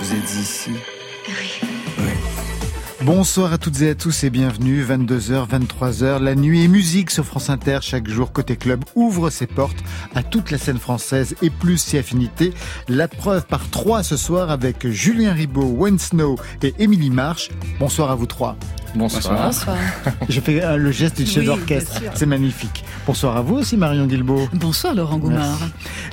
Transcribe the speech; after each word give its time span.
Vous 0.00 0.14
êtes 0.14 0.34
ici 0.34 0.70
Bonsoir 3.02 3.52
à 3.52 3.58
toutes 3.58 3.80
et 3.80 3.90
à 3.90 3.94
tous 3.94 4.24
et 4.24 4.30
bienvenue, 4.30 4.84
22h, 4.84 5.48
23h, 5.48 6.22
la 6.22 6.34
nuit 6.34 6.64
et 6.64 6.68
musique 6.68 7.10
sur 7.10 7.24
France 7.24 7.48
Inter. 7.48 7.78
Chaque 7.82 8.08
jour, 8.08 8.32
Côté 8.32 8.56
Club 8.56 8.84
ouvre 8.94 9.30
ses 9.30 9.46
portes 9.46 9.82
à 10.14 10.22
toute 10.22 10.50
la 10.50 10.58
scène 10.58 10.78
française 10.78 11.34
et 11.40 11.50
plus 11.50 11.78
si 11.78 11.98
affinité. 11.98 12.52
La 12.88 13.08
preuve 13.08 13.46
par 13.46 13.70
trois 13.70 14.02
ce 14.02 14.16
soir 14.16 14.50
avec 14.50 14.86
Julien 14.88 15.32
Ribaud, 15.32 15.74
Wayne 15.76 15.98
Snow 15.98 16.36
et 16.62 16.74
Émilie 16.78 17.10
March. 17.10 17.50
Bonsoir 17.78 18.10
à 18.10 18.14
vous 18.16 18.26
trois. 18.26 18.56
Bonsoir. 18.94 19.46
Bonsoir. 19.46 19.76
Je 20.28 20.40
fais 20.40 20.62
euh, 20.62 20.76
le 20.76 20.90
geste 20.90 21.16
du 21.16 21.26
chef 21.26 21.44
d'orchestre. 21.44 22.02
C'est 22.14 22.26
magnifique. 22.26 22.84
Bonsoir 23.06 23.36
à 23.36 23.42
vous 23.42 23.56
aussi, 23.56 23.76
Marion 23.76 24.06
Guilbeault. 24.06 24.48
Bonsoir, 24.52 24.94
Laurent 24.94 25.18
Goumard. 25.18 25.60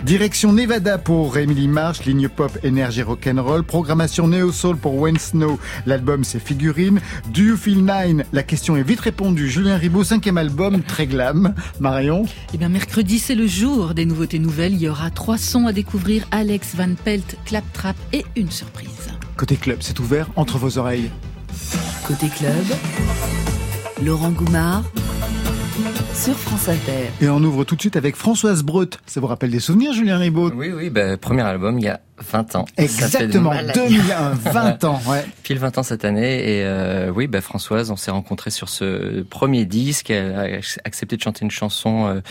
Direction 0.04 0.54
Nevada 0.54 0.98
pour 0.98 1.38
Emily 1.38 1.68
March, 1.68 2.06
ligne 2.06 2.30
pop, 2.30 2.58
énergie 2.64 3.02
rock'n'roll. 3.02 3.64
Programmation 3.64 4.28
Neo 4.28 4.52
Soul 4.52 4.78
pour 4.78 4.96
Wayne 4.96 5.18
Snow. 5.18 5.60
L'album, 5.86 6.24
c'est 6.24 6.40
Figurine. 6.40 7.00
Do 7.34 7.42
You 7.42 7.58
Feel 7.58 7.84
Nine? 7.84 8.24
La 8.32 8.44
question 8.44 8.78
est 8.78 8.84
vite 8.84 9.02
répondue. 9.02 9.50
Julien 9.50 9.78
Ribaud, 9.78 10.04
cinquième 10.04 10.38
album, 10.38 10.82
très 10.82 11.08
glam. 11.08 11.56
Marion? 11.80 12.26
Eh 12.54 12.58
bien, 12.58 12.70
mercredi, 12.70 13.20
c'est 13.20 13.36
le 13.36 13.48
jour 13.48 13.94
des 13.94 14.06
nouveautés 14.06 14.40
nouvelles. 14.40 14.74
Il 14.74 14.82
y 14.82 14.90
aura 14.90 15.10
trois 15.10 15.38
sons 15.38 15.66
à 15.66 15.74
découvrir 15.74 16.26
Alex 16.32 16.76
Van 16.76 16.94
Pelt, 16.94 17.38
Claptrap 17.46 17.96
et 18.14 18.24
une 18.36 18.52
surprise. 18.52 18.88
Côté 19.36 19.56
club, 19.56 19.80
c'est 19.82 20.00
ouvert 20.00 20.30
entre 20.36 20.58
vos 20.58 20.78
oreilles. 20.78 21.10
Côté 22.08 22.30
club, 22.30 22.66
Laurent 24.04 24.32
Goumard 24.32 24.84
sur 26.18 26.36
France 26.36 26.68
Inter. 26.68 27.12
Et 27.22 27.30
on 27.30 27.38
ouvre 27.44 27.64
tout 27.64 27.76
de 27.76 27.82
suite 27.82 27.96
avec 27.96 28.16
Françoise 28.16 28.64
Breut. 28.64 28.90
Ça 29.06 29.20
vous 29.20 29.28
rappelle 29.28 29.52
des 29.52 29.60
souvenirs, 29.60 29.94
Julien 29.94 30.18
Ribaud 30.18 30.52
Oui, 30.56 30.72
oui, 30.76 30.90
bah, 30.90 31.16
premier 31.18 31.44
album 31.44 31.78
il 31.78 31.86
y 31.86 31.90
a 31.90 32.00
20 32.20 32.56
ans. 32.56 32.66
Exactement, 32.78 33.54
2001, 33.74 34.32
20 34.52 34.84
ans, 34.86 35.00
ouais. 35.08 35.24
Pile 35.44 35.60
20 35.60 35.78
ans 35.78 35.84
cette 35.84 36.04
année. 36.04 36.40
Et 36.40 36.64
euh, 36.64 37.12
oui, 37.14 37.28
bah, 37.28 37.42
Françoise, 37.42 37.92
on 37.92 37.96
s'est 37.96 38.12
rencontrés 38.12 38.50
sur 38.50 38.70
ce 38.70 39.22
premier 39.22 39.66
disque. 39.66 40.10
Elle 40.10 40.34
a 40.34 40.60
accepté 40.84 41.16
de 41.16 41.22
chanter 41.22 41.46
une 41.46 41.52
chanson 41.52 42.08
euh, 42.08 42.22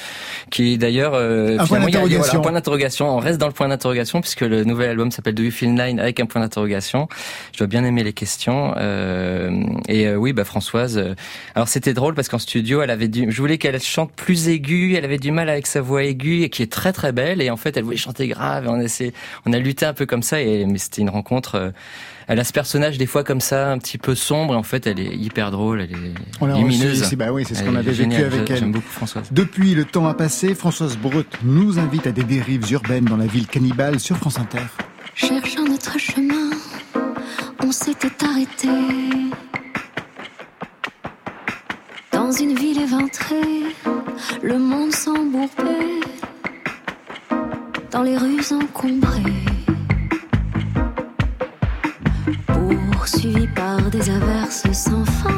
qui 0.51 0.77
d'ailleurs... 0.79 1.13
Euh, 1.15 1.59
un 1.59 1.67
point 1.67 1.79
d'interrogation. 1.79 2.41
point 2.41 2.53
d'interrogation. 2.53 3.09
On 3.09 3.19
reste 3.19 3.39
dans 3.39 3.47
le 3.47 3.53
point 3.53 3.69
d'interrogation 3.69 4.21
puisque 4.21 4.41
le 4.41 4.65
nouvel 4.65 4.91
album 4.91 5.13
s'appelle 5.13 5.35
Do 5.35 5.45
You 5.45 5.53
Feel 5.53 5.75
Nine 5.75 6.01
avec 6.01 6.19
un 6.19 6.27
point 6.27 6.41
d'interrogation. 6.41 7.09
Je 7.53 7.59
dois 7.59 7.69
bien 7.69 7.85
aimer 7.85 8.03
les 8.03 8.13
questions. 8.13 8.75
Euh, 8.77 9.63
et 9.89 10.09
euh, 10.09 10.17
oui, 10.17 10.33
bah, 10.33 10.45
Françoise... 10.45 10.99
Euh, 10.99 11.15
alors 11.55 11.69
c'était 11.69 11.95
drôle 11.95 12.15
parce 12.15 12.29
qu'en 12.29 12.39
studio, 12.39 12.83
elle 12.83 12.91
avait 12.91 13.09
du... 13.09 13.31
Je 13.31 13.41
voulais 13.41 13.59
qu'elle 13.59 13.76
chante 13.85 14.13
plus 14.13 14.49
aiguë. 14.49 14.95
Elle 14.97 15.05
avait 15.05 15.19
du 15.19 15.31
mal 15.31 15.49
avec 15.49 15.67
sa 15.67 15.81
voix 15.81 16.05
aiguë 16.05 16.43
et 16.43 16.49
qui 16.51 16.63
est 16.63 16.71
très 16.71 16.93
très 16.93 17.13
belle. 17.13 17.41
Et 17.41 17.51
en 17.51 17.57
fait, 17.57 17.77
elle 17.77 17.85
voulait 17.85 17.97
chanter 17.97 18.29
grave. 18.29 18.67
Et 18.67 18.69
on, 18.69 18.81
essaie, 18.81 19.13
on 19.45 19.53
a 19.53 19.59
lutté 19.59 19.87
un 19.87 19.95
peu 19.95 20.07
comme 20.07 20.23
ça, 20.23 20.41
et, 20.41 20.67
mais 20.67 20.79
c'était 20.79 21.03
une 21.03 21.11
rencontre. 21.11 21.55
Euh, 21.57 21.71
elle 22.29 22.41
a 22.41 22.45
ce 22.45 22.53
personnage 22.53 22.99
des 22.99 23.07
fois 23.07 23.23
comme 23.23 23.41
ça, 23.41 23.71
un 23.71 23.79
petit 23.79 23.99
peu 23.99 24.15
sombre, 24.15 24.55
et 24.55 24.57
en 24.57 24.65
fait, 24.65 24.87
elle 24.87 24.99
est 24.99 25.15
hyper 25.15 25.51
drôle, 25.53 25.81
elle 25.81 25.93
est 25.93 26.57
lumineuse. 26.57 27.15
bah 27.15 27.33
oui, 27.33 27.45
c'est 27.47 27.55
ce 27.55 27.63
qu'on 27.63 27.77
avait 27.77 27.93
vécu 27.93 28.17
avec 28.17 28.51
elle. 28.51 28.59
J'aime 28.59 28.73
beaucoup 28.73 28.89
Françoise. 28.89 29.29
Depuis 29.31 29.75
le 29.75 29.85
temps 29.85 30.07
a 30.09 30.15
passé, 30.15 30.55
Françoise 30.55 30.97
Brut 30.97 31.29
nous 31.45 31.79
invite 31.79 32.07
à 32.07 32.13
des 32.13 32.25
dérives 32.25 32.71
urbaines 32.73 33.05
dans 33.05 33.17
la 33.17 33.27
ville 33.27 33.47
cannibale 33.47 34.01
sur 34.01 34.17
France 34.17 34.39
Inter. 34.39 34.59
Cherchant 35.15 35.65
notre 35.65 35.99
chemin, 35.99 36.51
on 37.63 37.71
s'était 37.71 38.25
arrêté 38.25 38.69
dans 42.27 42.33
une 42.33 42.57
ville 42.57 42.81
éventrée, 42.81 43.63
le 44.43 44.59
monde 44.59 44.91
s'embourbait 44.91 46.01
dans 47.93 48.03
les 48.03 48.17
rues 48.17 48.43
encombrées. 48.51 49.45
Poursuivis 52.91 53.47
par 53.55 53.81
des 53.93 54.11
averses 54.11 54.65
sans 54.73 55.05
fin, 55.05 55.36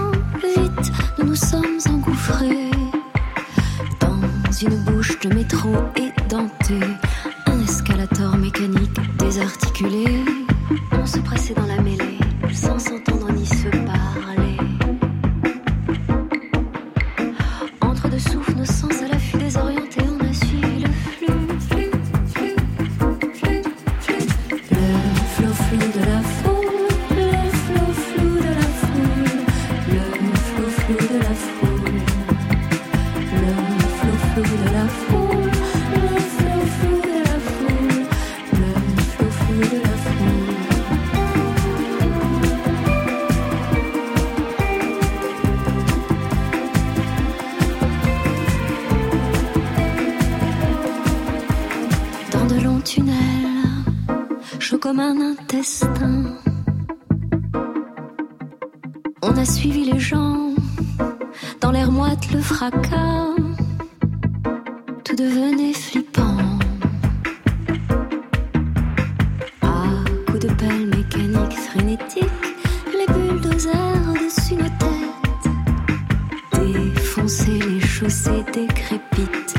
Chaussées 78.09 78.43
décrépites, 78.55 79.55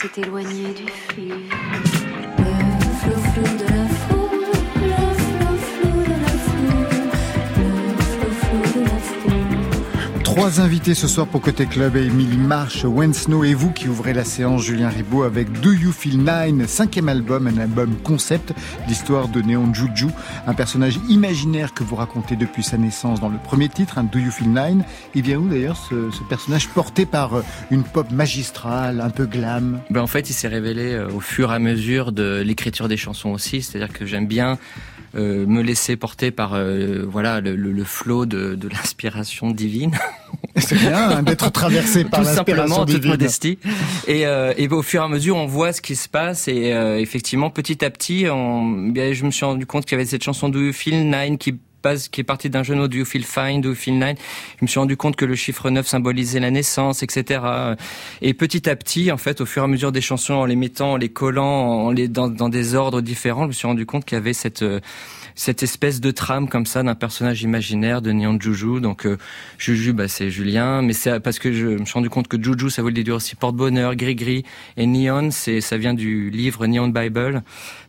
s'est 0.00 0.20
éloigné 0.20 0.72
du 0.74 0.86
fil. 0.86 1.34
Le 2.38 2.44
flou 3.00 3.20
flou 3.20 3.56
de 3.58 3.64
la 3.64 3.88
foule. 3.88 4.17
Trois 10.38 10.60
invités 10.60 10.94
ce 10.94 11.08
soir 11.08 11.26
pour 11.26 11.40
Côté 11.40 11.66
Club, 11.66 11.96
Émilie 11.96 12.36
Marche, 12.36 12.84
Wen 12.84 13.12
Snow 13.12 13.42
et 13.42 13.54
vous 13.54 13.72
qui 13.72 13.88
ouvrez 13.88 14.12
la 14.12 14.22
séance, 14.22 14.62
Julien 14.62 14.88
Ribaud 14.88 15.24
avec 15.24 15.50
Do 15.60 15.72
You 15.72 15.90
Feel 15.90 16.18
Nine, 16.18 16.68
cinquième 16.68 17.08
album, 17.08 17.48
un 17.48 17.58
album 17.58 17.96
concept, 18.04 18.54
l'histoire 18.86 19.26
de 19.26 19.42
Néon 19.42 19.74
Juju, 19.74 20.06
un 20.46 20.54
personnage 20.54 21.00
imaginaire 21.08 21.74
que 21.74 21.82
vous 21.82 21.96
racontez 21.96 22.36
depuis 22.36 22.62
sa 22.62 22.78
naissance 22.78 23.18
dans 23.20 23.30
le 23.30 23.38
premier 23.38 23.68
titre, 23.68 23.98
un 23.98 24.04
Do 24.04 24.20
You 24.20 24.30
Feel 24.30 24.50
Nine. 24.50 24.84
Il 25.16 25.22
vient 25.22 25.38
où 25.38 25.48
d'ailleurs 25.48 25.76
ce, 25.76 26.12
ce 26.12 26.22
personnage 26.28 26.68
porté 26.68 27.04
par 27.04 27.34
euh, 27.34 27.42
une 27.72 27.82
pop 27.82 28.08
magistrale, 28.12 29.00
un 29.00 29.10
peu 29.10 29.26
glam? 29.26 29.80
Ben 29.90 30.02
en 30.02 30.06
fait, 30.06 30.30
il 30.30 30.34
s'est 30.34 30.46
révélé 30.46 30.92
euh, 30.92 31.10
au 31.10 31.18
fur 31.18 31.50
et 31.50 31.56
à 31.56 31.58
mesure 31.58 32.12
de 32.12 32.42
l'écriture 32.46 32.86
des 32.86 32.96
chansons 32.96 33.30
aussi. 33.30 33.60
C'est-à-dire 33.60 33.92
que 33.92 34.06
j'aime 34.06 34.28
bien 34.28 34.56
euh, 35.14 35.46
me 35.46 35.62
laisser 35.62 35.96
porter 35.96 36.30
par 36.30 36.54
euh, 36.54 37.04
voilà 37.08 37.40
le, 37.40 37.56
le, 37.56 37.72
le 37.72 37.84
flot 37.84 38.26
de, 38.26 38.54
de 38.54 38.68
l'inspiration 38.68 39.50
divine. 39.50 39.92
C'est 40.56 40.76
bien 40.76 41.10
hein, 41.10 41.22
d'être 41.22 41.50
traversé 41.50 42.04
par 42.04 42.20
Tout 42.20 42.26
l'inspiration 42.26 42.66
simplement, 42.66 42.82
en 42.82 42.86
toute 42.86 42.94
divine. 42.96 43.10
modestie. 43.10 43.58
Et, 44.06 44.26
euh, 44.26 44.52
et 44.56 44.68
au 44.68 44.82
fur 44.82 45.02
et 45.02 45.04
à 45.04 45.08
mesure, 45.08 45.36
on 45.36 45.46
voit 45.46 45.72
ce 45.72 45.80
qui 45.80 45.94
se 45.96 46.08
passe. 46.08 46.48
Et 46.48 46.72
euh, 46.72 46.98
effectivement, 46.98 47.48
petit 47.50 47.84
à 47.84 47.90
petit, 47.90 48.26
on, 48.30 48.88
bien, 48.90 49.12
je 49.12 49.24
me 49.24 49.30
suis 49.30 49.44
rendu 49.44 49.66
compte 49.66 49.84
qu'il 49.84 49.92
y 49.96 50.00
avait 50.00 50.08
cette 50.08 50.24
chanson 50.24 50.48
Do 50.48 50.60
You 50.60 50.72
Feel 50.72 51.08
Nine 51.10 51.38
qui 51.38 51.54
qui 52.10 52.20
est 52.20 52.24
partie 52.24 52.50
d'un 52.50 52.62
jeu 52.62 52.88
de 52.88 53.04
Feel 53.04 53.24
Fine, 53.24 53.60
Do 53.60 53.74
Feel 53.74 53.94
Nine. 53.94 54.16
Je 54.58 54.64
me 54.64 54.66
suis 54.66 54.78
rendu 54.78 54.96
compte 54.96 55.16
que 55.16 55.24
le 55.24 55.34
chiffre 55.34 55.70
9 55.70 55.86
symbolisait 55.86 56.40
la 56.40 56.50
naissance, 56.50 57.02
etc. 57.02 57.40
Et 58.20 58.34
petit 58.34 58.68
à 58.68 58.76
petit, 58.76 59.10
en 59.12 59.16
fait, 59.16 59.40
au 59.40 59.46
fur 59.46 59.62
et 59.62 59.64
à 59.64 59.68
mesure 59.68 59.92
des 59.92 60.00
chansons, 60.00 60.34
en 60.34 60.44
les 60.44 60.56
mettant, 60.56 60.92
en 60.92 60.96
les 60.96 61.08
collant, 61.08 61.46
en 61.46 61.90
les 61.90 62.08
dans, 62.08 62.28
dans 62.28 62.48
des 62.48 62.74
ordres 62.74 63.00
différents, 63.00 63.42
je 63.42 63.48
me 63.48 63.52
suis 63.52 63.66
rendu 63.66 63.86
compte 63.86 64.04
qu'il 64.04 64.16
y 64.16 64.20
avait 64.20 64.32
cette 64.32 64.62
euh, 64.62 64.80
cette 65.40 65.62
espèce 65.62 66.00
de 66.00 66.10
trame 66.10 66.48
comme 66.48 66.66
ça 66.66 66.82
d'un 66.82 66.96
personnage 66.96 67.42
imaginaire 67.42 68.02
de 68.02 68.10
Neon 68.10 68.40
Juju. 68.40 68.80
Donc 68.80 69.06
euh, 69.06 69.16
Juju, 69.56 69.92
bah, 69.92 70.08
c'est 70.08 70.30
Julien, 70.30 70.82
mais 70.82 70.92
c'est 70.92 71.20
parce 71.20 71.38
que 71.38 71.52
je 71.52 71.66
me 71.66 71.84
suis 71.84 71.94
rendu 71.94 72.10
compte 72.10 72.26
que 72.26 72.42
Juju, 72.42 72.70
ça 72.70 72.82
voulait 72.82 73.04
dire 73.04 73.14
aussi 73.14 73.36
porte-bonheur, 73.36 73.94
gris-gris, 73.94 74.42
et 74.76 74.86
Neon, 74.86 75.30
c'est 75.30 75.60
ça 75.60 75.78
vient 75.78 75.94
du 75.94 76.28
livre 76.30 76.66
Neon 76.66 76.88
Bible 76.88 77.42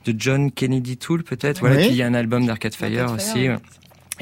de 0.05 0.13
John 0.15 0.51
Kennedy 0.51 0.97
Toole 0.97 1.23
peut-être. 1.23 1.59
Voilà, 1.61 1.77
Oui. 1.77 1.81
puis 1.85 1.91
il 1.93 1.97
y 1.97 2.03
a 2.03 2.07
un 2.07 2.13
album 2.13 2.45
d'Arcade 2.45 2.75
Fire 2.75 3.11
aussi. 3.13 3.49
Ouais. 3.49 3.55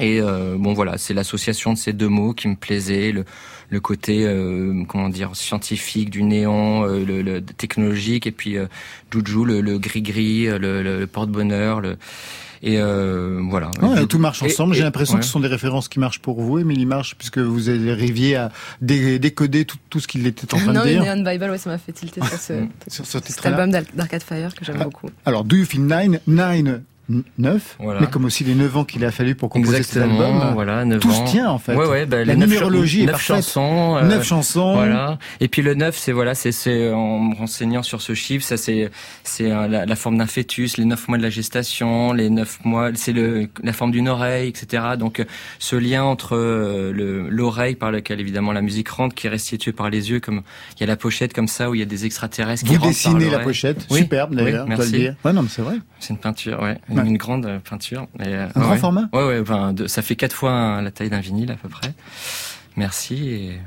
Et 0.00 0.20
euh, 0.22 0.56
bon 0.58 0.72
voilà, 0.72 0.96
c'est 0.96 1.12
l'association 1.12 1.74
de 1.74 1.78
ces 1.78 1.92
deux 1.92 2.08
mots 2.08 2.32
qui 2.32 2.48
me 2.48 2.54
plaisait, 2.56 3.12
le, 3.12 3.24
le 3.68 3.80
côté 3.80 4.24
euh, 4.24 4.84
comment 4.88 5.10
dire 5.10 5.36
scientifique 5.36 6.08
du 6.08 6.22
néon, 6.22 6.84
euh, 6.86 7.04
le, 7.04 7.20
le 7.20 7.42
technologique, 7.42 8.26
et 8.26 8.30
puis 8.32 8.56
euh, 8.56 8.66
Juju 9.12 9.44
le, 9.44 9.60
le 9.60 9.78
gris-gris, 9.78 10.46
euh, 10.48 10.58
le, 10.58 10.82
le 10.82 11.06
porte-bonheur, 11.06 11.80
le 11.82 11.96
et 12.62 12.78
euh, 12.78 13.40
voilà. 13.48 13.70
Ouais, 13.82 14.06
tout 14.06 14.18
marche 14.18 14.42
ensemble. 14.42 14.74
J'ai 14.74 14.82
l'impression 14.82 15.14
ouais. 15.14 15.20
que 15.20 15.26
ce 15.26 15.32
sont 15.32 15.40
des 15.40 15.48
références 15.48 15.88
qui 15.88 15.98
marchent 16.00 16.20
pour 16.20 16.40
vous, 16.40 16.58
Émilie 16.58 16.86
Marche, 16.86 17.14
puisque 17.16 17.38
vous 17.38 17.70
arriviez 17.70 18.36
à 18.36 18.50
dé- 18.80 19.18
décoder 19.18 19.64
tout, 19.64 19.78
tout 19.90 20.00
ce 20.00 20.08
qu'il 20.08 20.26
était 20.26 20.52
en 20.54 20.58
train 20.58 20.72
non, 20.72 20.84
de 20.84 20.88
dire. 20.88 21.04
Neon 21.16 21.22
Bible, 21.30 21.50
ouais, 21.50 21.58
ça 21.58 21.70
m'a 21.70 21.78
fait 21.78 21.92
tilter 21.92 22.20
sur 22.20 22.38
ce, 22.38 22.52
Sur 22.88 23.06
ce 23.06 23.18
cet 23.24 23.46
album 23.46 23.70
d'Arcade 23.94 24.22
Fire 24.22 24.54
que 24.54 24.64
j'aime 24.64 24.76
Ah. 24.80 24.84
beaucoup. 24.84 25.08
Alors, 25.24 25.44
Do 25.44 25.56
You 25.56 25.64
Feel 25.64 25.82
Nine, 25.86 26.20
Nine, 26.26 26.82
9, 27.38 27.76
Voilà. 27.80 28.00
mais 28.00 28.06
comme 28.06 28.24
aussi 28.26 28.44
les 28.44 28.54
9 28.54 28.76
ans 28.76 28.84
qu'il 28.84 29.04
a 29.04 29.10
fallu 29.10 29.34
pour 29.34 29.48
composer 29.48 29.82
cet 29.82 29.96
Exactement, 29.96 30.26
album. 30.40 30.54
voilà, 30.54 30.84
9 30.84 31.00
Tout 31.00 31.10
se 31.10 31.20
ans. 31.20 31.24
tient, 31.24 31.48
en 31.50 31.58
fait. 31.58 31.74
Ouais, 31.74 31.86
ouais, 31.86 32.06
bah, 32.06 32.24
La 32.24 32.36
numérologie 32.36 32.98
cha- 32.98 33.02
est 33.04 33.06
neuf 33.06 33.12
parfaite. 33.12 33.36
chansons. 33.36 33.96
euh, 33.96 34.02
9 34.02 34.24
chansons. 34.24 34.74
Voilà. 34.74 35.18
Et 35.40 35.48
puis 35.48 35.62
le 35.62 35.74
9, 35.74 35.96
c'est 35.96 36.12
voilà, 36.12 36.34
c'est 36.34 36.52
c'est 36.52 36.92
en 36.92 37.18
me 37.18 37.34
renseignant 37.34 37.82
sur 37.82 38.02
ce 38.02 38.12
chiffre, 38.14 38.44
ça 38.44 38.56
c'est 38.56 38.90
c'est 39.24 39.50
euh, 39.50 39.68
la, 39.68 39.86
la 39.86 39.96
forme 39.96 40.18
d'un 40.18 40.26
fœtus, 40.26 40.76
les 40.76 40.84
9 40.84 41.08
mois 41.08 41.16
de 41.18 41.22
la 41.22 41.30
gestation, 41.30 42.12
les 42.12 42.28
9 42.30 42.58
mois, 42.64 42.90
c'est 42.94 43.12
le 43.12 43.48
la 43.62 43.72
forme 43.72 43.90
d'une 43.92 44.08
oreille, 44.08 44.48
etc. 44.48 44.82
Donc 44.98 45.20
euh, 45.20 45.24
ce 45.58 45.76
lien 45.76 46.04
entre 46.04 46.36
euh, 46.36 46.92
le 46.92 47.28
l'oreille 47.30 47.74
par 47.74 47.90
lequel 47.90 48.20
évidemment 48.20 48.52
la 48.52 48.60
musique 48.62 48.88
rentre, 48.90 49.14
qui 49.14 49.26
est 49.26 49.30
restituée 49.30 49.72
par 49.72 49.88
les 49.88 50.10
yeux, 50.10 50.20
comme 50.20 50.42
il 50.76 50.80
y 50.80 50.84
a 50.84 50.86
la 50.86 50.96
pochette 50.96 51.32
comme 51.32 51.48
ça 51.48 51.70
où 51.70 51.74
il 51.74 51.78
y 51.78 51.82
a 51.82 51.86
des 51.86 52.04
extraterrestres 52.04 52.64
qui 52.64 52.76
Vous 52.76 52.82
rentrent 52.82 53.02
par 53.02 53.14
dessinez 53.14 53.30
la 53.30 53.38
pochette, 53.38 53.86
Oui, 53.90 54.00
superbe 54.00 54.30
oui, 54.32 54.36
d'ailleurs, 54.36 54.66
je 54.68 54.74
dois 54.74 54.84
le 54.84 54.90
merci. 54.90 54.92
dire. 54.92 55.14
Ouais, 55.24 55.32
non, 55.32 55.42
mais 55.42 55.48
c'est 55.48 55.62
vrai. 55.62 55.76
C'est 56.00 56.10
une 56.10 56.18
peinture, 56.18 56.60
ouais, 56.62 56.78
Ouais. 57.02 57.08
une 57.08 57.16
grande 57.16 57.46
euh, 57.46 57.58
peinture. 57.58 58.06
Et, 58.20 58.26
euh, 58.26 58.46
Un 58.54 58.60
grand 58.60 58.70
ouais. 58.72 58.78
format 58.78 59.08
Ouais, 59.12 59.24
ouais, 59.24 59.40
de- 59.72 59.86
ça 59.86 60.02
fait 60.02 60.16
quatre 60.16 60.32
fois 60.34 60.50
un- 60.52 60.82
la 60.82 60.90
taille 60.90 61.10
d'un 61.10 61.20
vinyle 61.20 61.50
à 61.50 61.54
peu 61.56 61.68
près. 61.68 61.92
Merci. 62.76 63.28
Et... 63.28 63.60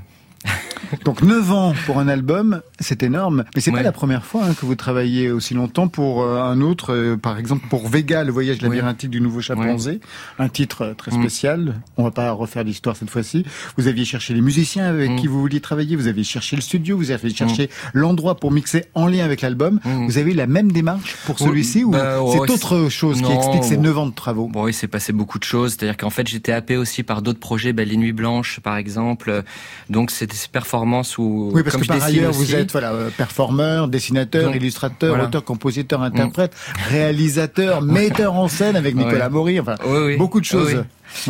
Donc 1.05 1.21
9 1.21 1.51
ans 1.53 1.73
pour 1.85 1.99
un 1.99 2.07
album, 2.09 2.61
c'est 2.79 3.01
énorme. 3.03 3.45
Mais 3.55 3.61
c'est 3.61 3.71
pas 3.71 3.77
Ouais. 3.77 3.83
la 3.83 3.91
première 3.93 4.25
fois 4.25 4.43
hein, 4.45 4.53
que 4.53 4.65
vous 4.65 4.75
travaillez 4.75 5.31
aussi 5.31 5.53
longtemps 5.53 5.87
pour 5.87 6.21
euh, 6.21 6.41
un 6.41 6.59
autre, 6.59 6.93
euh, 6.93 7.15
par 7.15 7.37
exemple 7.37 7.65
pour 7.69 7.87
Vega, 7.87 8.23
le 8.25 8.31
voyage 8.31 8.61
labyrinthique 8.61 9.09
du 9.09 9.21
nouveau 9.21 9.39
chimpanzé, 9.41 10.01
un 10.37 10.49
titre 10.49 10.81
euh, 10.81 10.93
très 10.93 11.11
Mm. 11.11 11.19
spécial. 11.21 11.75
On 11.97 12.03
va 12.03 12.11
pas 12.11 12.31
refaire 12.31 12.63
l'histoire 12.65 12.95
cette 12.97 13.09
fois-ci. 13.09 13.45
Vous 13.77 13.87
aviez 13.87 14.03
cherché 14.03 14.33
les 14.33 14.41
musiciens 14.41 14.85
avec 14.85 15.11
Mm. 15.11 15.15
qui 15.17 15.27
vous 15.27 15.39
vouliez 15.39 15.61
travailler, 15.61 15.95
vous 15.95 16.07
aviez 16.07 16.23
cherché 16.25 16.55
le 16.57 16.61
studio, 16.61 16.97
vous 16.97 17.11
avez 17.11 17.29
cherché 17.33 17.69
l'endroit 17.93 18.35
pour 18.35 18.51
mixer 18.51 18.85
en 18.93 19.07
lien 19.07 19.23
avec 19.23 19.41
l'album. 19.41 19.79
Mm. 19.85 20.05
Vous 20.07 20.17
avez 20.17 20.31
eu 20.31 20.35
la 20.35 20.47
même 20.47 20.71
démarche 20.73 21.15
pour 21.25 21.39
celui-ci 21.39 21.83
ou 21.85 21.91
bah, 21.91 22.21
ouais, 22.21 22.31
c'est 22.33 22.51
autre 22.51 22.89
chose 22.89 23.21
qui 23.21 23.31
explique 23.31 23.63
ces 23.63 23.77
9 23.77 23.97
ans 23.97 24.07
de 24.07 24.13
travaux? 24.13 24.47
Bon, 24.49 24.63
oui, 24.65 24.73
c'est 24.73 24.87
passé 24.87 25.13
beaucoup 25.13 25.39
de 25.39 25.43
choses. 25.45 25.71
C'est-à-dire 25.77 25.95
qu'en 25.97 26.09
fait, 26.09 26.27
j'étais 26.27 26.51
happé 26.51 26.75
aussi 26.75 27.03
par 27.03 27.21
d'autres 27.21 27.39
projets, 27.39 27.71
ben, 27.71 27.87
les 27.87 27.95
Nuits 27.97 28.11
Blanches, 28.11 28.59
par 28.59 28.75
exemple. 28.75 29.43
Donc, 29.89 30.11
c'était 30.11 30.30
ces 30.35 30.47
performances 30.49 31.17
où, 31.17 31.51
Oui, 31.53 31.63
parce 31.63 31.75
comme 31.75 31.83
que 31.83 31.87
par 31.87 32.03
ailleurs, 32.03 32.31
vous 32.31 32.55
êtes 32.55 32.71
voilà, 32.71 32.91
euh, 32.91 33.09
performeur, 33.15 33.87
dessinateur, 33.87 34.45
Donc, 34.45 34.55
illustrateur, 34.55 35.09
voilà. 35.09 35.23
Mm. 35.23 35.27
auteur, 35.27 35.43
compositeur, 35.43 36.01
interprète, 36.01 36.53
réalisateur, 36.89 37.81
metteur 37.81 38.33
en 38.35 38.47
scène 38.47 38.75
avec 38.75 38.95
Nicolas 39.01 39.25
Ouais. 39.25 39.29
Maury, 39.31 39.59
enfin, 39.59 39.75
Oui, 39.85 39.97
oui. 40.05 40.17
beaucoup 40.17 40.39
de 40.39 40.45
choses. 40.45 40.67
Oui, 40.73 40.75
oui. 40.79 40.83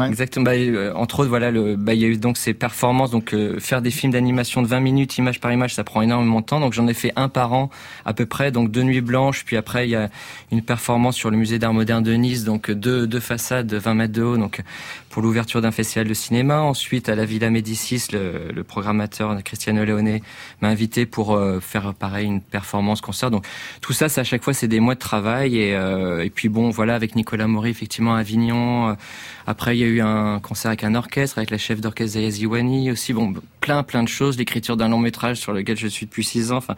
Exactement. 0.05 0.45
Bah, 0.45 0.51
euh, 0.53 0.93
entre 0.93 1.19
autres, 1.19 1.29
voilà, 1.29 1.51
le, 1.51 1.75
bah, 1.75 1.93
il 1.93 2.01
y 2.01 2.05
a 2.05 2.07
eu 2.07 2.17
donc 2.17 2.37
ces 2.37 2.53
performances. 2.53 3.11
Donc, 3.11 3.33
euh, 3.33 3.59
faire 3.59 3.81
des 3.81 3.91
films 3.91 4.13
d'animation 4.13 4.61
de 4.61 4.67
20 4.67 4.79
minutes, 4.79 5.17
image 5.17 5.39
par 5.39 5.51
image, 5.51 5.73
ça 5.73 5.83
prend 5.83 6.01
énormément 6.01 6.41
de 6.41 6.45
temps. 6.45 6.59
Donc, 6.59 6.73
j'en 6.73 6.87
ai 6.87 6.93
fait 6.93 7.13
un 7.15 7.29
par 7.29 7.53
an 7.53 7.69
à 8.05 8.13
peu 8.13 8.25
près. 8.25 8.51
Donc, 8.51 8.71
deux 8.71 8.83
nuits 8.83 9.01
blanches. 9.01 9.43
Puis 9.45 9.57
après, 9.57 9.87
il 9.87 9.91
y 9.91 9.95
a 9.95 10.09
une 10.51 10.61
performance 10.61 11.15
sur 11.15 11.31
le 11.31 11.37
musée 11.37 11.59
d'art 11.59 11.73
moderne 11.73 12.03
de 12.03 12.13
Nice. 12.13 12.43
Donc, 12.43 12.71
deux, 12.71 13.07
deux 13.07 13.19
façades 13.19 13.67
de 13.67 13.77
20 13.77 13.93
mètres 13.93 14.13
de 14.13 14.23
haut. 14.23 14.37
Donc, 14.37 14.61
pour 15.11 15.21
l'ouverture 15.21 15.61
d'un 15.61 15.71
festival 15.71 16.07
de 16.07 16.13
cinéma. 16.13 16.61
Ensuite, 16.61 17.09
à 17.09 17.15
la 17.15 17.25
Villa 17.25 17.49
Médicis, 17.49 18.07
le, 18.13 18.51
le 18.53 18.63
programmateur 18.63 19.43
Cristiano 19.43 19.83
Leone 19.83 20.19
m'a 20.61 20.69
invité 20.69 21.05
pour 21.05 21.35
euh, 21.35 21.59
faire 21.59 21.93
pareil 21.93 22.25
une 22.25 22.41
performance 22.41 23.01
concert. 23.01 23.29
Donc, 23.29 23.45
tout 23.81 23.93
ça, 23.93 24.09
ça 24.09 24.21
à 24.21 24.23
chaque 24.23 24.43
fois, 24.43 24.53
c'est 24.53 24.69
des 24.69 24.79
mois 24.79 24.95
de 24.95 24.99
travail. 24.99 25.57
Et, 25.57 25.75
euh, 25.75 26.23
et 26.23 26.29
puis 26.29 26.49
bon, 26.49 26.69
voilà, 26.69 26.95
avec 26.95 27.15
Nicolas 27.15 27.47
Maury, 27.47 27.69
effectivement, 27.69 28.15
à 28.15 28.19
Avignon. 28.19 28.95
Après, 29.51 29.77
il 29.77 29.79
y 29.79 29.83
a 29.83 29.87
eu 29.87 30.01
un 30.01 30.39
concert 30.39 30.69
avec 30.69 30.83
un 30.83 30.95
orchestre, 30.95 31.37
avec 31.37 31.51
la 31.51 31.57
chef 31.57 31.79
d'orchestre 31.81 32.13
Zaya 32.13 32.29
Ziwani 32.31 32.91
aussi. 32.91 33.13
Bon, 33.13 33.33
plein, 33.59 33.83
plein 33.83 34.01
de 34.03 34.07
choses. 34.07 34.37
L'écriture 34.37 34.75
d'un 34.77 34.89
long 34.89 34.97
métrage 34.99 35.37
sur 35.37 35.53
lequel 35.53 35.77
je 35.77 35.87
suis 35.87 36.05
depuis 36.07 36.23
six 36.23 36.51
ans. 36.51 36.57
Enfin, 36.57 36.75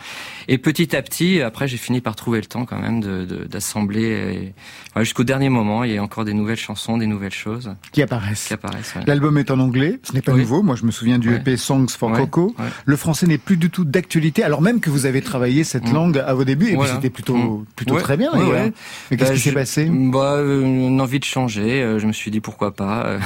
et 0.47 0.57
petit 0.57 0.95
à 0.95 1.01
petit, 1.01 1.41
après, 1.41 1.67
j'ai 1.67 1.77
fini 1.77 2.01
par 2.01 2.15
trouver 2.15 2.39
le 2.39 2.45
temps 2.45 2.65
quand 2.65 2.79
même 2.79 2.99
de, 2.99 3.25
de- 3.25 3.45
d'assembler. 3.45 4.53
jusqu'au 4.97 5.23
dernier 5.23 5.49
moment, 5.49 5.83
il 5.83 5.93
y 5.93 5.97
a 5.97 6.03
encore 6.03 6.25
des 6.25 6.33
nouvelles 6.33 6.57
chansons, 6.57 6.97
des 6.97 7.07
nouvelles 7.07 7.31
choses 7.33 7.73
Qui 7.91 8.01
apparaissent. 8.01 8.47
qui 8.47 8.53
apparaissent. 8.53 8.93
ouais. 8.95 9.03
L'album 9.07 9.37
est 9.37 9.49
en 9.51 9.59
anglais, 9.59 9.99
ce 10.03 10.13
n'est 10.13 10.21
pas 10.21 10.33
Oui. 10.33 10.41
nouveau. 10.41 10.61
Moi, 10.63 10.75
je 10.75 10.85
me 10.85 10.91
souviens 10.91 11.19
du 11.19 11.29
Ouais. 11.29 11.35
EP 11.37 11.57
Songs 11.57 11.87
for 11.89 12.11
Ouais, 12.11 12.19
Coco. 12.19 12.55
Le 12.85 12.95
français 12.95 13.27
n'est 13.27 13.37
plus 13.37 13.57
du 13.57 13.69
tout 13.69 13.85
d'actualité, 13.85 14.43
alors 14.43 14.61
même 14.61 14.79
que 14.81 14.89
vous 14.89 15.05
avez 15.05 15.21
travaillé 15.21 15.63
cette 15.63 15.87
Mm. 15.89 15.93
langue 15.93 16.17
à 16.17 16.33
vos 16.33 16.43
débuts, 16.43 16.69
et 16.69 16.75
Voilà. 16.75 16.91
puis 16.93 16.95
c'était 17.01 17.09
plutôt, 17.13 17.35
Mm. 17.37 17.65
plutôt 17.75 17.95
très 17.99 18.17
bien. 18.17 18.31
Mais 18.33 19.17
qu'est-ce 19.17 19.29
Bah, 19.29 19.35
qui 19.35 19.39
s'est 19.41 19.51
passé? 19.51 19.89
Bah, 19.91 20.33
euh, 20.37 20.61
une 20.63 20.99
envie 21.01 21.19
de 21.19 21.25
changer. 21.25 21.81
euh, 21.81 21.99
Je 21.99 22.07
me 22.07 22.13
suis 22.13 22.31
dit 22.31 22.39
pourquoi 22.41 22.62
pas. 22.71 23.05
euh. 23.05 23.19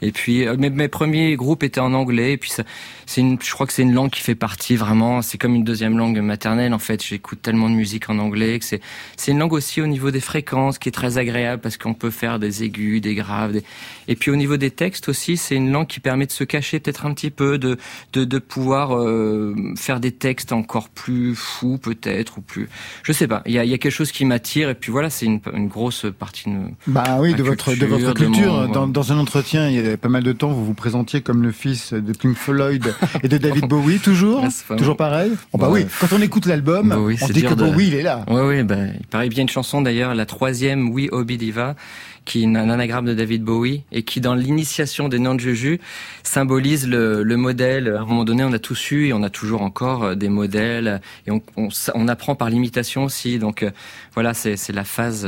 Et 0.00 0.12
puis 0.12 0.46
euh, 0.46 0.56
mes, 0.58 0.68
mes 0.70 0.88
premiers 0.88 1.34
groupes 1.36 1.62
étaient 1.62 1.80
en 1.80 1.94
anglais. 1.94 2.32
Et 2.32 2.36
puis 2.36 2.50
ça, 2.50 2.62
c'est 3.06 3.20
une, 3.20 3.38
je 3.42 3.50
crois 3.52 3.66
que 3.66 3.72
c'est 3.72 3.82
une 3.82 3.94
langue 3.94 4.10
qui 4.10 4.20
fait 4.20 4.34
partie 4.34 4.76
vraiment. 4.76 5.22
C'est 5.22 5.38
comme 5.38 5.54
une 5.54 5.64
deuxième 5.64 5.96
langue 5.96 6.18
maternelle 6.20 6.74
en 6.74 6.78
fait. 6.78 7.02
J'écoute 7.04 7.40
tellement 7.42 7.70
de 7.70 7.74
musique 7.74 8.10
en 8.10 8.18
anglais 8.18 8.58
que 8.58 8.64
c'est 8.64 8.80
c'est 9.16 9.32
une 9.32 9.38
langue 9.38 9.52
aussi 9.52 9.80
au 9.80 9.86
niveau 9.86 10.10
des 10.10 10.20
fréquences 10.20 10.78
qui 10.78 10.88
est 10.88 10.92
très 10.92 11.18
agréable 11.18 11.62
parce 11.62 11.76
qu'on 11.76 11.94
peut 11.94 12.10
faire 12.10 12.38
des 12.38 12.64
aigus, 12.64 13.00
des 13.00 13.14
graves. 13.14 13.52
des- 13.52 13.64
Et 14.08 14.16
puis 14.16 14.30
au 14.30 14.36
niveau 14.36 14.56
des 14.56 14.70
textes 14.70 15.08
aussi, 15.08 15.36
c'est 15.36 15.54
une 15.56 15.70
langue 15.72 15.86
qui 15.86 16.00
permet 16.00 16.26
de 16.26 16.32
se 16.32 16.44
cacher 16.44 16.80
peut-être 16.80 17.06
un 17.06 17.14
petit 17.14 17.30
peu, 17.30 17.58
de 17.58 17.78
de, 18.12 18.24
de 18.24 18.38
pouvoir 18.38 18.96
euh, 18.96 19.54
faire 19.76 20.00
des 20.00 20.12
textes 20.12 20.52
encore 20.52 20.88
plus 20.90 21.34
fous 21.34 21.78
peut-être 21.78 22.38
ou 22.38 22.40
plus. 22.40 22.68
Je 23.04 23.12
sais 23.12 23.26
pas. 23.28 23.42
Il 23.46 23.52
y 23.52 23.58
a, 23.58 23.64
y 23.64 23.74
a 23.74 23.78
quelque 23.78 23.92
chose 23.92 24.12
qui 24.12 24.24
m'attire. 24.24 24.68
Et 24.68 24.74
puis 24.74 24.90
voilà, 24.92 25.10
c'est 25.10 25.26
une, 25.26 25.40
une 25.54 25.68
grosse 25.68 26.06
partie 26.18 26.50
de 26.50 26.56
Bah 26.86 27.18
oui, 27.20 27.34
de 27.34 27.42
votre, 27.42 27.74
de 27.74 27.86
votre 27.86 28.14
culture. 28.14 28.51
Dans, 28.72 28.86
dans 28.86 29.12
un 29.12 29.18
entretien, 29.18 29.68
il 29.68 29.74
y 29.86 29.90
a 29.90 29.96
pas 29.96 30.08
mal 30.08 30.22
de 30.22 30.32
temps, 30.32 30.48
vous 30.50 30.64
vous 30.64 30.74
présentiez 30.74 31.20
comme 31.20 31.42
le 31.42 31.52
fils 31.52 31.92
de 31.92 32.12
Pink 32.12 32.36
Floyd 32.36 32.94
et 33.22 33.28
de 33.28 33.38
David 33.38 33.64
Bowie, 33.68 33.98
toujours 33.98 34.42
Ah, 34.44 34.48
pas 34.68 34.76
Toujours 34.76 34.96
pareil 34.96 35.32
oh, 35.52 35.58
Bah 35.58 35.68
Ouais. 35.68 35.82
oui, 35.84 35.90
quand 36.00 36.14
on 36.16 36.20
écoute 36.22 36.46
l'album, 36.46 36.88
Bah 36.88 36.96
oui, 36.98 37.16
on 37.22 37.26
dit 37.28 37.42
que 37.42 37.54
de- 37.54 37.64
Bowie, 37.64 37.88
il 37.88 37.94
est 37.94 38.02
là. 38.02 38.24
Ouais, 38.28 38.42
ouais, 38.42 38.62
bah, 38.62 38.76
il 38.98 39.06
paraît 39.06 39.28
bien 39.28 39.42
une 39.42 39.48
chanson 39.48 39.82
d'ailleurs, 39.82 40.14
la 40.14 40.26
troisième, 40.26 40.90
We 40.90 41.08
Obi 41.12 41.36
Diva, 41.38 41.74
qui 42.24 42.44
est 42.44 42.46
un 42.46 42.70
anagramme 42.70 43.06
de 43.06 43.14
David 43.14 43.42
Bowie 43.42 43.82
et 43.92 44.02
qui, 44.02 44.20
dans 44.20 44.34
l'initiation 44.34 45.08
des 45.08 45.18
noms 45.18 45.34
de 45.34 45.40
Juju, 45.40 45.80
symbolise 46.22 46.88
le, 46.88 47.22
le, 47.22 47.36
modèle. 47.36 47.88
À 47.88 48.02
un 48.02 48.06
moment 48.06 48.24
donné, 48.24 48.44
on 48.44 48.52
a 48.52 48.58
tous 48.58 48.90
eu 48.92 49.06
et 49.06 49.12
on 49.12 49.22
a 49.22 49.30
toujours 49.30 49.62
encore 49.62 50.04
euh, 50.04 50.14
des 50.14 50.28
modèles 50.28 51.00
et 51.26 51.30
on, 51.30 51.42
on, 51.56 51.68
on 51.94 52.08
apprend 52.08 52.34
par 52.34 52.50
l'imitation 52.50 53.04
aussi. 53.04 53.38
Donc 53.38 53.62
euh, 53.62 53.70
voilà, 54.14 54.34
c'est 54.34 54.72
la 54.72 54.84
phase 54.84 55.26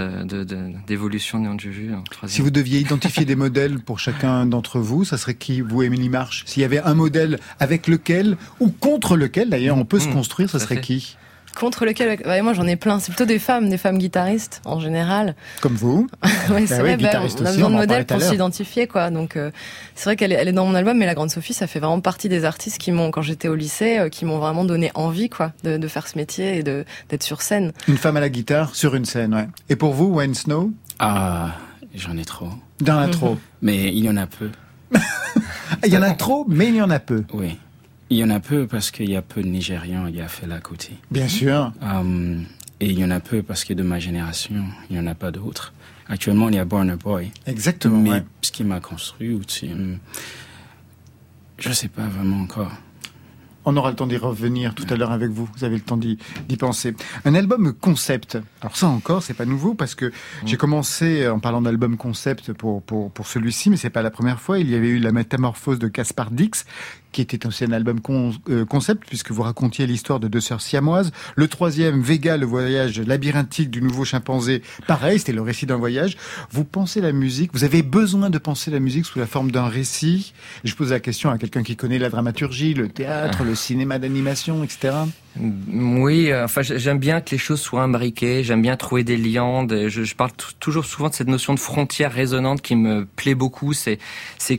d'évolution 0.86 1.40
de, 1.40 1.48
de, 1.48 1.54
de 1.54 1.58
Juju. 1.58 1.92
Si 2.26 2.42
vous 2.42 2.50
deviez 2.50 2.80
identifier 2.80 3.24
des 3.24 3.36
modèles 3.36 3.78
pour 3.80 3.98
chacun 3.98 4.46
d'entre 4.46 4.78
vous, 4.78 5.04
ça 5.04 5.16
serait 5.16 5.34
qui, 5.34 5.60
vous, 5.60 5.82
Émilie 5.82 6.08
Marche? 6.08 6.44
S'il 6.46 6.62
y 6.62 6.64
avait 6.64 6.80
un 6.80 6.94
modèle 6.94 7.38
avec 7.60 7.86
lequel, 7.88 8.36
ou 8.60 8.68
contre 8.68 9.16
lequel 9.16 9.50
d'ailleurs, 9.50 9.76
on 9.76 9.84
peut 9.84 9.96
mmh, 9.98 10.00
se 10.00 10.08
construire, 10.08 10.50
ce 10.50 10.58
serait 10.58 10.76
fait. 10.76 10.80
qui? 10.80 11.16
Contre 11.54 11.84
lequel 11.84 12.20
ouais, 12.26 12.42
Moi, 12.42 12.52
j'en 12.52 12.66
ai 12.66 12.76
plein. 12.76 12.98
C'est 12.98 13.10
plutôt 13.10 13.24
des 13.24 13.38
femmes, 13.38 13.68
des 13.68 13.78
femmes 13.78 13.98
guitaristes 13.98 14.60
en 14.64 14.80
général. 14.80 15.34
Comme 15.60 15.74
vous. 15.74 16.08
ouais, 16.50 16.66
c'est 16.66 16.76
bah 16.76 16.82
vrai. 16.82 16.96
Oui, 16.96 17.02
bah, 17.02 17.20
on 17.22 17.46
a 17.46 17.50
besoin 17.52 17.70
de 17.70 17.74
modèles 17.74 18.06
pour 18.06 18.20
s'identifier, 18.20 18.86
quoi. 18.86 19.10
Donc, 19.10 19.36
euh, 19.36 19.50
c'est 19.94 20.04
vrai 20.04 20.16
qu'elle 20.16 20.32
est, 20.32 20.36
elle 20.36 20.48
est 20.48 20.52
dans 20.52 20.66
mon 20.66 20.74
album, 20.74 20.98
mais 20.98 21.06
la 21.06 21.14
Grande 21.14 21.30
Sophie, 21.30 21.54
ça 21.54 21.66
fait 21.66 21.78
vraiment 21.78 22.00
partie 22.00 22.28
des 22.28 22.44
artistes 22.44 22.78
qui 22.78 22.92
m'ont, 22.92 23.10
quand 23.10 23.22
j'étais 23.22 23.48
au 23.48 23.54
lycée, 23.54 23.98
euh, 23.98 24.08
qui 24.08 24.24
m'ont 24.24 24.38
vraiment 24.38 24.64
donné 24.64 24.90
envie, 24.94 25.28
quoi, 25.28 25.52
de, 25.62 25.76
de 25.76 25.88
faire 25.88 26.08
ce 26.08 26.18
métier 26.18 26.58
et 26.58 26.62
de 26.62 26.84
d'être 27.08 27.22
sur 27.22 27.42
scène. 27.42 27.72
Une 27.88 27.96
femme 27.96 28.16
à 28.16 28.20
la 28.20 28.28
guitare 28.28 28.74
sur 28.74 28.94
une 28.94 29.04
scène, 29.04 29.34
ouais. 29.34 29.48
Et 29.68 29.76
pour 29.76 29.92
vous, 29.94 30.06
Wayne 30.06 30.34
Snow? 30.34 30.72
Ah, 30.98 31.52
j'en 31.94 32.16
ai 32.16 32.24
trop. 32.24 32.48
En 32.88 32.98
a 32.98 33.08
trop. 33.08 33.38
Mais 33.62 33.88
il 33.88 34.04
y 34.04 34.08
en 34.08 34.16
a 34.16 34.26
peu. 34.26 34.50
il 35.86 35.92
y 35.92 35.96
en 35.96 36.02
a 36.02 36.12
trop, 36.12 36.44
mais 36.48 36.68
il 36.68 36.76
y 36.76 36.82
en 36.82 36.90
a 36.90 36.98
peu. 36.98 37.24
Oui. 37.32 37.58
Il 38.14 38.18
y 38.18 38.22
en 38.22 38.30
a 38.30 38.38
peu 38.38 38.68
parce 38.68 38.92
qu'il 38.92 39.10
y 39.10 39.16
a 39.16 39.22
peu 39.22 39.42
de 39.42 39.48
Nigérians, 39.48 40.06
il 40.06 40.14
y 40.14 40.20
a 40.20 40.28
fait 40.28 40.48
à 40.48 40.60
côté. 40.60 40.92
Bien 41.10 41.26
sûr. 41.26 41.72
Um, 41.82 42.44
et 42.78 42.86
il 42.86 42.96
y 42.96 43.04
en 43.04 43.10
a 43.10 43.18
peu 43.18 43.42
parce 43.42 43.64
que 43.64 43.74
de 43.74 43.82
ma 43.82 43.98
génération, 43.98 44.66
il 44.88 44.94
n'y 44.94 45.02
en 45.02 45.08
a 45.08 45.16
pas 45.16 45.32
d'autres. 45.32 45.72
Actuellement, 46.08 46.48
il 46.48 46.54
y 46.54 46.58
a 46.58 46.64
Born 46.64 46.90
a 46.90 46.96
Boy. 46.96 47.32
Exactement. 47.44 47.98
Mais 47.98 48.10
ouais. 48.10 48.24
ce 48.40 48.52
qui 48.52 48.62
m'a 48.62 48.78
construit, 48.78 49.36
je 51.58 51.68
ne 51.68 51.74
sais 51.74 51.88
pas 51.88 52.06
vraiment 52.06 52.40
encore. 52.40 52.70
On 53.64 53.76
aura 53.76 53.90
le 53.90 53.96
temps 53.96 54.06
d'y 54.06 54.18
revenir 54.18 54.74
tout 54.74 54.86
à 54.90 54.96
l'heure 54.96 55.10
avec 55.10 55.30
vous. 55.30 55.48
Vous 55.56 55.64
avez 55.64 55.76
le 55.76 55.82
temps 55.82 55.96
d'y 55.96 56.18
penser. 56.56 56.94
Un 57.24 57.34
album 57.34 57.72
concept. 57.72 58.38
Alors 58.60 58.76
ça 58.76 58.86
encore, 58.86 59.24
c'est 59.24 59.34
pas 59.34 59.46
nouveau 59.46 59.74
parce 59.74 59.96
que 59.96 60.06
mmh. 60.06 60.12
j'ai 60.44 60.56
commencé 60.56 61.26
en 61.26 61.40
parlant 61.40 61.62
d'album 61.62 61.96
concept 61.96 62.52
pour 62.52 62.82
pour 62.82 63.10
pour 63.10 63.26
celui-ci, 63.26 63.70
mais 63.70 63.76
c'est 63.76 63.90
pas 63.90 64.02
la 64.02 64.10
première 64.10 64.40
fois. 64.40 64.60
Il 64.60 64.70
y 64.70 64.76
avait 64.76 64.90
eu 64.90 64.98
la 64.98 65.10
métamorphose 65.10 65.80
de 65.80 65.88
Caspar 65.88 66.30
Dix 66.30 66.66
qui 67.14 67.22
était 67.22 67.46
aussi 67.46 67.64
un 67.64 67.72
album 67.72 68.00
euh, 68.50 68.64
concept 68.64 69.04
puisque 69.06 69.30
vous 69.30 69.42
racontiez 69.42 69.86
l'histoire 69.86 70.20
de 70.20 70.28
deux 70.28 70.40
sœurs 70.40 70.60
siamoises. 70.60 71.12
Le 71.36 71.48
troisième, 71.48 72.02
Vega, 72.02 72.36
le 72.36 72.44
voyage 72.44 73.00
labyrinthique 73.00 73.70
du 73.70 73.80
nouveau 73.80 74.04
chimpanzé. 74.04 74.62
Pareil, 74.86 75.18
c'était 75.18 75.32
le 75.32 75.40
récit 75.40 75.64
d'un 75.64 75.76
voyage. 75.76 76.16
Vous 76.50 76.64
pensez 76.64 77.00
la 77.00 77.12
musique, 77.12 77.52
vous 77.54 77.64
avez 77.64 77.82
besoin 77.82 78.28
de 78.28 78.38
penser 78.38 78.70
la 78.70 78.80
musique 78.80 79.06
sous 79.06 79.18
la 79.18 79.26
forme 79.26 79.50
d'un 79.50 79.68
récit. 79.68 80.34
Je 80.64 80.74
pose 80.74 80.90
la 80.90 81.00
question 81.00 81.30
à 81.30 81.38
quelqu'un 81.38 81.62
qui 81.62 81.76
connaît 81.76 81.98
la 81.98 82.10
dramaturgie, 82.10 82.74
le 82.74 82.88
théâtre, 82.88 83.44
le 83.44 83.54
cinéma 83.54 83.98
d'animation, 83.98 84.64
etc. 84.64 84.92
Oui, 85.36 86.30
euh, 86.30 86.44
enfin 86.44 86.62
j'aime 86.62 86.98
bien 86.98 87.20
que 87.20 87.32
les 87.32 87.38
choses 87.38 87.60
soient 87.60 87.82
imbriquées, 87.82 88.44
j'aime 88.44 88.62
bien 88.62 88.76
trouver 88.76 89.02
des 89.02 89.16
liens. 89.16 89.66
Je, 89.68 90.14
parle 90.14 90.30
toujours 90.60 90.84
souvent 90.84 91.08
de 91.08 91.14
cette 91.14 91.26
notion 91.26 91.54
de 91.54 91.58
frontière 91.58 92.12
résonante 92.12 92.62
qui 92.62 92.76
me 92.76 93.04
plaît 93.04 93.34
beaucoup. 93.34 93.72
C'est 93.72 93.98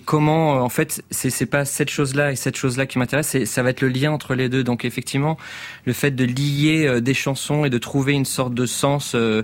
comment 0.04 0.64
en 0.64 0.70
fait 0.70 1.02
c'est 1.12 1.46
pas 1.46 1.64
cette 1.64 1.90
chose-là 1.90 2.34
et 2.34 2.36
cette 2.36 2.58
chose-là 2.58 2.86
qui 2.86 3.00
m'intéresse, 3.00 3.46
ça 3.46 3.64
va 3.64 3.70
être 3.70 3.82
le 3.82 3.88
lien 3.88 4.12
entre 4.12 4.36
les 4.36 4.50
deux. 4.50 4.66
Donc 4.66 4.84
effectivement, 4.84 5.38
le 5.86 5.94
fait 5.94 6.12
de 6.12 6.26
lier 6.26 6.86
euh, 6.86 7.00
des 7.00 7.14
chansons 7.14 7.64
et 7.64 7.70
de 7.70 7.78
trouver 7.78 8.14
une 8.14 8.26
sorte 8.26 8.54
de 8.54 8.66
sens. 8.66 9.14
Euh, 9.16 9.44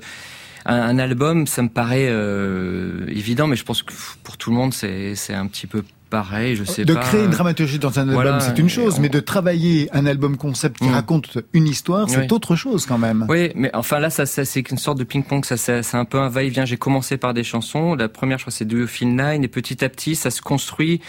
un, 0.65 0.75
un, 0.75 1.00
album, 1.00 1.47
ça 1.47 1.63
me 1.63 1.69
paraît 1.69 2.07
euh, 2.09 3.07
évident, 3.07 3.47
mais 3.47 3.55
je 3.55 3.63
pense 3.63 3.81
que 3.81 3.93
pour 4.23 4.38
tout 4.38 4.51
le 4.51 4.55
monde, 4.57 4.73
c'est 4.73 5.33
un 5.33 5.47
petit 5.47 5.65
peu 5.65 5.83
pareil, 6.12 6.56
je 6.56 6.63
sais 6.63 6.86
de 6.86 6.94
pas. 6.94 7.00
De 7.00 7.06
créer 7.06 7.24
une 7.24 7.32
dramaturgie 7.32 7.80
dans 7.80 7.98
un 7.98 8.03
album, 8.03 8.13
voilà, 8.13 8.39
c'est 8.39 8.60
une 8.60 8.70
chose, 8.70 8.96
on... 8.98 9.01
mais 9.01 9.10
de 9.10 9.20
travailler 9.20 9.89
un 9.94 10.06
album 10.06 10.38
concept 10.38 10.77
qui 10.77 10.89
mmh. 10.89 10.94
raconte 10.94 11.38
une 11.53 11.68
histoire, 11.68 12.08
c'est 12.08 12.20
oui. 12.20 12.27
autre 12.30 12.56
chose 12.56 12.86
quand 12.86 13.00
même. 13.00 13.25
Oui, 13.27 13.51
mais 13.56 13.72
enfin 13.74 13.98
là, 13.98 14.12
ça, 14.12 14.27
ça 14.27 14.46
c'est 14.46 14.70
une 14.70 14.77
sorte 14.77 15.00
de 15.00 15.03
ping-pong, 15.03 15.44
ça 15.44 15.58
c'est 15.58 15.98
un 15.98 16.06
peu 16.06 16.20
un 16.20 16.30
va-et-vient. 16.30 16.65
J'ai 16.65 16.77
commencé 16.77 17.18
par 17.18 17.34
des 17.34 17.44
chansons, 17.44 17.96
la 17.96 18.10
première, 18.10 18.38
je 18.38 18.44
crois, 18.44 18.51
c'est 18.51 18.65
Do 18.65 18.77
You 18.77 18.88
Feel 18.88 19.15
Nine, 19.15 19.44
et 19.44 19.48
petit 19.48 19.84
à 19.84 19.89
petit, 19.89 20.15
ça 20.15 20.30
se 20.30 20.41
construit 20.44 21.01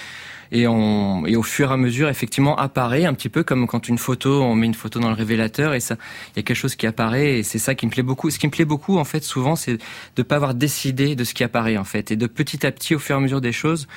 et, 0.52 0.68
on, 0.68 1.26
et 1.26 1.35
au 1.35 1.42
fur 1.42 1.71
et 1.71 1.75
à 1.75 1.76
mesure, 1.76 2.09
effectivement, 2.09 2.54
apparaît 2.56 3.06
un 3.06 3.14
petit 3.14 3.30
peu 3.30 3.42
comme 3.42 3.66
quand 3.66 3.88
une 3.88 3.99
photo, 3.99 4.42
on 4.42 4.54
met 4.54 4.66
une 4.66 4.75
photo 4.75 5.00
dans 5.00 5.09
le 5.09 5.14
révélateur 5.14 5.73
et 5.75 5.80
ça, 5.80 5.97
il 6.28 6.37
y 6.37 6.40
a 6.40 6.42
quelque 6.42 6.56
chose 6.56 6.76
qui 6.76 6.87
apparaît 6.87 7.38
et 7.38 7.42
c'est 7.42 7.59
ça 7.59 7.75
qui 7.75 7.87
me 7.87 7.90
plaît 7.90 8.02
beaucoup. 8.02 8.30
Ce 8.30 8.38
qui 8.38 8.47
me 8.47 8.52
plaît 8.52 8.66
beaucoup, 8.66 8.99
en 8.99 9.04
fait, 9.04 9.25
souvent, 9.25 9.56
c'est 9.56 9.78
de 10.16 10.23
pas 10.23 10.37
avoir 10.37 10.54
décidé 10.54 11.16
de 11.16 11.25
ce 11.25 11.32
qui 11.32 11.42
apparaît, 11.42 11.78
en 11.78 11.85
fait, 11.85 12.11
et 12.11 12.16
de 12.16 12.26
petit 12.26 12.66
à 12.66 12.71
petit, 12.71 12.94
au 12.94 12.99
fur 12.99 13.16
et 13.16 13.18
à 13.18 13.21
mesure 13.23 13.40
des 13.40 13.52
choses, 13.52 13.88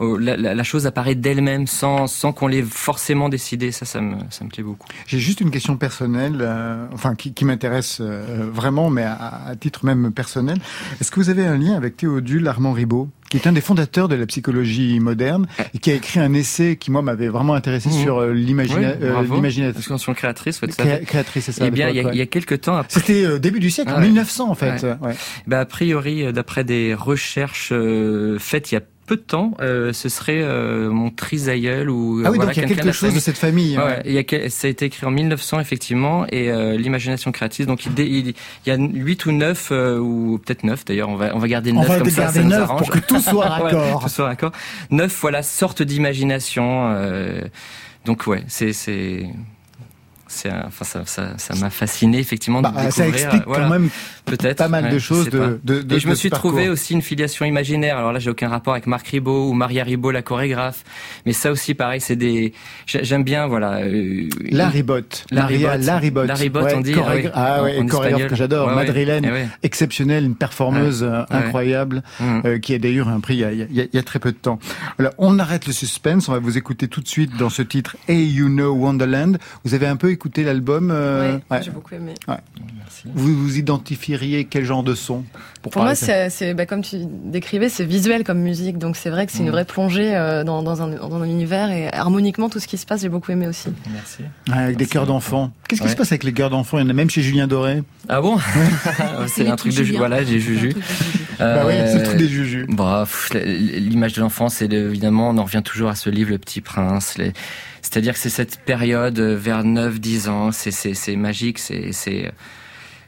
la, 0.00 0.36
la, 0.36 0.54
la 0.54 0.62
chose 0.64 0.86
apparaît 0.86 1.14
d'elle-même 1.14 1.66
sans, 1.66 2.06
sans 2.06 2.32
qu'on 2.32 2.46
l'ait 2.46 2.62
forcément 2.62 3.28
décidé. 3.28 3.70
Ça, 3.70 3.84
ça 3.84 4.00
me, 4.00 4.16
ça 4.30 4.44
me 4.44 4.50
plaît 4.50 4.62
beaucoup. 4.62 4.88
J'ai 5.06 5.18
juste 5.18 5.40
une 5.40 5.50
question 5.50 5.76
personnelle, 5.76 6.38
euh, 6.40 6.86
enfin, 6.92 7.14
qui, 7.14 7.32
qui 7.34 7.44
m'intéresse 7.44 7.98
euh, 8.00 8.48
vraiment, 8.50 8.90
mais 8.90 9.02
à, 9.02 9.42
à, 9.46 9.56
titre 9.56 9.84
même 9.84 10.10
personnel. 10.12 10.58
Est-ce 11.00 11.10
que 11.10 11.20
vous 11.20 11.30
avez 11.30 11.46
un 11.46 11.56
lien 11.56 11.76
avec 11.76 11.96
Théodule 11.96 12.48
Armand 12.48 12.72
Ribot 12.72 13.08
qui 13.30 13.36
est 13.36 13.46
un 13.46 13.52
des 13.52 13.60
fondateurs 13.60 14.08
de 14.08 14.16
la 14.16 14.26
psychologie 14.26 15.00
moderne 15.00 15.46
et 15.72 15.78
qui 15.78 15.90
a 15.90 15.94
écrit 15.94 16.20
un 16.20 16.34
essai 16.34 16.76
qui 16.76 16.90
moi 16.90 17.00
m'avait 17.00 17.28
vraiment 17.28 17.54
intéressé 17.54 17.88
mmh. 17.88 17.92
sur 17.92 18.18
euh, 18.18 18.34
l'imagination. 18.34 18.90
Oui, 18.90 20.14
créatrice, 20.14 20.60
ouais, 20.60 20.68
Cré 20.68 21.00
créatrice, 21.06 21.44
c'est 21.44 21.52
ça. 21.52 21.66
Eh 21.66 21.70
bien, 21.70 21.88
il 21.88 21.96
y, 21.96 22.00
a, 22.00 22.04
ouais. 22.04 22.10
il 22.12 22.18
y 22.18 22.22
a 22.22 22.26
quelques 22.26 22.60
temps. 22.62 22.76
Après... 22.76 23.00
C'était 23.00 23.24
euh, 23.24 23.38
début 23.38 23.60
du 23.60 23.70
siècle, 23.70 23.92
ah, 23.94 23.98
en 23.98 24.00
1900 24.00 24.50
en 24.50 24.54
fait. 24.54 24.84
Bah, 25.46 25.60
a 25.60 25.64
priori, 25.64 26.32
d'après 26.32 26.64
des 26.64 26.92
recherches 26.94 27.70
euh, 27.72 28.38
faites 28.38 28.72
il 28.72 28.74
y 28.74 28.78
a 28.78 28.82
peu 29.10 29.16
de 29.16 29.22
temps, 29.22 29.54
euh, 29.58 29.92
ce 29.92 30.08
serait 30.08 30.40
euh, 30.40 30.88
mon 30.88 31.10
trisaïeul 31.10 31.90
ou 31.90 32.22
ah 32.24 32.30
oui, 32.30 32.36
voilà, 32.36 32.52
donc 32.52 32.56
il 32.56 32.62
y 32.62 32.64
a 32.64 32.68
quelque 32.76 32.92
chose 32.92 33.12
de 33.12 33.18
cette 33.18 33.38
famille. 33.38 33.76
Ouais, 33.76 33.82
ouais. 33.82 34.02
Il 34.04 34.12
y 34.12 34.18
a, 34.20 34.48
ça 34.48 34.68
a 34.68 34.70
été 34.70 34.84
écrit 34.84 35.04
en 35.04 35.10
1900 35.10 35.58
effectivement 35.58 36.26
et 36.28 36.48
euh, 36.48 36.76
l'imagination 36.76 37.32
créatrice. 37.32 37.66
Donc 37.66 37.86
il, 37.86 37.98
il, 37.98 38.28
il, 38.28 38.34
y 38.66 38.70
a 38.70 38.76
8 38.76 39.26
ou 39.26 39.32
9 39.32 39.68
euh, 39.72 39.98
ou 39.98 40.38
peut-être 40.38 40.62
9 40.62 40.84
d'ailleurs. 40.84 41.08
On 41.08 41.16
va 41.16 41.34
on 41.34 41.40
va 41.40 41.48
garder 41.48 41.72
9 41.72 41.84
on 41.84 41.88
va 41.88 41.98
comme 41.98 42.08
ça, 42.08 42.28
ça 42.28 42.40
9 42.40 42.68
pour 42.68 42.88
que 42.88 43.00
tout 43.00 43.18
soit 43.18 43.48
raccord. 43.48 43.96
ouais, 43.96 44.00
tout 44.00 44.08
soit 44.08 44.26
raccord. 44.26 44.52
9 44.92 45.18
voilà 45.20 45.42
sorte 45.42 45.82
d'imagination. 45.82 46.92
Euh, 46.92 47.40
donc 48.04 48.28
ouais, 48.28 48.44
c'est 48.46 48.72
c'est 48.72 49.28
c'est 50.32 50.50
enfin 50.52 50.84
ça 50.84 51.02
ça 51.06 51.34
ça 51.38 51.54
m'a 51.56 51.70
fasciné 51.70 52.18
effectivement 52.20 52.62
bah, 52.62 52.70
de 52.70 52.76
découvrir 52.76 52.94
ça 52.94 53.08
explique 53.08 53.42
voilà, 53.46 53.64
quand 53.64 53.70
même 53.70 53.88
peut-être 54.24 54.58
pas 54.58 54.68
mal 54.68 54.84
ouais, 54.84 54.92
de 54.92 54.98
choses 55.00 55.28
de, 55.28 55.58
de, 55.64 55.82
de, 55.82 55.96
et 55.96 55.98
je 55.98 56.06
me 56.08 56.14
suis 56.14 56.30
trouvé 56.30 56.68
aussi 56.68 56.94
une 56.94 57.02
filiation 57.02 57.44
imaginaire. 57.44 57.98
Alors 57.98 58.12
là 58.12 58.20
j'ai 58.20 58.30
aucun 58.30 58.48
rapport 58.48 58.74
avec 58.74 58.86
Marc 58.86 59.08
Ribot 59.08 59.48
ou 59.50 59.52
Maria 59.54 59.82
Ribot 59.82 60.12
la 60.12 60.22
chorégraphe. 60.22 60.84
Mais 61.26 61.32
ça 61.32 61.50
aussi 61.50 61.74
pareil 61.74 62.00
c'est 62.00 62.14
des 62.14 62.52
j'aime 62.86 63.24
bien 63.24 63.48
voilà 63.48 63.80
euh, 63.80 64.28
la 64.50 64.68
ribote 64.68 65.26
la 65.32 65.46
ribote 65.46 65.82
la 65.82 65.98
ribote 65.98 66.28
la 66.28 66.34
ribote 66.34 66.64
ouais, 66.64 66.74
on 66.76 66.80
dit 66.80 66.94
ah 67.34 67.62
ouais, 67.64 67.78
en, 67.78 67.82
en 67.82 67.86
chorégraphe 67.86 68.28
que 68.28 68.36
j'adore. 68.36 68.68
Ouais, 68.68 68.74
madrilène 68.76 69.26
ouais. 69.26 69.48
exceptionnelle 69.64 70.24
une 70.24 70.36
performeuse 70.36 71.02
euh, 71.02 71.24
incroyable 71.30 72.04
mmh. 72.20 72.40
euh, 72.44 72.58
qui 72.58 72.72
a 72.74 72.78
d'ailleurs 72.78 73.08
un 73.08 73.18
prix 73.18 73.34
il 73.34 73.40
y, 73.40 73.44
a, 73.44 73.52
il, 73.52 73.58
y 73.58 73.80
a, 73.80 73.84
il 73.84 73.90
y 73.92 73.98
a 73.98 74.02
très 74.02 74.20
peu 74.20 74.30
de 74.30 74.38
temps. 74.38 74.60
Alors 74.98 75.12
on 75.18 75.38
arrête 75.40 75.66
le 75.66 75.72
suspense. 75.72 76.28
On 76.28 76.32
va 76.32 76.38
vous 76.38 76.56
écouter 76.56 76.86
tout 76.86 77.00
de 77.00 77.08
suite 77.08 77.36
dans 77.36 77.50
ce 77.50 77.62
titre 77.62 77.96
Hey 78.06 78.26
You 78.28 78.48
Know 78.48 78.72
Wonderland. 78.74 79.38
Vous 79.64 79.74
avez 79.74 79.86
un 79.86 79.96
peu 79.96 80.10
écouté 80.20 80.44
l'album 80.44 80.90
euh, 80.92 81.38
ouais, 81.50 81.62
j'ai 81.62 81.70
beaucoup 81.70 81.94
aimé. 81.94 82.12
Ouais. 82.28 82.36
Vous 83.14 83.34
vous 83.34 83.56
identifieriez 83.56 84.44
quel 84.44 84.66
genre 84.66 84.82
de 84.82 84.94
son 84.94 85.24
Pour, 85.62 85.72
pour 85.72 85.82
moi, 85.82 85.94
c'est 85.94 86.52
bah, 86.52 86.66
comme 86.66 86.82
tu 86.82 86.96
décrivais, 87.24 87.70
c'est 87.70 87.86
visuel 87.86 88.22
comme 88.22 88.40
musique, 88.40 88.76
donc 88.76 88.96
c'est 88.96 89.08
vrai 89.08 89.24
que 89.24 89.32
c'est 89.32 89.38
mmh. 89.38 89.46
une 89.46 89.50
vraie 89.50 89.64
plongée 89.64 90.14
euh, 90.14 90.44
dans, 90.44 90.62
dans, 90.62 90.82
un, 90.82 90.88
dans 90.88 91.22
un 91.22 91.24
univers 91.24 91.70
et 91.70 91.90
harmoniquement 91.90 92.50
tout 92.50 92.60
ce 92.60 92.66
qui 92.66 92.76
se 92.76 92.84
passe, 92.84 93.00
j'ai 93.00 93.08
beaucoup 93.08 93.32
aimé 93.32 93.48
aussi. 93.48 93.70
Merci. 93.90 94.18
Ouais, 94.20 94.28
avec 94.48 94.60
Merci. 94.60 94.76
des 94.76 94.86
chœurs 94.86 95.06
d'enfants. 95.06 95.52
Qu'est-ce 95.68 95.80
qui 95.80 95.88
se 95.88 95.96
passe 95.96 96.12
avec 96.12 96.24
les 96.24 96.34
chœurs 96.34 96.50
d'enfants? 96.50 96.78
Il 96.78 96.82
y 96.82 96.86
en 96.86 96.90
a 96.90 96.92
même 96.92 97.08
chez 97.08 97.22
Julien 97.22 97.46
Doré. 97.46 97.82
Ah 98.10 98.20
bon? 98.20 98.38
C'est 99.28 99.48
un 99.48 99.56
truc 99.56 99.72
de 99.74 99.82
Juju. 99.82 99.96
Voilà, 99.96 100.22
j'ai 100.22 100.38
Juju. 100.38 100.74
Euh, 101.40 101.54
bah 101.54 101.62
oui, 101.66 101.74
c'est 101.86 101.98
le 101.98 102.02
truc 102.02 102.18
des 102.18 102.28
Juju. 102.28 102.66
Bah, 102.68 103.06
l'image 103.32 104.12
de 104.12 104.20
l'enfance, 104.20 104.56
c'est 104.56 104.70
évidemment, 104.70 105.30
on 105.30 105.38
en 105.38 105.44
revient 105.44 105.62
toujours 105.64 105.88
à 105.88 105.94
ce 105.94 106.10
livre, 106.10 106.30
Le 106.30 106.38
Petit 106.38 106.60
Prince. 106.60 107.16
Les... 107.16 107.32
C'est-à-dire 107.82 108.14
que 108.14 108.18
c'est 108.18 108.30
cette 108.30 108.60
période 108.60 109.18
vers 109.18 109.64
9-10 109.64 110.28
ans, 110.28 110.50
c'est 110.52 111.16
magique, 111.16 111.58
c'est 111.58 111.92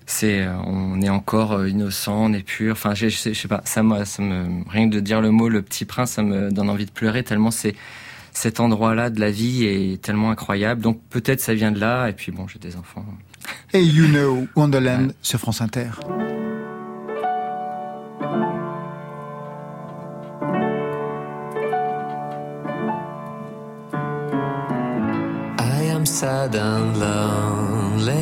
c'est 0.05 0.47
on 0.67 1.01
est 1.01 1.09
encore 1.09 1.67
innocent, 1.67 2.27
on 2.27 2.33
est 2.33 2.43
pur. 2.43 2.73
Enfin, 2.73 2.95
je, 2.95 3.09
je, 3.09 3.33
je 3.33 3.35
sais 3.35 3.49
pas, 3.49 3.63
ça 3.65 3.83
me, 3.83 4.05
ça 4.05 4.23
me 4.23 4.69
rien 4.69 4.89
que 4.89 4.95
de 4.95 5.01
dire 5.01 5.21
le 5.21 5.31
mot 5.31 5.49
le 5.49 5.63
petit 5.63 5.85
prince, 5.85 6.13
ça 6.13 6.23
me 6.23 6.51
donne 6.51 6.69
envie 6.69 6.87
de 6.87 6.91
pleurer 6.91 7.23
tellement 7.23 7.51
c'est 7.51 7.75
cet 8.33 8.61
endroit-là 8.61 9.11
de 9.11 9.21
la 9.21 9.31
vie 9.31 9.65
est 9.65 10.03
tellement 10.03 10.31
incroyable. 10.31 10.81
Donc 10.81 11.01
peut-être 11.11 11.41
ça 11.41 11.55
vient 11.55 11.73
de 11.73 11.79
là. 11.79 12.09
Et 12.09 12.13
puis 12.13 12.33
bon, 12.33 12.49
j'ai 12.49 12.59
des 12.59 12.77
enfants. 12.77 13.05
Et 13.73 13.83
You 13.83 14.07
Know 14.07 14.47
Wonderland 14.57 15.09
ouais. 15.09 15.15
sur 15.23 15.39
France 15.39 15.61
Inter. 15.61 15.91
Sad 26.23 26.55
and 26.55 27.01
lonely. 27.01 28.15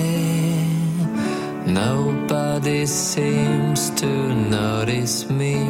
Nobody 1.67 2.87
seems 2.87 3.91
to 4.01 4.11
notice 4.57 5.29
me. 5.29 5.69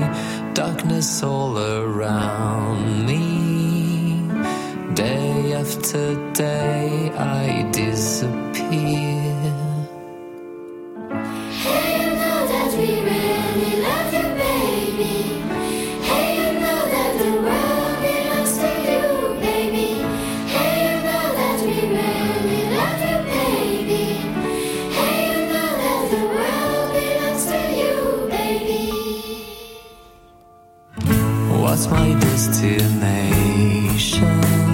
Darkness 0.54 1.24
all 1.24 1.58
around 1.58 3.04
me. 3.04 4.22
Day 4.94 5.54
after 5.54 6.04
day, 6.32 7.10
I 7.18 7.68
disappear. 7.72 9.29
that's 31.80 31.90
my 31.90 32.12
destination. 32.20 34.69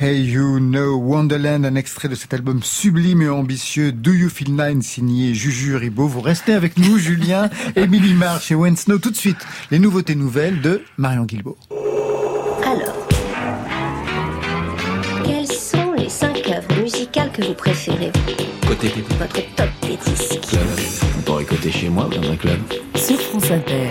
Hey 0.00 0.22
You 0.22 0.60
Know 0.60 0.94
Wonderland, 0.96 1.64
un 1.64 1.74
extrait 1.74 2.08
de 2.08 2.14
cet 2.14 2.32
album 2.32 2.62
sublime 2.62 3.20
et 3.20 3.28
ambitieux 3.28 3.90
Do 3.90 4.12
You 4.12 4.28
Feel 4.28 4.54
Nine 4.54 4.80
signé 4.80 5.34
Juju 5.34 5.74
Ribaud. 5.74 6.06
Vous 6.06 6.20
restez 6.20 6.52
avec 6.52 6.78
nous, 6.78 6.98
Julien, 7.00 7.50
Émilie 7.74 8.14
March 8.14 8.52
et 8.52 8.54
Wayne 8.54 8.76
Snow. 8.76 8.98
Tout 8.98 9.10
de 9.10 9.16
suite, 9.16 9.44
les 9.72 9.80
nouveautés 9.80 10.14
nouvelles 10.14 10.60
de 10.60 10.82
Marion 10.98 11.24
Guilbault. 11.24 11.58
Alors, 12.64 13.08
quelles 15.24 15.50
sont 15.50 15.92
les 15.98 16.08
cinq 16.08 16.48
œuvres 16.48 16.80
musicales 16.80 17.32
que 17.32 17.42
vous 17.44 17.54
préférez? 17.54 18.12
Côté 18.68 18.92
Votre 19.18 19.54
top 19.56 19.68
des 19.82 19.96
disques. 19.96 20.40
Club. 20.48 20.62
On 21.18 21.22
pourrait 21.22 21.44
côté 21.44 21.72
chez 21.72 21.88
moi 21.88 22.08
dans 22.08 22.30
un 22.30 22.36
club. 22.36 22.60
Sur 22.94 23.20
France 23.20 23.50
Inter. 23.50 23.90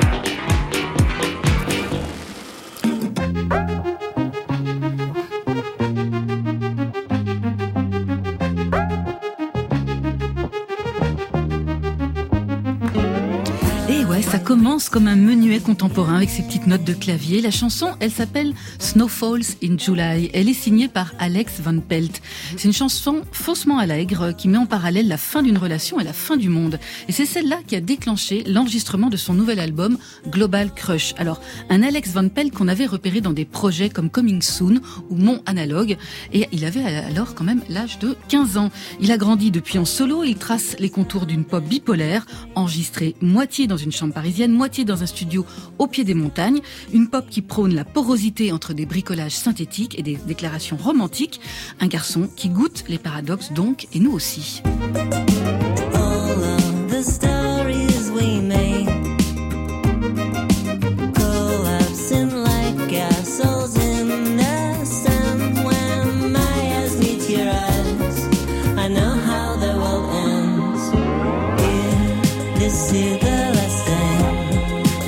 Comme 14.97 15.07
un 15.07 15.15
menuet 15.15 15.59
contemporain 15.59 16.15
avec 16.15 16.31
ses 16.31 16.41
petites 16.41 16.65
notes 16.65 16.83
de 16.83 16.93
clavier. 16.93 17.39
La 17.39 17.51
chanson, 17.51 17.91
elle 17.99 18.09
s'appelle 18.09 18.55
Snowfalls 18.79 19.45
in 19.63 19.77
July. 19.77 20.31
Elle 20.33 20.49
est 20.49 20.55
signée 20.55 20.87
par 20.87 21.13
Alex 21.19 21.61
Van 21.61 21.77
Pelt. 21.77 22.19
C'est 22.55 22.63
une 22.63 22.73
chanson 22.73 23.21
faussement 23.31 23.77
allègre 23.77 24.35
qui 24.35 24.47
met 24.47 24.57
en 24.57 24.65
parallèle 24.65 25.07
la 25.07 25.17
fin 25.17 25.43
d'une 25.43 25.59
relation 25.59 25.99
et 25.99 26.03
la 26.03 26.13
fin 26.13 26.35
du 26.35 26.49
monde. 26.49 26.79
Et 27.07 27.11
c'est 27.11 27.27
celle-là 27.27 27.59
qui 27.67 27.75
a 27.75 27.79
déclenché 27.79 28.43
l'enregistrement 28.47 29.11
de 29.11 29.17
son 29.17 29.35
nouvel 29.35 29.59
album 29.59 29.99
Global 30.29 30.73
Crush. 30.73 31.13
Alors, 31.19 31.41
un 31.69 31.83
Alex 31.83 32.09
Van 32.13 32.27
Pelt 32.27 32.51
qu'on 32.51 32.67
avait 32.67 32.87
repéré 32.87 33.21
dans 33.21 33.33
des 33.33 33.45
projets 33.45 33.91
comme 33.91 34.09
Coming 34.09 34.41
Soon 34.41 34.81
ou 35.11 35.15
Mon 35.15 35.43
Analogue. 35.45 35.97
Et 36.33 36.47
il 36.51 36.65
avait 36.65 36.83
alors 36.83 37.35
quand 37.35 37.43
même 37.43 37.61
l'âge 37.69 37.99
de 37.99 38.17
15 38.29 38.57
ans. 38.57 38.71
Il 38.99 39.11
a 39.11 39.17
grandi 39.17 39.51
depuis 39.51 39.77
en 39.77 39.85
solo. 39.85 40.23
Il 40.23 40.37
trace 40.37 40.75
les 40.79 40.89
contours 40.89 41.27
d'une 41.27 41.45
pop 41.45 41.63
bipolaire, 41.63 42.25
enregistrée 42.55 43.15
moitié 43.21 43.67
dans 43.67 43.77
une 43.77 43.91
chambre 43.91 44.15
parisienne, 44.15 44.51
moitié 44.51 44.85
dans 44.87 45.03
un 45.03 45.05
studio 45.05 45.45
au 45.77 45.85
pied 45.85 46.03
des 46.03 46.15
montagnes. 46.15 46.61
Une 46.91 47.07
pop 47.07 47.25
qui 47.29 47.43
prône 47.43 47.75
la 47.75 47.85
porosité 47.85 48.51
entre 48.51 48.73
des 48.73 48.87
bricolages 48.87 49.35
synthétiques 49.35 49.99
et 49.99 50.01
des 50.01 50.15
déclarations 50.15 50.77
romantiques. 50.77 51.39
Un 51.79 51.87
garçon 51.87 52.27
qui 52.35 52.49
goûte 52.49 52.85
les 52.87 52.97
paradoxes 52.97 53.51
donc, 53.53 53.87
et 53.93 53.99
nous 53.99 54.11
aussi. 54.11 54.63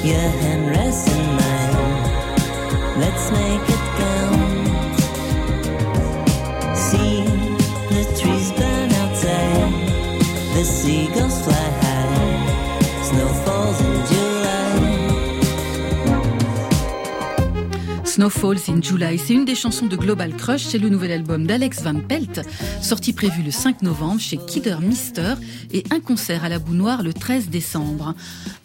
your 0.09 0.17
hand. 0.17 0.58
Snowfalls 18.29 18.69
in 18.69 18.81
July. 18.81 19.17
C'est 19.17 19.33
une 19.33 19.45
des 19.45 19.55
chansons 19.55 19.87
de 19.87 19.95
Global 19.95 20.35
Crush. 20.35 20.63
C'est 20.63 20.77
le 20.77 20.89
nouvel 20.89 21.11
album 21.11 21.47
d'Alex 21.47 21.81
Van 21.81 21.95
Pelt, 21.95 22.41
sorti 22.81 23.11
prévu 23.11 23.41
le 23.41 23.49
5 23.49 23.81
novembre 23.81 24.19
chez 24.19 24.37
Kidder 24.37 24.77
Mister 24.81 25.33
et 25.71 25.83
un 25.89 25.99
concert 25.99 26.43
à 26.43 26.49
la 26.49 26.59
Boue 26.59 26.75
Noire 26.75 27.01
le 27.01 27.13
13 27.13 27.49
décembre. 27.49 28.13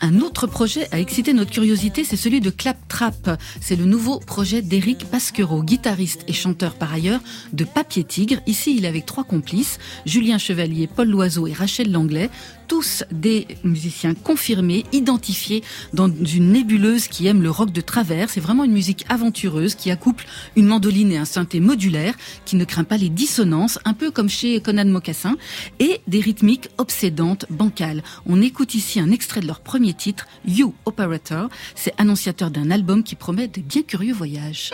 Un 0.00 0.20
autre 0.20 0.46
projet 0.46 0.86
a 0.92 1.00
excité 1.00 1.32
notre 1.32 1.50
curiosité, 1.50 2.04
c'est 2.04 2.16
celui 2.16 2.40
de 2.40 2.50
Claptrap. 2.50 3.40
C'est 3.60 3.76
le 3.76 3.86
nouveau 3.86 4.18
projet 4.18 4.60
d'Eric 4.60 5.06
Pasquereau, 5.06 5.62
guitariste 5.62 6.24
et 6.28 6.34
chanteur 6.34 6.74
par 6.74 6.92
ailleurs 6.92 7.20
de 7.52 7.64
Papier 7.64 8.04
Tigre. 8.04 8.40
Ici, 8.46 8.76
il 8.76 8.84
est 8.84 8.88
avec 8.88 9.06
trois 9.06 9.24
complices, 9.24 9.78
Julien 10.04 10.36
Chevalier, 10.36 10.88
Paul 10.94 11.08
Loiseau 11.08 11.46
et 11.46 11.52
Rachel 11.54 11.90
Langlais 11.90 12.28
tous 12.66 13.04
des 13.10 13.46
musiciens 13.62 14.14
confirmés, 14.14 14.84
identifiés 14.92 15.62
dans 15.92 16.08
une 16.08 16.52
nébuleuse 16.52 17.08
qui 17.08 17.26
aime 17.26 17.42
le 17.42 17.50
rock 17.50 17.72
de 17.72 17.80
travers. 17.80 18.30
C'est 18.30 18.40
vraiment 18.40 18.64
une 18.64 18.72
musique 18.72 19.04
aventureuse 19.08 19.74
qui 19.74 19.90
accouple 19.90 20.26
une 20.56 20.66
mandoline 20.66 21.12
et 21.12 21.18
un 21.18 21.24
synthé 21.24 21.60
modulaire 21.60 22.14
qui 22.44 22.56
ne 22.56 22.64
craint 22.64 22.84
pas 22.84 22.96
les 22.96 23.08
dissonances, 23.08 23.78
un 23.84 23.94
peu 23.94 24.10
comme 24.10 24.28
chez 24.28 24.60
Conan 24.60 24.86
Mocassin, 24.86 25.36
et 25.78 26.00
des 26.06 26.20
rythmiques 26.20 26.68
obsédantes, 26.78 27.46
bancales. 27.50 28.02
On 28.26 28.42
écoute 28.42 28.74
ici 28.74 29.00
un 29.00 29.10
extrait 29.10 29.40
de 29.40 29.46
leur 29.46 29.60
premier 29.60 29.94
titre, 29.94 30.26
You 30.46 30.74
Operator. 30.84 31.48
C'est 31.74 31.94
annonciateur 31.98 32.50
d'un 32.50 32.70
album 32.70 33.02
qui 33.02 33.14
promet 33.14 33.48
de 33.48 33.60
bien 33.60 33.82
curieux 33.82 34.14
voyages. 34.14 34.70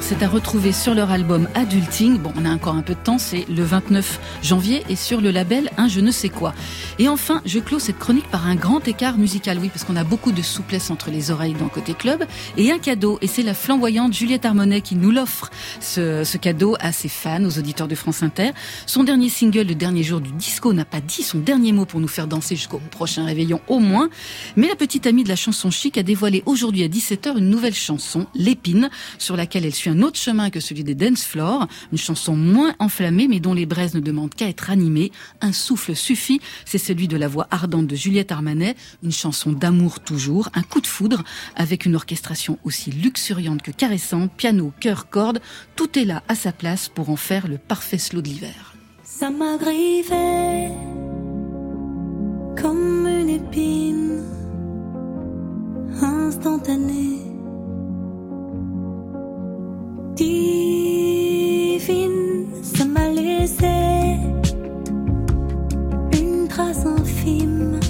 C'est 0.00 0.24
à 0.24 0.28
retrouver 0.28 0.72
sur 0.72 0.96
leur 0.96 1.12
album 1.12 1.48
Adulting. 1.54 2.18
Bon, 2.18 2.32
on 2.36 2.44
a 2.44 2.50
encore 2.50 2.74
un 2.74 2.82
peu 2.82 2.94
de 2.94 2.98
temps, 2.98 3.18
c'est 3.18 3.46
le 3.48 3.62
29 3.62 4.18
janvier 4.42 4.82
et 4.88 4.96
sur 4.96 5.20
le 5.20 5.30
label 5.30 5.70
Un 5.76 5.86
je 5.86 6.00
ne 6.00 6.10
sais 6.10 6.28
quoi. 6.28 6.54
Et 6.98 7.08
enfin, 7.08 7.40
je 7.46 7.60
clôt 7.60 7.78
cette 7.78 8.00
chronique 8.00 8.28
par 8.30 8.48
un 8.48 8.56
grand 8.56 8.86
écart 8.88 9.16
musical, 9.16 9.58
oui, 9.60 9.68
parce 9.68 9.84
qu'on 9.84 9.94
a 9.94 10.02
beaucoup 10.02 10.32
de 10.32 10.42
souplesse 10.42 10.90
entre 10.90 11.10
les 11.10 11.30
oreilles 11.30 11.54
dans 11.54 11.68
Côté 11.68 11.94
Club, 11.94 12.24
et 12.56 12.72
un 12.72 12.78
cadeau, 12.78 13.18
et 13.22 13.28
c'est 13.28 13.44
la 13.44 13.54
flamboyante 13.54 14.12
Juliette 14.12 14.44
Armonet 14.44 14.80
qui 14.80 14.96
nous 14.96 15.12
l'offre, 15.12 15.50
ce, 15.78 16.36
cadeau 16.36 16.74
à 16.80 16.90
ses 16.90 17.08
fans, 17.08 17.44
aux 17.44 17.56
auditeurs 17.56 17.86
de 17.86 17.94
France 17.94 18.24
Inter. 18.24 18.50
Son 18.86 19.04
dernier 19.04 19.28
single, 19.28 19.68
le 19.68 19.76
dernier 19.76 20.02
jour 20.02 20.20
du 20.20 20.32
disco, 20.32 20.72
n'a 20.72 20.84
pas 20.84 21.00
dit 21.00 21.22
son 21.22 21.38
dernier 21.38 21.70
mot 21.70 21.84
pour 21.84 22.00
nous 22.00 22.08
faire 22.08 22.26
danser 22.26 22.56
jusqu'au 22.56 22.80
prochain 22.90 23.24
réveillon 23.24 23.60
au 23.68 23.78
moins, 23.78 24.08
mais 24.56 24.66
la 24.66 24.74
petite 24.74 25.06
amie 25.06 25.22
de 25.22 25.28
la 25.28 25.36
chanson 25.36 25.70
chic 25.70 25.96
a 25.96 26.02
dévoilé 26.02 26.42
aujourd'hui 26.44 26.82
à 26.82 26.88
17h 26.88 27.38
une 27.38 27.50
nouvelle 27.50 27.74
chanson, 27.74 28.26
L'épine, 28.34 28.90
sur 29.18 29.36
laquelle 29.44 29.66
elle 29.66 29.74
suit 29.74 29.90
un 29.90 30.00
autre 30.00 30.18
chemin 30.18 30.48
que 30.48 30.58
celui 30.58 30.84
des 30.84 30.94
dance 30.94 31.22
floors, 31.22 31.68
une 31.92 31.98
chanson 31.98 32.34
moins 32.34 32.74
enflammée 32.78 33.28
mais 33.28 33.40
dont 33.40 33.52
les 33.52 33.66
braises 33.66 33.94
ne 33.94 34.00
demandent 34.00 34.34
qu'à 34.34 34.48
être 34.48 34.70
animées. 34.70 35.12
Un 35.42 35.52
souffle 35.52 35.94
suffit, 35.94 36.40
c'est 36.64 36.78
celui 36.78 37.08
de 37.08 37.18
la 37.18 37.28
voix 37.28 37.46
ardente 37.50 37.86
de 37.86 37.94
Juliette 37.94 38.32
Armanet, 38.32 38.74
une 39.02 39.12
chanson 39.12 39.52
d'amour 39.52 40.00
toujours, 40.00 40.48
un 40.54 40.62
coup 40.62 40.80
de 40.80 40.86
foudre 40.86 41.22
avec 41.56 41.84
une 41.84 41.94
orchestration 41.94 42.58
aussi 42.64 42.90
luxuriante 42.90 43.60
que 43.60 43.70
caressante, 43.70 44.32
piano, 44.34 44.72
chœur, 44.80 45.10
corde, 45.10 45.42
tout 45.76 45.98
est 45.98 46.06
là 46.06 46.22
à 46.28 46.34
sa 46.34 46.52
place 46.52 46.88
pour 46.88 47.10
en 47.10 47.16
faire 47.16 47.46
le 47.46 47.58
parfait 47.58 47.98
slow 47.98 48.22
de 48.22 48.28
l'hiver. 48.28 48.74
Ça 49.02 49.28
m'a 49.28 49.58
grivé 49.58 50.70
comme 52.56 53.06
une 53.06 53.28
épine 53.28 54.22
instantanée 56.00 57.33
divine, 60.14 61.80
ça 62.62 62.84
m'a 62.84 63.08
laissé 63.08 64.18
une 66.12 66.46
trace 66.48 66.84
infime, 66.86 67.80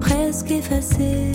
presque 0.00 0.50
effacée. 0.50 1.32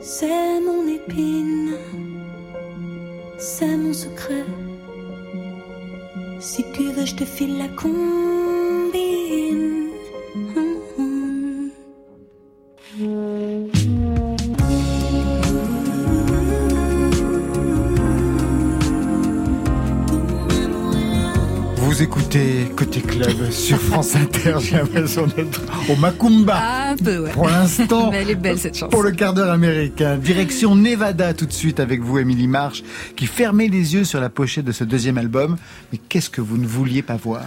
C'est 0.00 0.60
mon 0.60 0.88
épine, 0.88 1.74
c'est 3.38 3.76
mon 3.76 3.92
secret. 3.92 4.44
Si 6.40 6.64
tu 6.72 6.84
veux, 6.92 7.04
je 7.04 7.14
te 7.14 7.24
file 7.24 7.58
la 7.58 7.68
combine. 7.68 8.37
Sur 23.50 23.80
France 23.80 24.14
Inter. 24.14 24.54
J'ai 24.60 24.76
l'impression 24.76 25.26
d'être 25.26 25.62
au 25.88 25.96
Macumba. 25.96 26.90
Un 26.90 26.96
peu, 26.96 27.18
ouais. 27.18 27.30
Pour 27.30 27.48
l'instant. 27.48 28.10
Mais 28.12 28.18
elle 28.22 28.30
est 28.30 28.34
belle 28.34 28.58
cette 28.58 28.74
chanson. 28.76 28.90
Pour 28.90 29.02
le 29.02 29.10
quart 29.12 29.32
d'heure 29.32 29.50
américain. 29.50 30.16
Direction 30.16 30.74
Nevada 30.76 31.32
tout 31.34 31.46
de 31.46 31.52
suite 31.52 31.80
avec 31.80 32.00
vous, 32.00 32.18
Émilie 32.18 32.46
March, 32.46 32.82
qui 33.16 33.26
fermait 33.26 33.68
les 33.68 33.94
yeux 33.94 34.04
sur 34.04 34.20
la 34.20 34.28
pochette 34.28 34.64
de 34.64 34.72
ce 34.72 34.84
deuxième 34.84 35.18
album. 35.18 35.56
Mais 35.92 35.98
qu'est-ce 36.08 36.30
que 36.30 36.40
vous 36.40 36.58
ne 36.58 36.66
vouliez 36.66 37.02
pas 37.02 37.16
voir? 37.16 37.42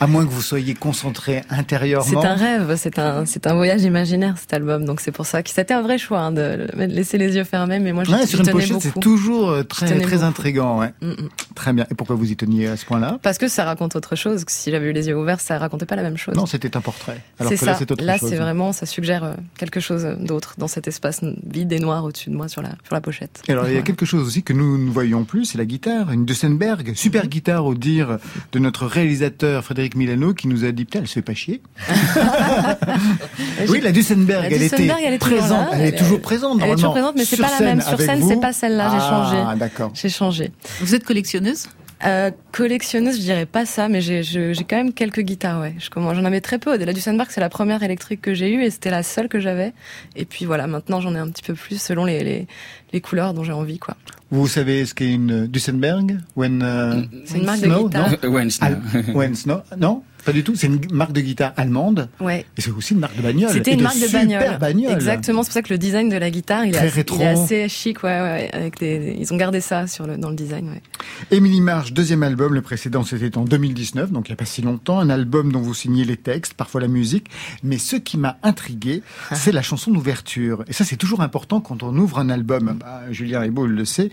À 0.00 0.06
moins 0.06 0.24
que 0.24 0.30
vous 0.30 0.42
soyez 0.42 0.74
concentré 0.74 1.42
intérieurement. 1.50 2.20
C'est 2.22 2.26
un 2.26 2.34
rêve, 2.34 2.74
c'est 2.76 2.98
un, 2.98 3.24
c'est 3.24 3.46
un 3.46 3.54
voyage 3.54 3.82
imaginaire 3.82 4.34
cet 4.38 4.52
album. 4.52 4.84
Donc 4.84 5.00
c'est 5.00 5.12
pour 5.12 5.26
ça 5.26 5.42
que 5.42 5.50
c'était 5.50 5.74
un 5.74 5.82
vrai 5.82 5.98
choix 5.98 6.20
hein, 6.20 6.32
de 6.32 6.66
laisser 6.76 7.18
les 7.18 7.36
yeux 7.36 7.44
fermés. 7.44 7.78
Mais 7.78 7.92
moi, 7.92 8.04
je 8.04 8.10
Ouais, 8.10 8.26
sur 8.26 8.40
une 8.40 8.50
pochette, 8.50 8.80
c'est 8.80 9.00
toujours 9.00 9.50
euh, 9.50 9.62
très, 9.62 10.00
très 10.00 10.22
intrigant. 10.22 10.80
Ouais. 10.80 10.92
Mm, 11.02 11.10
mm. 11.10 11.28
Très 11.54 11.72
bien. 11.72 11.86
Et 11.90 11.94
pourquoi 11.94 12.16
vous 12.16 12.30
y 12.30 12.36
teniez 12.36 12.66
à 12.68 12.76
ce 12.76 12.84
point-là? 12.84 13.18
Parce 13.22 13.38
que 13.38 13.48
ça 13.48 13.64
raconte 13.64 13.96
autre 13.96 14.16
chose. 14.16 14.44
que 14.44 14.52
Si 14.52 14.70
j'avais 14.70 14.86
eu 14.88 14.92
les 14.92 15.08
yeux 15.08 15.16
ouverts, 15.16 15.35
ça 15.40 15.58
racontait 15.58 15.86
pas 15.86 15.96
la 15.96 16.02
même 16.02 16.16
chose. 16.16 16.34
Non, 16.34 16.46
c'était 16.46 16.76
un 16.76 16.80
portrait. 16.80 17.20
Alors 17.38 17.52
C'est 17.52 17.58
que 17.58 17.64
là, 17.64 17.72
ça. 17.72 17.78
c'est 17.78 17.90
autre 17.92 18.04
Là, 18.04 18.18
chose. 18.18 18.28
c'est 18.30 18.36
vraiment, 18.36 18.72
ça 18.72 18.86
suggère 18.86 19.24
euh, 19.24 19.34
quelque 19.58 19.80
chose 19.80 20.06
d'autre 20.20 20.54
dans 20.58 20.68
cet 20.68 20.88
espace 20.88 21.20
vide 21.46 21.72
et 21.72 21.78
noir 21.78 22.04
au-dessus 22.04 22.30
de 22.30 22.36
moi 22.36 22.48
sur 22.48 22.62
la, 22.62 22.70
sur 22.84 22.94
la 22.94 23.00
pochette. 23.00 23.42
Et 23.48 23.52
alors, 23.52 23.68
il 23.68 23.74
y 23.74 23.78
a 23.78 23.82
quelque 23.82 24.06
chose 24.06 24.26
aussi 24.26 24.42
que 24.42 24.52
nous 24.52 24.78
ne 24.78 24.90
voyons 24.90 25.24
plus, 25.24 25.44
c'est 25.46 25.58
la 25.58 25.64
guitare. 25.64 26.10
Une 26.12 26.24
Duesenberg, 26.24 26.92
super 26.94 27.22
Mhm. 27.24 27.28
guitare 27.30 27.64
au 27.66 27.74
dire 27.74 28.18
de 28.52 28.58
notre 28.58 28.86
réalisateur 28.86 29.64
Frédéric 29.64 29.96
Milano, 29.96 30.34
qui 30.34 30.48
nous 30.48 30.64
a 30.64 30.72
dit, 30.72 30.84
putain, 30.84 31.00
elle 31.00 31.08
se 31.08 31.14
fait 31.14 31.22
pas 31.22 31.34
chier. 31.34 31.60
oui, 33.68 33.80
la 33.80 33.92
Duesenberg, 33.92 34.42
La 34.42 34.46
elle 34.56 34.62
était 34.62 35.18
présente. 35.18 35.50
là. 35.50 35.68
Elle 35.72 35.86
est 35.94 35.98
toujours 35.98 36.20
présente, 36.20 36.60
Elle 36.62 36.70
est 36.70 36.74
toujours 36.74 36.92
présente, 36.92 37.14
mais 37.16 37.24
c'est 37.24 37.36
pas 37.36 37.50
la 37.58 37.64
même. 37.64 37.80
Sur 37.80 37.98
scène, 38.00 38.22
c'est 38.26 38.40
pas 38.40 38.52
celle-là. 38.52 38.90
J'ai 38.92 39.00
changé. 39.00 39.36
Ah, 39.46 39.54
d'accord. 39.56 39.90
J'ai 39.94 40.08
changé. 40.08 40.50
Vous 40.80 40.94
êtes 40.94 41.04
collectionneuse? 41.04 41.66
Euh, 42.04 42.30
collectionneuse, 42.52 43.16
je 43.16 43.22
dirais 43.22 43.46
pas 43.46 43.64
ça, 43.64 43.88
mais 43.88 44.02
j'ai 44.02 44.22
je- 44.22 44.52
j'ai 44.52 44.64
quand 44.64 44.76
même 44.76 44.92
quelques 44.92 45.20
guitares. 45.22 45.60
Ouais, 45.62 45.74
je 45.78 45.88
commence, 45.88 46.14
j'en 46.14 46.26
avais 46.26 46.42
très 46.42 46.58
peu. 46.58 46.76
La 46.76 46.92
Duesenberg, 46.92 47.28
c'est 47.30 47.40
la 47.40 47.48
première 47.48 47.82
électrique 47.82 48.20
que 48.20 48.34
j'ai 48.34 48.52
eue 48.52 48.62
et 48.64 48.70
c'était 48.70 48.90
la 48.90 49.02
seule 49.02 49.28
que 49.28 49.40
j'avais. 49.40 49.72
Et 50.14 50.26
puis 50.26 50.44
voilà, 50.44 50.66
maintenant 50.66 51.00
j'en 51.00 51.14
ai 51.14 51.18
un 51.18 51.28
petit 51.30 51.42
peu 51.42 51.54
plus 51.54 51.80
selon 51.80 52.04
les 52.04 52.22
les, 52.22 52.46
les 52.92 53.00
couleurs 53.00 53.32
dont 53.32 53.44
j'ai 53.44 53.52
envie, 53.52 53.78
quoi. 53.78 53.96
Vous 54.30 54.46
savez 54.46 54.84
ce 54.84 54.92
qu'est 54.92 55.10
une 55.10 55.46
Duesenberg? 55.46 56.18
When, 56.36 56.62
euh, 56.62 57.02
C'est 57.24 57.38
une 57.38 57.44
marque 57.46 57.60
de 57.60 57.64
Snow, 57.66 57.84
guitare. 57.88 58.10
non? 58.22 58.30
When 58.30 58.50
Snow. 58.50 58.66
Al- 58.66 59.14
When 59.14 59.34
Snow 59.34 59.60
Non, 59.78 60.02
pas 60.26 60.32
du 60.32 60.44
tout. 60.44 60.54
C'est 60.56 60.66
une 60.66 60.80
marque 60.92 61.12
de 61.12 61.20
guitare 61.20 61.52
allemande. 61.56 62.08
Ouais. 62.20 62.44
Et 62.58 62.60
c'est 62.60 62.70
aussi 62.70 62.92
une 62.94 63.00
marque 63.00 63.16
de 63.16 63.22
bagnole. 63.22 63.50
C'était 63.52 63.72
une 63.72 63.78
de 63.78 63.82
marque 63.84 63.98
de 63.98 64.12
bagnole. 64.12 64.58
bagnole. 64.58 64.92
Exactement, 64.92 65.42
c'est 65.42 65.48
pour 65.48 65.54
ça 65.54 65.62
que 65.62 65.72
le 65.72 65.78
design 65.78 66.08
de 66.08 66.16
la 66.16 66.30
guitare, 66.30 66.64
il, 66.64 66.70
est 66.70 66.72
Très 66.72 66.86
assez, 66.88 66.96
rétro. 66.96 67.16
il 67.18 67.22
est 67.22 67.26
assez 67.28 67.68
chic, 67.68 68.02
ouais, 68.02 68.20
ouais, 68.20 68.50
avec 68.52 68.78
des, 68.78 69.16
ils 69.18 69.32
ont 69.32 69.36
gardé 69.36 69.60
ça 69.60 69.86
sur 69.86 70.06
le, 70.06 70.18
dans 70.18 70.28
le 70.28 70.36
design, 70.36 70.68
ouais. 70.68 70.82
Émilie 71.30 71.60
Marche, 71.60 71.92
deuxième 71.92 72.22
album, 72.24 72.54
le 72.54 72.60
précédent 72.60 73.04
c'était 73.04 73.38
en 73.38 73.44
2019, 73.44 74.10
donc 74.10 74.28
il 74.28 74.32
n'y 74.32 74.34
a 74.34 74.36
pas 74.36 74.44
si 74.44 74.62
longtemps, 74.62 74.98
un 74.98 75.08
album 75.10 75.52
dont 75.52 75.60
vous 75.60 75.74
signez 75.74 76.04
les 76.04 76.16
textes, 76.16 76.54
parfois 76.54 76.80
la 76.80 76.88
musique, 76.88 77.28
mais 77.62 77.78
ce 77.78 77.96
qui 77.96 78.18
m'a 78.18 78.36
intrigué, 78.42 79.02
c'est 79.32 79.52
la 79.52 79.62
chanson 79.62 79.92
d'ouverture. 79.92 80.64
Et 80.66 80.72
ça 80.72 80.84
c'est 80.84 80.96
toujours 80.96 81.20
important 81.20 81.60
quand 81.60 81.82
on 81.84 81.96
ouvre 81.96 82.18
un 82.18 82.28
album, 82.30 82.76
Bah, 82.80 83.02
Julien 83.10 83.40
Ribaud 83.40 83.66
le 83.66 83.84
sait, 83.84 84.10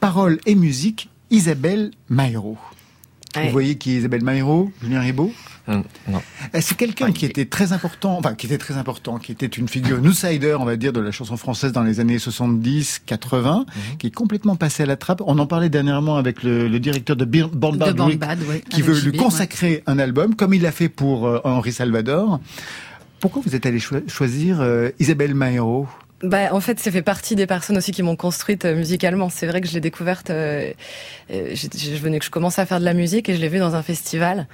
paroles 0.00 0.38
et 0.44 0.54
musique, 0.54 1.08
Isabelle 1.30 1.90
Maïro. 2.10 2.58
Ouais. 3.36 3.46
Vous 3.46 3.52
voyez 3.52 3.76
qui 3.76 3.92
est 3.92 3.96
Isabelle 3.98 4.22
Maïro, 4.24 4.70
Julien 4.82 5.00
Ribaud 5.00 5.32
Euh, 5.68 5.80
non. 6.08 6.20
Euh, 6.54 6.58
C'est 6.60 6.76
quelqu'un 6.76 7.12
qui 7.12 7.24
était 7.24 7.44
très 7.44 7.72
important, 7.72 8.18
enfin 8.18 8.34
qui 8.34 8.46
était 8.46 8.58
très 8.58 8.74
important, 8.76 9.18
qui 9.18 9.30
était 9.32 9.46
une 9.46 9.68
figure, 9.68 9.98
une 9.98 10.08
outsider, 10.08 10.56
on 10.58 10.64
va 10.64 10.74
dire, 10.76 10.92
de 10.92 10.98
la 11.00 11.12
chanson 11.12 11.36
française 11.36 11.70
dans 11.72 11.82
les 11.84 12.00
années 12.00 12.18
70-80, 12.18 13.58
Mhm. 13.92 13.96
qui 13.98 14.06
est 14.08 14.14
complètement 14.14 14.56
passé 14.56 14.82
à 14.82 14.86
la 14.86 14.96
trappe. 14.96 15.22
On 15.26 15.38
en 15.38 15.46
parlait 15.46 15.68
dernièrement 15.68 16.16
avec 16.16 16.42
le, 16.42 16.68
le 16.68 16.80
directeur 16.80 17.16
de 17.16 17.24
Born 17.24 17.78
Bad 17.78 17.96
Born 17.96 18.10
Week, 18.10 18.18
Bad, 18.18 18.40
ouais, 18.48 18.62
qui 18.68 18.82
veut 18.82 18.98
lui 19.00 19.16
consacrer 19.16 19.82
un 19.86 19.98
album, 19.98 20.34
comme 20.34 20.52
il 20.54 20.62
l'a 20.62 20.72
fait 20.72 20.88
pour 20.88 21.26
euh, 21.26 21.40
Henri 21.44 21.72
Salvador. 21.72 22.40
Pourquoi 23.20 23.40
vous 23.46 23.54
êtes 23.54 23.66
allé 23.66 23.78
choi- 23.78 24.00
choisir 24.08 24.60
euh, 24.60 24.90
Isabelle 24.98 25.34
Maero 25.34 25.86
Bah, 26.22 26.54
en 26.54 26.60
fait, 26.60 26.78
ça 26.78 26.90
fait 26.92 27.02
partie 27.02 27.34
des 27.34 27.46
personnes 27.48 27.76
aussi 27.76 27.90
qui 27.90 28.02
m'ont 28.02 28.14
construite 28.14 28.64
euh, 28.64 28.76
musicalement. 28.76 29.28
C'est 29.28 29.46
vrai 29.46 29.60
que 29.60 29.66
je 29.66 29.74
l'ai 29.74 29.80
découverte. 29.80 30.30
Euh, 30.30 30.72
euh, 31.32 31.54
je 31.54 31.96
venais 31.96 32.20
que 32.20 32.24
je 32.24 32.30
commençais 32.30 32.62
à 32.62 32.66
faire 32.66 32.78
de 32.78 32.84
la 32.84 32.94
musique 32.94 33.28
et 33.28 33.34
je 33.34 33.40
l'ai 33.40 33.48
vue 33.48 33.58
dans 33.58 33.74
un 33.74 33.82
festival. 33.82 34.46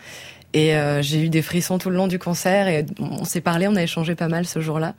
Et 0.55 0.75
euh, 0.75 1.03
j'ai 1.03 1.23
eu 1.23 1.29
des 1.29 1.43
frissons 1.43 1.79
tout 1.79 1.91
le 1.91 1.97
long 1.97 2.07
du 2.07 2.19
concert 2.19 2.69
et 2.69 2.87
on 2.99 3.25
s'est 3.25 3.43
parlé, 3.43 3.69
on 3.69 3.77
a 3.77 3.83
échangé 3.83 4.15
pas 4.15 4.29
mal 4.29 4.47
ce 4.47 4.61
jour-là. 4.61 4.95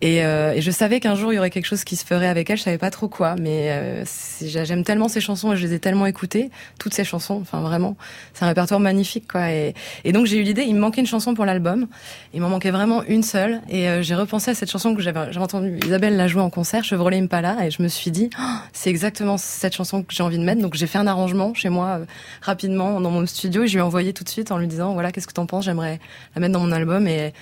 Et, 0.00 0.24
euh, 0.24 0.60
je 0.60 0.70
savais 0.70 1.00
qu'un 1.00 1.14
jour 1.14 1.32
il 1.32 1.36
y 1.36 1.38
aurait 1.38 1.50
quelque 1.50 1.66
chose 1.66 1.84
qui 1.84 1.96
se 1.96 2.04
ferait 2.04 2.28
avec 2.28 2.50
elle. 2.50 2.58
Je 2.58 2.62
savais 2.62 2.78
pas 2.78 2.90
trop 2.90 3.08
quoi, 3.08 3.34
mais 3.36 3.70
euh, 3.70 4.04
j'aime 4.42 4.84
tellement 4.84 5.08
ces 5.08 5.20
chansons 5.20 5.52
et 5.52 5.56
je 5.56 5.66
les 5.66 5.74
ai 5.74 5.78
tellement 5.78 6.06
écoutées, 6.06 6.50
toutes 6.78 6.94
ces 6.94 7.04
chansons. 7.04 7.38
Enfin 7.40 7.60
vraiment, 7.60 7.96
c'est 8.34 8.44
un 8.44 8.48
répertoire 8.48 8.80
magnifique 8.80 9.30
quoi. 9.30 9.50
Et, 9.50 9.74
donc 10.12 10.26
j'ai 10.26 10.38
eu 10.38 10.42
l'idée, 10.42 10.62
il 10.62 10.74
me 10.74 10.80
manquait 10.80 11.00
une 11.00 11.06
chanson 11.06 11.34
pour 11.34 11.44
l'album. 11.44 11.86
Il 12.34 12.40
m'en 12.40 12.48
manquait 12.48 12.70
vraiment 12.70 13.02
une 13.04 13.22
seule. 13.22 13.60
Et 13.68 13.88
euh, 13.88 14.02
j'ai 14.02 14.14
repensé 14.14 14.50
à 14.50 14.54
cette 14.54 14.70
chanson 14.70 14.94
que 14.94 15.02
j'avais 15.02 15.32
j'avais 15.32 15.44
entendu 15.44 15.78
Isabelle 15.84 16.16
la 16.16 16.28
jouer 16.28 16.42
en 16.42 16.50
concert, 16.50 16.84
Chevrolet 16.84 17.18
Impala, 17.18 17.66
et 17.66 17.70
je 17.70 17.82
me 17.82 17.88
suis 17.88 18.10
dit, 18.10 18.30
Oh, 18.38 18.42
c'est 18.72 18.90
exactement 18.90 19.38
cette 19.38 19.74
chanson 19.74 20.02
que 20.02 20.14
j'ai 20.14 20.22
envie 20.22 20.38
de 20.38 20.44
mettre. 20.44 20.60
Donc 20.60 20.74
j'ai 20.74 20.86
fait 20.86 20.98
un 20.98 21.06
arrangement 21.06 21.54
chez 21.54 21.68
moi 21.68 22.00
euh, 22.00 22.04
rapidement 22.42 23.00
dans 23.00 23.10
mon 23.10 23.24
studio 23.26 23.62
et 23.62 23.66
je 23.66 23.72
lui 23.72 23.78
ai 23.78 23.82
envoyé 23.82 24.12
tout 24.12 24.24
de 24.24 24.28
suite 24.28 24.52
en 24.52 24.58
lui 24.58 24.66
disant, 24.66 24.92
voilà, 24.92 25.12
qu'est-ce 25.12 25.26
que 25.26 25.32
t'en 25.32 25.46
penses? 25.46 25.64
J'aimerais 25.64 26.00
la 26.34 26.40
mettre 26.40 26.52
dans 26.52 26.60
mon 26.60 26.72
album 26.72 27.06
et 27.08 27.32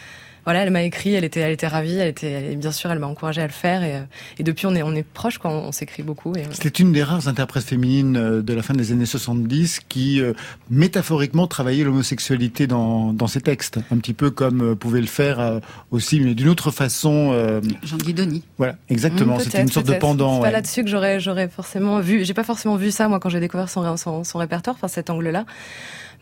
voilà, 0.44 0.60
elle 0.62 0.70
m'a 0.70 0.82
écrit, 0.82 1.14
elle 1.14 1.24
était, 1.24 1.40
elle 1.40 1.52
était 1.52 1.66
ravie, 1.66 1.96
elle 1.96 2.08
était, 2.08 2.30
elle- 2.30 2.56
bien 2.56 2.72
sûr, 2.72 2.90
elle 2.90 2.98
m'a 2.98 3.06
encouragé 3.06 3.40
à 3.40 3.46
le 3.46 3.52
faire 3.52 3.82
et, 3.82 3.96
euh, 3.96 4.00
et 4.38 4.42
depuis 4.42 4.66
on 4.66 4.74
est, 4.74 4.82
on 4.82 4.94
est 4.94 5.02
proches 5.02 5.38
quand 5.38 5.50
on, 5.50 5.72
s'écrit 5.72 6.02
beaucoup. 6.02 6.34
Et, 6.36 6.40
euh, 6.40 6.48
C'était 6.52 6.68
une 6.82 6.92
des 6.92 7.02
rares 7.02 7.28
interprètes 7.28 7.64
féminines 7.64 8.16
euh, 8.16 8.42
de 8.42 8.52
la 8.54 8.62
fin 8.62 8.74
des 8.74 8.92
années 8.92 9.06
70 9.06 9.80
qui, 9.88 10.20
euh, 10.20 10.32
métaphoriquement, 10.70 11.46
travaillait 11.46 11.84
l'homosexualité 11.84 12.66
dans, 12.66 13.12
dans 13.12 13.26
ses 13.26 13.40
textes. 13.40 13.78
Un 13.90 13.98
petit 13.98 14.12
peu 14.14 14.30
comme 14.30 14.60
euh, 14.62 14.74
pouvait 14.74 15.00
le 15.00 15.06
faire 15.06 15.40
euh, 15.40 15.60
aussi, 15.90 16.20
mais 16.20 16.34
d'une 16.34 16.48
autre 16.48 16.70
façon. 16.70 17.30
euh, 17.32 17.60
Jean 17.82 17.96
Guidoni. 17.96 18.42
voilà, 18.58 18.76
exactement. 18.88 19.36
Mm, 19.36 19.40
C'était 19.40 19.62
une 19.62 19.68
sorte 19.70 19.86
de 19.86 19.94
pendant. 19.94 20.34
C'est 20.34 20.40
pas 20.40 20.46
ouais. 20.46 20.52
là-dessus 20.52 20.84
que 20.84 20.90
j'aurais, 20.90 21.20
j'aurais 21.20 21.48
forcément 21.48 22.00
vu. 22.00 22.24
J'ai 22.24 22.34
pas 22.34 22.44
forcément 22.44 22.76
vu 22.76 22.90
ça 22.90 23.08
moi 23.08 23.20
quand 23.20 23.28
j'ai 23.28 23.40
découvert 23.40 23.68
son, 23.68 23.96
son, 23.96 24.24
son 24.24 24.38
répertoire, 24.38 24.76
enfin 24.76 24.88
cet 24.88 25.10
angle-là. 25.10 25.44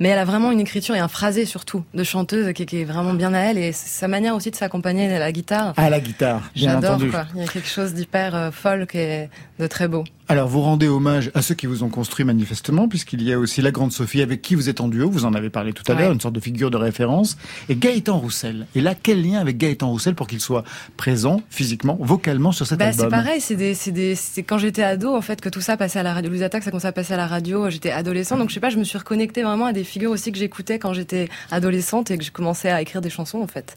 Mais 0.00 0.08
elle 0.08 0.18
a 0.18 0.24
vraiment 0.24 0.50
une 0.50 0.60
écriture 0.60 0.94
et 0.94 0.98
un 0.98 1.08
phrasé 1.08 1.44
surtout 1.44 1.84
de 1.94 2.04
chanteuse 2.04 2.52
qui, 2.52 2.66
qui 2.66 2.80
est 2.80 2.84
vraiment 2.84 3.14
bien 3.14 3.32
à 3.34 3.38
elle 3.40 3.58
et 3.58 3.72
sa 3.72 4.08
manière 4.08 4.34
aussi 4.34 4.50
de 4.50 4.56
s'accompagner 4.56 5.12
à 5.12 5.18
la 5.18 5.32
guitare. 5.32 5.74
À 5.76 5.90
la 5.90 6.00
guitare, 6.00 6.42
bien 6.54 6.74
J'adore 6.74 6.94
entendu. 6.94 7.10
quoi. 7.10 7.26
Il 7.34 7.40
y 7.40 7.44
a 7.44 7.48
quelque 7.48 7.68
chose 7.68 7.94
d'hyper 7.94 8.34
euh, 8.34 8.50
folk 8.50 8.94
et 8.94 9.28
de 9.58 9.66
très 9.66 9.88
beau. 9.88 10.04
Alors, 10.28 10.48
vous 10.48 10.62
rendez 10.62 10.88
hommage 10.88 11.30
à 11.34 11.42
ceux 11.42 11.54
qui 11.54 11.66
vous 11.66 11.82
ont 11.82 11.88
construit 11.90 12.24
manifestement, 12.24 12.88
puisqu'il 12.88 13.22
y 13.22 13.32
a 13.32 13.38
aussi 13.38 13.60
la 13.60 13.70
Grande 13.70 13.92
Sophie 13.92 14.22
avec 14.22 14.40
qui 14.40 14.54
vous 14.54 14.68
êtes 14.70 14.80
en 14.80 14.88
duo, 14.88 15.10
vous 15.10 15.24
en 15.26 15.34
avez 15.34 15.50
parlé 15.50 15.72
tout 15.74 15.82
à 15.88 15.94
Ouais. 15.94 16.02
l'heure, 16.02 16.12
une 16.12 16.20
sorte 16.20 16.34
de 16.34 16.40
figure 16.40 16.70
de 16.70 16.76
référence, 16.78 17.36
et 17.68 17.74
Gaëtan 17.76 18.18
Roussel. 18.18 18.66
Et 18.74 18.80
là, 18.80 18.94
quel 18.94 19.20
lien 19.22 19.40
avec 19.40 19.58
Gaëtan 19.58 19.90
Roussel 19.90 20.14
pour 20.14 20.28
qu'il 20.28 20.40
soit 20.40 20.64
présent, 20.96 21.42
physiquement, 21.50 21.98
vocalement 22.00 22.52
sur 22.52 22.66
cet 22.66 22.78
Bah, 22.78 22.86
album 22.86 23.06
c'est 23.06 23.10
pareil, 23.10 23.40
c'est 23.42 23.56
des, 23.56 23.74
des, 23.88 24.16
quand 24.44 24.56
j'étais 24.58 24.82
ado 24.84 25.14
en 25.14 25.20
fait 25.20 25.40
que 25.40 25.48
tout 25.50 25.60
ça 25.60 25.76
passait 25.76 25.98
à 25.98 26.02
la 26.02 26.14
radio. 26.14 26.30
Louise 26.30 26.44
Attaque, 26.44 26.62
ça 26.62 26.70
commençait 26.70 26.86
à 26.88 26.92
passer 26.92 27.12
à 27.12 27.18
la 27.18 27.26
radio. 27.26 27.68
J'étais 27.68 27.90
adolescente, 27.90 28.38
donc 28.38 28.48
je 28.48 28.54
sais 28.54 28.60
pas, 28.60 28.70
je 28.70 28.78
me 28.78 28.84
suis 28.84 28.96
reconnectée 28.98 29.42
vraiment 29.42 29.66
à 29.66 29.72
des 29.74 29.84
figures 29.84 30.12
aussi 30.12 30.32
que 30.32 30.38
j'écoutais 30.38 30.78
quand 30.78 30.94
j'étais 30.94 31.28
adolescente 31.50 32.10
et 32.10 32.16
que 32.16 32.24
j'ai 32.24 32.30
commencé 32.30 32.68
à 32.68 32.80
écrire 32.80 33.00
des 33.02 33.10
chansons 33.10 33.40
en 33.42 33.48
fait. 33.48 33.74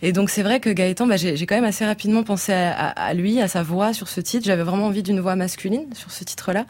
Et 0.00 0.12
donc 0.12 0.30
c'est 0.30 0.42
vrai 0.44 0.60
que 0.60 0.70
Gaëtan, 0.70 1.06
bah, 1.06 1.16
j'ai 1.16 1.36
j'ai 1.36 1.44
quand 1.46 1.56
même 1.56 1.64
assez 1.64 1.84
rapidement 1.84 2.22
pensé 2.22 2.52
à, 2.52 2.72
à- 2.72 2.88
à 3.08 3.14
lui, 3.14 3.40
à 3.40 3.48
sa 3.48 3.62
voix 3.62 3.92
sur 3.92 4.08
ce 4.08 4.20
titre. 4.22 4.46
J'avais 4.46 4.62
vraiment 4.62 4.86
envie 4.86 5.02
d'une 5.02 5.20
voix 5.20 5.34
masculine 5.36 5.71
sur 5.94 6.10
ce 6.10 6.24
titre-là. 6.24 6.66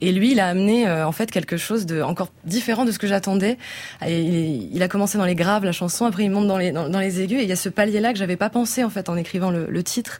Et 0.00 0.12
lui, 0.12 0.32
il 0.32 0.40
a 0.40 0.48
amené 0.48 0.90
en 0.90 1.12
fait 1.12 1.30
quelque 1.30 1.56
chose 1.56 1.86
de 1.86 2.02
encore 2.02 2.30
différent 2.44 2.84
de 2.84 2.90
ce 2.90 2.98
que 2.98 3.06
j'attendais. 3.06 3.56
Il, 4.06 4.82
a 4.82 4.88
commencé 4.88 5.16
dans 5.16 5.24
les 5.24 5.34
graves 5.34 5.64
la 5.64 5.72
chanson, 5.72 6.04
après 6.04 6.24
il 6.24 6.30
monte 6.30 6.46
dans 6.46 6.58
les 6.58 6.70
dans, 6.72 7.00
les 7.00 7.22
aigus 7.22 7.40
et 7.40 7.42
il 7.44 7.48
y 7.48 7.52
a 7.52 7.56
ce 7.56 7.68
palier 7.68 8.00
là 8.00 8.12
que 8.12 8.18
j'avais 8.18 8.36
pas 8.36 8.50
pensé 8.50 8.84
en 8.84 8.90
fait 8.90 9.08
en 9.08 9.16
écrivant 9.16 9.50
le, 9.50 9.82
titre. 9.82 10.18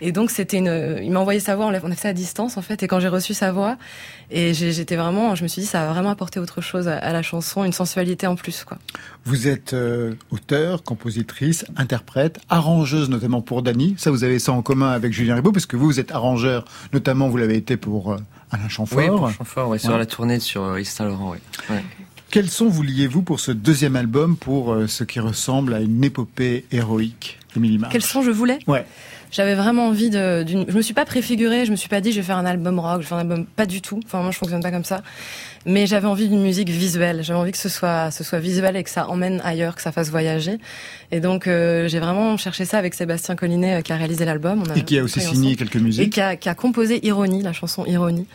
Et 0.00 0.12
donc 0.12 0.30
c'était 0.30 0.58
une, 0.58 1.00
il 1.02 1.10
m'a 1.10 1.20
envoyé 1.20 1.40
sa 1.40 1.56
voix, 1.56 1.66
on 1.66 1.70
a 1.70 1.80
fait 1.80 1.94
ça 1.96 2.08
à 2.08 2.12
distance 2.12 2.56
en 2.56 2.62
fait. 2.62 2.82
Et 2.82 2.88
quand 2.88 3.00
j'ai 3.00 3.08
reçu 3.08 3.34
sa 3.34 3.52
voix, 3.52 3.76
et 4.30 4.52
j'étais 4.52 4.96
vraiment, 4.96 5.34
je 5.34 5.42
me 5.42 5.48
suis 5.48 5.62
dit 5.62 5.66
ça 5.66 5.86
va 5.86 5.92
vraiment 5.92 6.10
apporter 6.10 6.38
autre 6.38 6.60
chose 6.60 6.86
à, 6.86 7.12
la 7.12 7.22
chanson, 7.22 7.64
une 7.64 7.72
sensualité 7.72 8.26
en 8.26 8.36
plus 8.36 8.64
quoi. 8.64 8.78
Vous 9.24 9.48
êtes 9.48 9.72
euh, 9.72 10.14
auteur, 10.30 10.82
compositrice, 10.82 11.64
interprète, 11.76 12.38
arrangeuse 12.48 13.08
notamment 13.08 13.40
pour 13.40 13.62
Dany. 13.62 13.94
Ça 13.96 14.10
vous 14.10 14.24
avez 14.24 14.38
ça 14.38 14.52
en 14.52 14.62
commun 14.62 14.90
avec 14.90 15.12
Julien 15.12 15.34
Ribaud 15.34 15.52
parce 15.52 15.66
que 15.66 15.76
vous 15.76 15.86
vous 15.86 16.00
êtes 16.00 16.12
arrangeur, 16.12 16.64
notamment 16.92 17.28
vous 17.28 17.36
l'avez 17.38 17.56
été 17.56 17.76
pour 17.76 18.12
euh, 18.12 18.16
Alain 18.50 18.68
Chamfort. 18.68 18.98
Oui, 18.98 19.06
pour 19.08 19.30
Chamfort, 19.30 19.68
ouais, 19.68 19.78
sur 19.78 19.96
la 19.96 20.06
tournée 20.06 20.40
sur 20.40 20.62
euh, 20.62 20.82
Laurent, 21.00 21.32
oui. 21.32 21.38
Ouais. 21.70 21.82
Quels 22.30 22.50
sont, 22.50 22.68
vous 22.68 22.82
liez-vous, 22.82 23.22
pour 23.22 23.40
ce 23.40 23.52
deuxième 23.52 23.96
album, 23.96 24.36
pour 24.36 24.72
euh, 24.72 24.86
ce 24.86 25.04
qui 25.04 25.18
ressemble 25.18 25.72
à 25.72 25.80
une 25.80 26.04
épopée 26.04 26.66
héroïque, 26.70 27.38
Émilie 27.56 27.80
Quels 27.90 28.02
sont, 28.02 28.22
je 28.22 28.30
voulais? 28.30 28.58
Ouais. 28.66 28.84
J'avais 29.30 29.54
vraiment 29.54 29.88
envie 29.88 30.10
de. 30.10 30.46
Je 30.46 30.74
me 30.74 30.82
suis 30.82 30.94
pas 30.94 31.04
préfigurée, 31.04 31.66
je 31.66 31.70
me 31.70 31.76
suis 31.76 31.88
pas 31.88 32.00
dit 32.00 32.12
je 32.12 32.20
vais 32.20 32.26
faire 32.26 32.38
un 32.38 32.46
album 32.46 32.78
rock, 32.78 32.96
je 32.96 32.98
vais 33.00 33.04
faire 33.08 33.18
un 33.18 33.22
album 33.22 33.44
pas 33.44 33.66
du 33.66 33.82
tout. 33.82 34.00
Enfin 34.06 34.22
moi 34.22 34.30
je 34.30 34.38
fonctionne 34.38 34.62
pas 34.62 34.70
comme 34.70 34.84
ça. 34.84 35.02
Mais 35.68 35.86
j'avais 35.86 36.06
envie 36.06 36.28
d'une 36.28 36.42
musique 36.42 36.70
visuelle. 36.70 37.22
J'avais 37.22 37.38
envie 37.38 37.52
que 37.52 37.58
ce 37.58 37.68
soit 37.68 38.10
ce 38.10 38.24
soit 38.24 38.38
visuel 38.38 38.74
et 38.74 38.82
que 38.82 38.90
ça 38.90 39.06
emmène 39.08 39.40
ailleurs, 39.44 39.76
que 39.76 39.82
ça 39.82 39.92
fasse 39.92 40.10
voyager. 40.10 40.58
Et 41.12 41.20
donc 41.20 41.46
euh, 41.46 41.88
j'ai 41.88 42.00
vraiment 42.00 42.36
cherché 42.38 42.64
ça 42.64 42.78
avec 42.78 42.94
Sébastien 42.94 43.36
Collinet 43.36 43.74
euh, 43.74 43.80
qui 43.82 43.92
a 43.92 43.96
réalisé 43.96 44.24
l'album. 44.24 44.64
Et 44.74 44.82
qui 44.82 44.98
a 44.98 45.04
aussi 45.04 45.20
signé 45.20 45.56
quelques 45.56 45.76
musiques. 45.76 46.06
Et 46.06 46.10
qui 46.10 46.20
a, 46.22 46.36
qui 46.36 46.48
a 46.48 46.54
composé 46.54 47.06
Ironie, 47.06 47.42
la 47.42 47.52
chanson 47.52 47.84
Ironie 47.84 48.26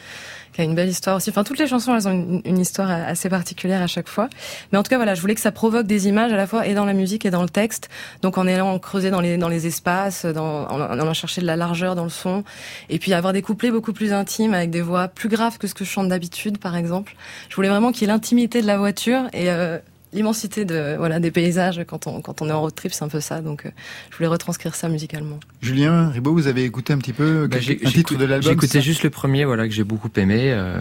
qui 0.53 0.61
a 0.61 0.63
une 0.63 0.75
belle 0.75 0.89
histoire 0.89 1.17
aussi. 1.17 1.29
Enfin, 1.29 1.43
toutes 1.43 1.59
les 1.59 1.67
chansons, 1.67 1.95
elles 1.95 2.07
ont 2.07 2.41
une, 2.45 2.59
histoire 2.59 2.89
assez 2.89 3.29
particulière 3.29 3.81
à 3.81 3.87
chaque 3.87 4.07
fois. 4.07 4.29
Mais 4.71 4.77
en 4.77 4.83
tout 4.83 4.89
cas, 4.89 4.97
voilà, 4.97 5.15
je 5.15 5.21
voulais 5.21 5.35
que 5.35 5.41
ça 5.41 5.51
provoque 5.51 5.87
des 5.87 6.07
images 6.07 6.31
à 6.31 6.37
la 6.37 6.47
fois 6.47 6.67
et 6.67 6.73
dans 6.73 6.85
la 6.85 6.93
musique 6.93 7.25
et 7.25 7.31
dans 7.31 7.41
le 7.41 7.49
texte. 7.49 7.89
Donc, 8.21 8.37
en 8.37 8.47
allant 8.47 8.77
creuser 8.79 9.09
dans 9.09 9.21
les 9.21 9.37
dans 9.37 9.49
les 9.49 9.67
espaces, 9.67 10.25
dans, 10.25 10.67
en, 10.67 10.81
allant 10.81 11.13
chercher 11.13 11.41
de 11.41 11.47
la 11.47 11.55
largeur 11.55 11.95
dans 11.95 12.03
le 12.03 12.09
son, 12.09 12.43
et 12.89 12.99
puis 12.99 13.13
avoir 13.13 13.33
des 13.33 13.41
couplets 13.41 13.71
beaucoup 13.71 13.93
plus 13.93 14.13
intimes 14.13 14.53
avec 14.53 14.69
des 14.69 14.81
voix 14.81 15.07
plus 15.07 15.29
graves 15.29 15.57
que 15.57 15.67
ce 15.67 15.73
que 15.73 15.83
je 15.83 15.89
chante 15.89 16.07
d'habitude, 16.07 16.57
par 16.59 16.75
exemple. 16.75 17.15
Je 17.49 17.55
voulais 17.55 17.69
vraiment 17.69 17.91
qu'il 17.91 18.03
y 18.03 18.05
ait 18.05 18.13
l'intimité 18.13 18.61
de 18.61 18.67
la 18.67 18.77
voiture 18.77 19.23
et 19.33 19.49
euh, 19.49 19.79
l'immensité 20.13 20.65
de 20.65 20.95
voilà 20.97 21.19
des 21.19 21.31
paysages 21.31 21.81
quand 21.87 22.07
on 22.07 22.21
quand 22.21 22.41
on 22.41 22.49
est 22.49 22.51
en 22.51 22.61
road 22.61 22.75
trip, 22.75 22.93
c'est 22.93 23.03
un 23.03 23.09
peu 23.09 23.19
ça. 23.19 23.41
Donc, 23.41 23.65
euh, 23.65 23.69
je 24.11 24.17
voulais 24.17 24.27
retranscrire 24.27 24.75
ça 24.75 24.89
musicalement. 24.89 25.39
Julien 25.61 26.09
Ribaud, 26.09 26.33
vous 26.33 26.47
avez 26.47 26.63
écouté 26.63 26.93
un 26.93 26.97
petit 26.97 27.13
peu 27.13 27.47
bah, 27.47 27.57
un 27.57 27.91
titre 27.91 28.15
de 28.15 28.25
l'album 28.25 28.41
J'ai 28.41 28.51
écouté 28.51 28.81
juste 28.81 29.03
le 29.03 29.09
premier, 29.09 29.45
voilà 29.45 29.67
que 29.67 29.73
j'ai 29.73 29.83
beaucoup 29.83 30.09
aimé. 30.15 30.51
Euh, 30.51 30.79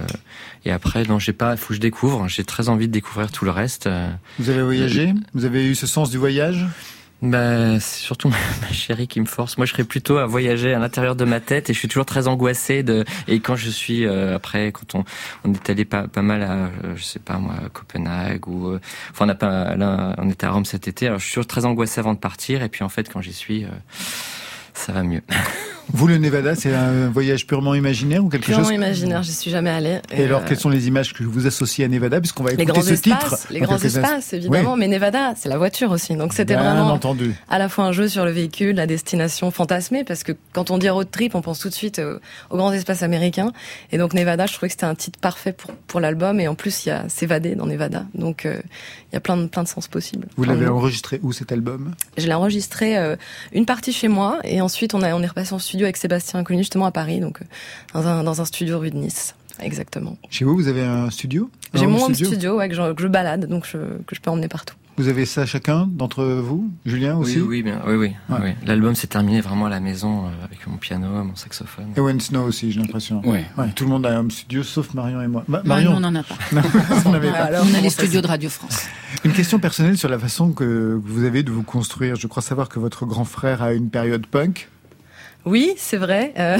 et 0.65 0.71
après, 0.71 1.05
non, 1.05 1.19
j'ai 1.19 1.33
pas, 1.33 1.57
faut 1.57 1.69
que 1.69 1.75
je 1.75 1.81
découvre. 1.81 2.29
J'ai 2.29 2.45
très 2.45 2.69
envie 2.69 2.89
de 2.89 2.93
découvrir 2.93 3.33
tout 3.33 3.45
le 3.45 3.51
reste. 3.51 3.87
Euh. 3.87 4.11
Vous 4.39 4.51
avez 4.51 4.63
voyagé 4.63 5.13
Vous 5.35 5.45
avez 5.45 5.67
eu 5.67 5.75
ce 5.75 5.87
sens 5.87 6.11
du 6.11 6.19
voyage 6.19 6.67
bah, 7.23 7.79
c'est 7.79 8.01
surtout 8.01 8.29
ma 8.63 8.73
chérie 8.73 9.07
qui 9.07 9.21
me 9.21 9.27
force. 9.27 9.57
Moi, 9.57 9.65
je 9.65 9.73
serais 9.73 9.85
plutôt 9.85 10.19
à 10.19 10.27
voyager 10.27 10.75
à 10.75 10.81
l'intérieur 10.81 11.15
de 11.15 11.25
ma 11.25 11.39
tête 11.39 11.71
et 11.71 11.73
je 11.73 11.79
suis 11.79 11.87
toujours 11.87 12.05
très 12.05 12.27
angoissé 12.27 12.83
de. 12.83 13.05
Et 13.29 13.39
quand 13.39 13.55
je 13.55 13.71
suis 13.71 14.05
euh, 14.05 14.35
après, 14.35 14.73
quand 14.73 14.97
on 14.97 15.05
on 15.45 15.55
est 15.55 15.71
allé 15.71 15.85
pas 15.85 16.09
pas 16.09 16.23
mal 16.23 16.43
à, 16.43 16.53
euh, 16.53 16.97
je 16.97 17.03
sais 17.03 17.21
pas 17.21 17.39
moi, 17.39 17.55
Copenhague 17.73 18.49
ou 18.49 18.71
euh, 18.71 18.81
enfin 19.11 19.27
on 19.27 19.29
a 19.29 19.37
pas 19.37 19.77
là, 19.77 20.17
on 20.19 20.29
était 20.31 20.47
à 20.47 20.51
Rome 20.51 20.65
cet 20.65 20.89
été. 20.89 21.07
Alors 21.07 21.21
je 21.21 21.25
suis 21.25 21.35
toujours 21.35 21.47
très 21.47 21.65
angoissé 21.65 22.01
avant 22.01 22.15
de 22.15 22.19
partir 22.19 22.63
et 22.63 22.69
puis 22.69 22.83
en 22.83 22.89
fait 22.89 23.09
quand 23.09 23.21
j'y 23.21 23.33
suis, 23.33 23.67
ça 24.75 24.93
va 24.93 25.05
mieux. 25.05 25.23
Vous, 25.93 26.07
le 26.07 26.19
Nevada, 26.19 26.55
c'est 26.55 26.73
un 26.75 27.09
voyage 27.11 27.47
purement 27.47 27.75
imaginaire 27.75 28.25
ou 28.25 28.29
quelque 28.29 28.45
purement 28.45 28.61
chose 28.61 28.69
Purement 28.69 28.87
imaginaire, 28.87 29.23
j'y 29.23 29.33
suis 29.33 29.51
jamais 29.51 29.71
allée. 29.71 29.99
Et, 30.13 30.25
alors, 30.25 30.45
quelles 30.45 30.59
sont 30.59 30.71
les 30.71 30.89
images 30.89 31.13
que 31.13 31.25
vous 31.25 31.47
associez 31.47 31.85
à 31.85 31.89
Nevada 31.89 32.21
Puisqu'on 32.21 32.45
va 32.45 32.53
écouter 32.53 32.65
les 32.65 32.73
grands 32.73 32.83
ce 32.83 32.93
espaces, 32.93 33.19
titre. 33.19 33.47
Les 33.51 33.61
grands 33.61 33.79
espaces, 33.79 34.33
évidemment. 34.33 34.77
Mais 34.77 34.89
Nevada, 34.89 35.35
c'est 35.37 35.49
la 35.49 35.59
voiture 35.59 35.91
aussi. 35.91 36.15
Donc 36.17 36.33
c'était 36.33 36.55
vraiment 36.55 36.93
entendu. 36.93 37.35
à 37.49 37.59
la 37.59 37.69
fois 37.69 37.85
un 37.85 37.93
jeu 37.93 38.09
sur 38.09 38.25
le 38.25 38.31
véhicule, 38.31 38.77
la 38.77 38.87
destination 38.87 39.51
fantasmée, 39.51 40.05
parce 40.05 40.23
que 40.23 40.33
quand 40.53 40.71
on 40.71 40.79
dit 40.79 40.89
road 40.89 41.09
trip, 41.11 41.35
on 41.35 41.43
pense 41.43 41.61
tout 41.61 41.69
de 41.69 41.75
suite 41.75 42.01
aux, 42.51 42.57
grands 42.57 42.73
espaces 42.73 43.03
américains. 43.03 43.53
Et 43.91 43.99
donc 43.99 44.15
Nevada, 44.15 44.47
je 44.47 44.55
trouvais 44.55 44.69
que 44.69 44.75
c'était 44.75 44.87
un 44.87 44.95
titre 44.95 45.19
parfait 45.19 45.53
pour, 45.53 45.73
pour 45.87 46.01
l'album. 46.01 46.41
Et 46.41 46.49
en 46.49 46.55
plus, 46.55 46.87
il 46.87 46.91
y 46.91 46.93
a 46.93 47.09
s'évader 47.09 47.55
dans 47.55 47.67
Nevada. 47.67 48.07
Donc 48.15 48.47
euh, 48.47 48.61
il 49.11 49.15
y 49.15 49.17
a 49.17 49.21
plein 49.21 49.37
de, 49.37 49.47
plein 49.47 49.63
de 49.63 49.69
sens 49.69 49.89
possibles. 49.89 50.29
Vous 50.37 50.45
l'avez 50.45 50.69
enregistré 50.69 51.21
où 51.23 51.33
cet 51.33 51.53
album? 51.53 51.95
Je 52.17 52.27
l'ai 52.27 52.35
enregistré 52.35 52.97
euh, 52.97 53.17
une 53.53 53.67
partie 53.67 53.93
chez 53.93 54.09
moi. 54.09 54.39
Et 54.45 54.61
ensuite, 54.61 54.95
on, 54.95 55.03
a, 55.03 55.15
on 55.15 55.23
est 55.23 55.27
repassé 55.27 55.53
en 55.55 55.59
studio 55.59 55.72
avec 55.81 55.97
Sébastien 55.97 56.45
justement 56.51 56.87
à 56.87 56.93
Paris, 56.93 57.21
donc 57.21 57.41
euh, 57.41 57.45
dans 57.95 58.07
un, 58.07 58.25
dans 58.25 58.41
un 58.41 58.45
studio 58.45 58.79
rue 58.79 58.91
de 58.91 58.97
Nice. 58.97 59.35
Exactement. 59.61 60.17
Chez 60.31 60.45
vous, 60.45 60.55
vous 60.55 60.69
avez 60.69 60.83
un 60.83 61.11
studio? 61.11 61.51
J'ai 61.75 61.87
mon 61.87 61.99
studio, 61.99 62.27
studio 62.27 62.57
ouais, 62.57 62.69
que, 62.69 62.75
je, 62.75 62.93
que, 62.93 63.03
je, 63.03 63.09
balade, 63.09 63.47
donc 63.47 63.67
je, 63.67 63.79
que 64.07 64.15
je 64.15 64.21
peux 64.21 64.31
emmener 64.31 64.49
partout. 64.49 64.75
Vous 64.99 65.09
avez 65.09 65.25
ça 65.25 65.47
chacun 65.47 65.89
d'entre 65.91 66.23
vous? 66.23 66.71
Julien 66.85 67.17
aussi? 67.17 67.41
Oui, 67.41 67.47
oui, 67.49 67.63
bien, 67.63 67.81
oui, 67.87 67.95
oui. 67.95 68.13
oui. 68.29 68.51
L'album 68.67 68.95
s'est 68.95 69.07
terminé 69.07 69.41
vraiment 69.41 69.67
à 69.67 69.71
la 69.71 69.81
maison 69.81 70.27
euh, 70.27 70.45
avec 70.45 70.67
mon 70.67 70.77
piano, 70.77 71.09
mon 71.25 71.35
saxophone. 71.35 71.87
Et 71.97 72.01
When 72.01 72.21
Snow 72.21 72.43
aussi, 72.43 72.73
j'ai 72.73 72.81
l'impression. 72.81 73.23
Oui. 73.25 73.39
Tout 73.75 73.85
le 73.85 73.91
monde 73.91 74.05
a 74.05 74.19
un 74.19 74.29
studio 74.29 74.63
sauf 74.63 74.93
Marion 74.93 75.23
et 75.23 75.29
moi. 75.29 75.45
Marion, 75.65 75.95
on 75.97 76.01
n'en 76.01 76.15
a 76.15 76.23
pas. 76.23 76.37
on, 77.07 77.15
Alors, 77.15 77.65
on 77.71 77.75
a 77.75 77.81
les 77.81 77.89
studios 77.89 78.21
de 78.21 78.27
Radio 78.27 78.51
France. 78.51 78.87
Une 79.25 79.33
question 79.33 79.59
personnelle 79.59 79.97
sur 79.97 80.11
la 80.11 80.19
façon 80.19 80.53
que 80.53 81.01
vous 81.03 81.25
avez 81.25 81.43
de 81.43 81.51
vous 81.51 81.63
construire. 81.63 82.17
Je 82.17 82.27
crois 82.27 82.43
savoir 82.43 82.69
que 82.69 82.79
votre 82.79 83.07
grand 83.07 83.25
frère 83.25 83.63
a 83.63 83.73
une 83.73 83.89
période 83.89 84.27
punk. 84.27 84.69
Oui, 85.45 85.75
c'est 85.77 85.97
vrai. 85.97 86.33
Euh, 86.39 86.57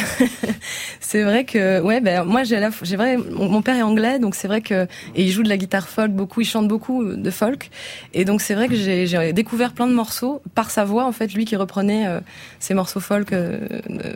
c'est 1.01 1.23
vrai 1.23 1.45
que 1.45 1.81
ouais, 1.81 2.01
ben 2.01 2.25
moi 2.25 2.43
j'ai 2.43 2.61
j'ai 2.83 2.97
vrai 2.97 3.17
mon, 3.17 3.63
père 3.63 3.77
est 3.77 3.83
anglais, 3.83 4.19
donc 4.19 4.35
c'est 4.35 4.49
vrai 4.49 4.61
que 4.61 4.85
et 5.15 5.23
il 5.23 5.31
joue 5.31 5.45
de 5.45 5.49
la 5.49 5.57
guitare 5.57 5.89
folk 5.89 6.11
beaucoup, 6.11 6.41
il 6.41 6.45
chante 6.47 6.67
beaucoup 6.67 7.05
de 7.05 7.31
folk, 7.31 7.71
et 8.13 8.25
donc 8.25 8.41
c'est 8.41 8.55
vrai 8.55 8.69
que 8.69 8.75
j'ai 8.75 9.33
découvert 9.33 9.73
plein 9.73 9.87
de 9.87 9.93
morceaux 9.93 10.43
par 10.55 10.71
sa 10.71 10.85
voix 10.85 11.05
en 11.05 11.13
fait, 11.13 11.33
lui 11.33 11.45
qui 11.45 11.55
reprenait 11.55 12.09
euh, 12.09 12.21
ces 12.59 12.75
morceaux 12.75 13.01
folk, 13.01 13.33
euh, 13.33 13.59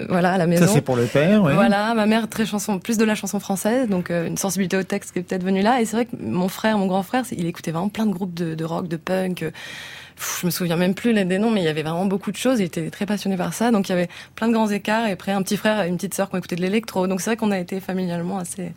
voilà 0.09 0.33
à 0.33 0.39
la 0.39 0.49
maison. 0.49 0.67
Ça 0.67 0.73
c'est 0.73 0.81
pour 0.81 0.97
le 0.97 1.07
père. 1.07 1.45
Ouais. 1.45 1.55
Voilà, 1.55 1.95
ma 1.95 2.07
mère 2.07 2.29
très 2.29 2.45
chanson, 2.45 2.81
plus 2.81 2.99
de 2.99 3.05
la 3.05 3.15
chanson 3.15 3.39
française, 3.39 3.89
donc 3.89 4.11
une 4.11 4.37
sensibilité 4.37 4.77
au 4.77 4.83
texte 4.83 5.13
qui 5.13 5.21
est 5.21 5.23
peut-être 5.23 5.45
venue 5.45 5.63
là, 5.63 5.81
et 5.81 5.85
c'est 5.85 5.97
vrai 5.97 6.07
que 6.07 6.17
mon 6.21 6.49
frère, 6.49 6.77
mon 6.79 6.87
grand 6.87 7.05
frère, 7.05 7.25
il 7.31 7.47
écoutait 7.47 7.71
vraiment 7.71 7.89
plein 7.89 8.07
de 8.07 8.13
groupes 8.13 8.35
de, 8.35 8.55
de 8.55 8.65
rock, 8.65 8.89
de 8.89 8.97
punk 8.97 9.45
je 10.19 10.47
me 10.47 10.51
souviens 10.51 10.77
même 10.77 10.95
plus 10.95 11.13
des 11.13 11.39
noms, 11.39 11.51
mais 11.51 11.61
il 11.61 11.65
y 11.65 11.69
avait 11.69 11.83
vraiment 11.83 12.07
beaucoup 12.07 12.33
de 12.33 12.37
choses. 12.37 12.61
Il 12.61 12.65
était 12.65 12.91
très 12.91 13.07
passionné 13.07 13.37
par 13.37 13.53
ça, 13.55 13.71
donc 13.71 13.89
il 13.89 13.93
y 13.93 13.95
avait 13.95 14.09
plein 14.35 14.49
de 14.49 14.53
grands 14.53 14.69
écarts. 14.69 15.07
Et 15.07 15.13
après, 15.13 15.33
un 15.33 15.43
petit 15.43 15.57
frère 15.57 15.83
et 15.83 15.89
une 15.89 15.97
petite 15.97 16.15
sœur 16.15 16.29
qui 16.29 16.37
ont 16.37 16.39
écouté 16.39 16.57
de 16.57 16.63
l'électro. 16.63 17.07
Donc 17.07 17.21
c'est 17.21 17.31
vrai 17.31 17.37
qu'on 17.37 17.51
a 17.51 17.59
été 17.59 17.81
familialement 17.81 18.39
assez 18.39 18.73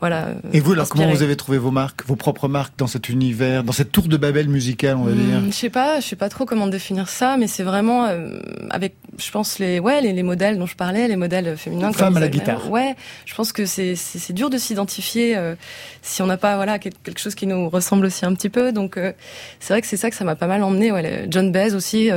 voilà. 0.00 0.28
Et 0.54 0.60
vous, 0.60 0.72
alors, 0.72 0.88
comment 0.88 1.10
vous 1.10 1.22
avez 1.22 1.36
trouvé 1.36 1.58
vos 1.58 1.70
marques, 1.70 2.06
vos 2.06 2.16
propres 2.16 2.48
marques 2.48 2.72
dans 2.78 2.86
cet 2.86 3.10
univers, 3.10 3.62
dans 3.62 3.72
cette 3.72 3.92
tour 3.92 4.08
de 4.08 4.16
Babel 4.16 4.48
musicale, 4.48 4.96
on 4.96 5.04
va 5.04 5.12
hmm, 5.12 5.16
dire 5.16 5.40
Je 5.46 5.50
sais 5.50 5.68
pas, 5.68 6.00
je 6.00 6.06
sais 6.06 6.16
pas 6.16 6.30
trop 6.30 6.46
comment 6.46 6.66
définir 6.68 7.10
ça, 7.10 7.36
mais 7.36 7.46
c'est 7.46 7.62
vraiment 7.62 8.06
euh, 8.06 8.38
avec, 8.70 8.94
je 9.18 9.30
pense 9.30 9.58
les, 9.58 9.78
ouais, 9.78 10.00
les, 10.00 10.14
les, 10.14 10.22
modèles 10.22 10.58
dont 10.58 10.64
je 10.64 10.74
parlais, 10.74 11.06
les 11.06 11.16
modèles 11.16 11.54
féminins. 11.58 11.92
Femme 11.92 12.16
à 12.16 12.20
la 12.20 12.28
guitare. 12.28 12.70
Ouais, 12.70 12.96
je 13.26 13.34
pense 13.34 13.52
que 13.52 13.66
c'est 13.66 13.94
c'est 13.94 14.32
dur 14.32 14.48
de 14.48 14.56
s'identifier 14.56 15.36
euh, 15.36 15.54
si 16.00 16.22
on 16.22 16.26
n'a 16.26 16.38
pas 16.38 16.56
voilà 16.56 16.78
quelque 16.78 17.20
chose 17.20 17.34
qui 17.34 17.46
nous 17.46 17.68
ressemble 17.68 18.06
aussi 18.06 18.24
un 18.24 18.32
petit 18.34 18.48
peu. 18.48 18.72
Donc 18.72 18.96
euh, 18.96 19.12
c'est 19.58 19.74
vrai 19.74 19.82
que 19.82 19.86
c'est 19.86 19.98
ça 19.98 20.08
que 20.08 20.16
ça 20.16 20.24
m'a 20.24 20.34
pas 20.34 20.46
mal 20.46 20.62
emmené. 20.62 20.92
Ouais, 20.92 21.26
John 21.28 21.52
Baez 21.52 21.74
aussi, 21.74 22.08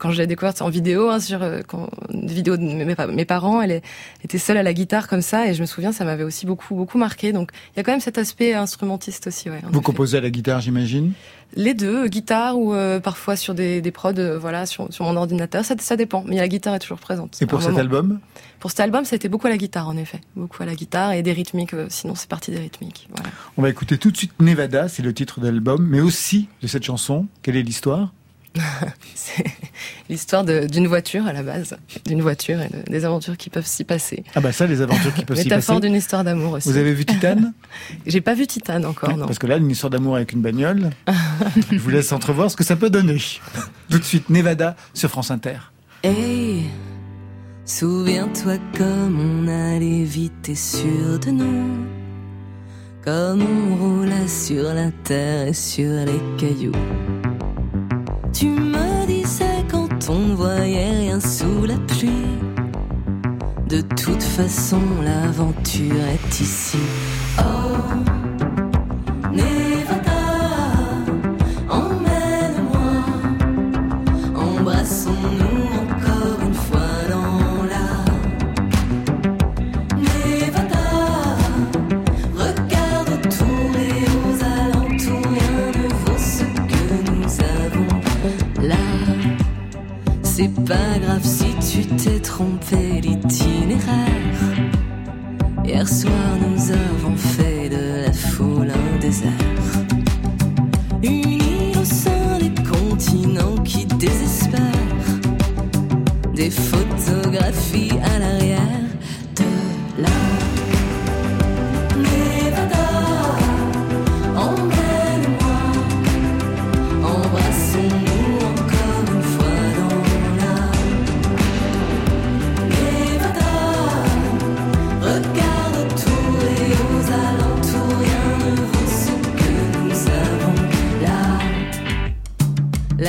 quand 0.00 0.10
je 0.10 0.18
l'ai 0.18 0.26
découverte 0.26 0.60
en 0.60 0.70
vidéo 0.70 1.08
hein, 1.08 1.20
sur 1.20 1.40
quand, 1.68 1.88
une 2.12 2.26
vidéo 2.26 2.56
de 2.56 2.62
mes, 2.62 2.84
mes 2.84 3.24
parents, 3.24 3.62
elle 3.62 3.80
était 4.24 4.38
seule 4.38 4.56
à 4.56 4.64
la 4.64 4.72
guitare 4.72 5.06
comme 5.06 5.22
ça, 5.22 5.46
et 5.46 5.54
je 5.54 5.60
me 5.60 5.66
souviens, 5.66 5.92
ça 5.92 6.04
m'avait 6.04 6.24
aussi 6.24 6.46
beaucoup 6.46 6.74
beaucoup 6.74 6.98
marqué 6.98 7.11
donc 7.32 7.50
il 7.74 7.78
y 7.78 7.80
a 7.80 7.82
quand 7.82 7.92
même 7.92 8.00
cet 8.00 8.18
aspect 8.18 8.54
instrumentiste 8.54 9.26
aussi. 9.26 9.50
Ouais, 9.50 9.60
Vous 9.70 9.82
composez 9.82 10.18
à 10.18 10.20
la 10.20 10.30
guitare, 10.30 10.60
j'imagine? 10.60 11.12
Les 11.54 11.74
deux, 11.74 12.08
guitare 12.08 12.58
ou 12.58 12.72
euh, 12.72 12.98
parfois 12.98 13.36
sur 13.36 13.54
des, 13.54 13.82
des 13.82 13.90
prods, 13.90 14.12
euh, 14.16 14.38
voilà, 14.38 14.64
sur, 14.64 14.92
sur, 14.92 15.04
mon 15.04 15.16
ordinateur. 15.16 15.64
Ça, 15.64 15.74
ça 15.78 15.96
dépend, 15.96 16.24
mais 16.26 16.36
la 16.36 16.48
guitare 16.48 16.74
est 16.74 16.78
toujours 16.78 16.98
présente. 16.98 17.40
Et 17.42 17.46
pour 17.46 17.62
cet 17.62 17.76
album? 17.76 18.20
Pour 18.58 18.70
cet 18.70 18.80
album, 18.80 19.04
ça 19.04 19.14
a 19.14 19.16
été 19.16 19.28
beaucoup 19.28 19.48
à 19.48 19.50
la 19.50 19.58
guitare, 19.58 19.88
en 19.88 19.96
effet. 19.96 20.20
Beaucoup 20.34 20.62
à 20.62 20.66
la 20.66 20.74
guitare 20.74 21.12
et 21.12 21.22
des 21.22 21.32
rythmiques. 21.32 21.74
Euh, 21.74 21.86
sinon, 21.90 22.14
c'est 22.14 22.28
parti 22.28 22.50
des 22.52 22.58
rythmiques. 22.58 23.08
Voilà. 23.14 23.30
On 23.58 23.62
va 23.62 23.68
écouter 23.68 23.98
tout 23.98 24.10
de 24.10 24.16
suite 24.16 24.32
Nevada, 24.40 24.88
c'est 24.88 25.02
le 25.02 25.12
titre 25.12 25.40
de 25.40 25.46
l'album, 25.46 25.86
mais 25.86 26.00
aussi 26.00 26.48
de 26.62 26.66
cette 26.66 26.84
chanson. 26.84 27.26
Quelle 27.42 27.56
est 27.56 27.62
l'histoire? 27.62 28.12
c'est 29.14 29.44
l'histoire 30.08 30.44
d'une 30.44 30.86
voiture 30.86 31.26
à 31.26 31.32
la 31.32 31.42
base, 31.42 31.76
d'une 32.06 32.20
voiture 32.20 32.60
et 32.60 32.68
des 32.90 33.04
aventures 33.04 33.36
qui 33.36 33.50
peuvent 33.50 33.66
s'y 33.66 33.84
passer. 33.84 34.24
Ah 34.34 34.40
bah 34.40 34.52
ça, 34.52 34.66
les 34.66 34.80
aventures 34.80 35.14
qui 35.14 35.24
peuvent 35.24 35.36
s'y 35.36 35.44
passer. 35.44 35.56
Métaphore 35.56 35.80
d'une 35.80 35.94
histoire 35.94 36.24
d'amour 36.24 36.54
aussi. 36.54 36.68
Vous 36.68 36.76
avez 36.76 36.92
vu 36.92 37.04
Titane 37.04 37.52
J'ai 38.06 38.20
pas 38.20 38.34
vu 38.34 38.46
Titane 38.46 38.84
encore, 38.84 39.16
non. 39.16 39.26
Parce 39.26 39.38
que 39.38 39.46
là, 39.46 39.56
une 39.56 39.70
histoire 39.70 39.90
d'amour 39.90 40.16
avec 40.16 40.32
une 40.32 40.42
bagnole, 40.42 40.90
je 41.70 41.78
vous 41.78 41.90
laisse 41.90 42.12
entrevoir 42.12 42.50
ce 42.50 42.56
que 42.56 42.64
ça 42.64 42.76
peut 42.76 42.90
donner. 42.90 43.18
Tout 43.90 43.98
de 43.98 44.04
suite, 44.04 44.30
Nevada 44.30 44.76
sur 44.94 45.08
France 45.08 45.30
Inter. 45.30 45.58
Hey, 46.02 46.64
souviens-toi 47.64 48.56
comme 48.76 49.44
on 49.44 49.48
allait 49.48 50.04
vite 50.04 50.48
et 50.48 50.54
sûr 50.54 51.18
de 51.24 51.30
nous. 51.30 51.86
Comme 53.04 53.42
on 53.42 53.76
roulait 53.76 54.28
sur 54.28 54.62
la 54.62 54.90
terre 55.04 55.48
et 55.48 55.52
sur 55.52 55.90
les 55.90 56.20
cailloux. 56.38 56.72
Tu 58.32 58.46
me 58.46 59.06
disais 59.06 59.64
quand 59.70 60.08
on 60.08 60.18
ne 60.18 60.34
voyait 60.34 60.90
rien 60.90 61.20
sous 61.20 61.66
la 61.66 61.76
pluie 61.76 62.10
De 63.68 63.80
toute 63.80 64.22
façon, 64.22 64.80
l'aventure 65.04 66.06
est 66.14 66.40
ici. 66.40 66.78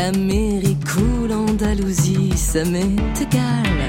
L'Amérique 0.05 0.97
ou 0.97 1.27
l'Andalousie, 1.27 2.33
ça 2.35 2.65
m'est 2.65 3.21
égal. 3.21 3.79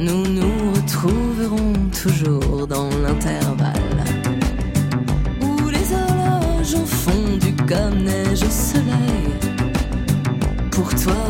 Nous 0.00 0.26
nous 0.26 0.72
retrouverons 0.74 1.74
toujours 2.02 2.66
dans 2.66 2.88
l'intervalle. 2.88 4.04
Où 5.42 5.68
les 5.68 5.92
horloges 5.92 6.74
ont 6.76 6.86
fondu 6.86 7.54
comme 7.68 8.04
neige 8.04 8.42
au 8.42 8.50
soleil. 8.50 9.28
Pour 10.70 10.88
toi, 10.94 11.28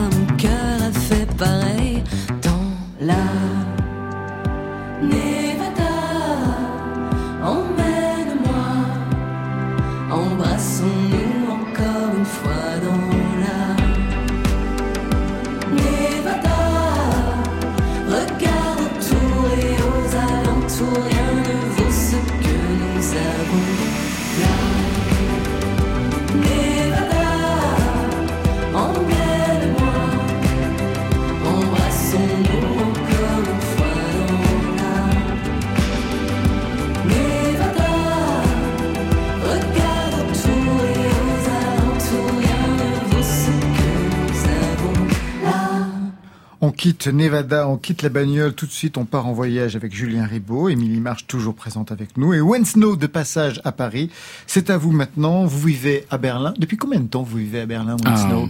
quitte 46.80 47.08
Nevada, 47.08 47.68
on 47.68 47.76
quitte 47.76 48.00
la 48.00 48.08
bagnole, 48.08 48.54
tout 48.54 48.64
de 48.64 48.70
suite 48.72 48.96
on 48.96 49.04
part 49.04 49.26
en 49.26 49.34
voyage 49.34 49.76
avec 49.76 49.94
Julien 49.94 50.24
Ribaud, 50.24 50.70
Émilie 50.70 50.98
Marche 50.98 51.26
toujours 51.26 51.54
présente 51.54 51.92
avec 51.92 52.16
nous, 52.16 52.32
et 52.32 52.40
Wen 52.40 52.64
Snow 52.64 52.96
de 52.96 53.06
passage 53.06 53.60
à 53.64 53.72
Paris. 53.72 54.08
C'est 54.46 54.70
à 54.70 54.78
vous 54.78 54.90
maintenant, 54.90 55.44
vous 55.44 55.66
vivez 55.66 56.06
à 56.08 56.16
Berlin. 56.16 56.54
Depuis 56.56 56.78
combien 56.78 57.00
de 57.00 57.06
temps 57.06 57.22
vous 57.22 57.36
vivez 57.36 57.60
à 57.60 57.66
Berlin, 57.66 57.98
Wen 58.02 58.14
ah, 58.14 58.16
Snow? 58.16 58.48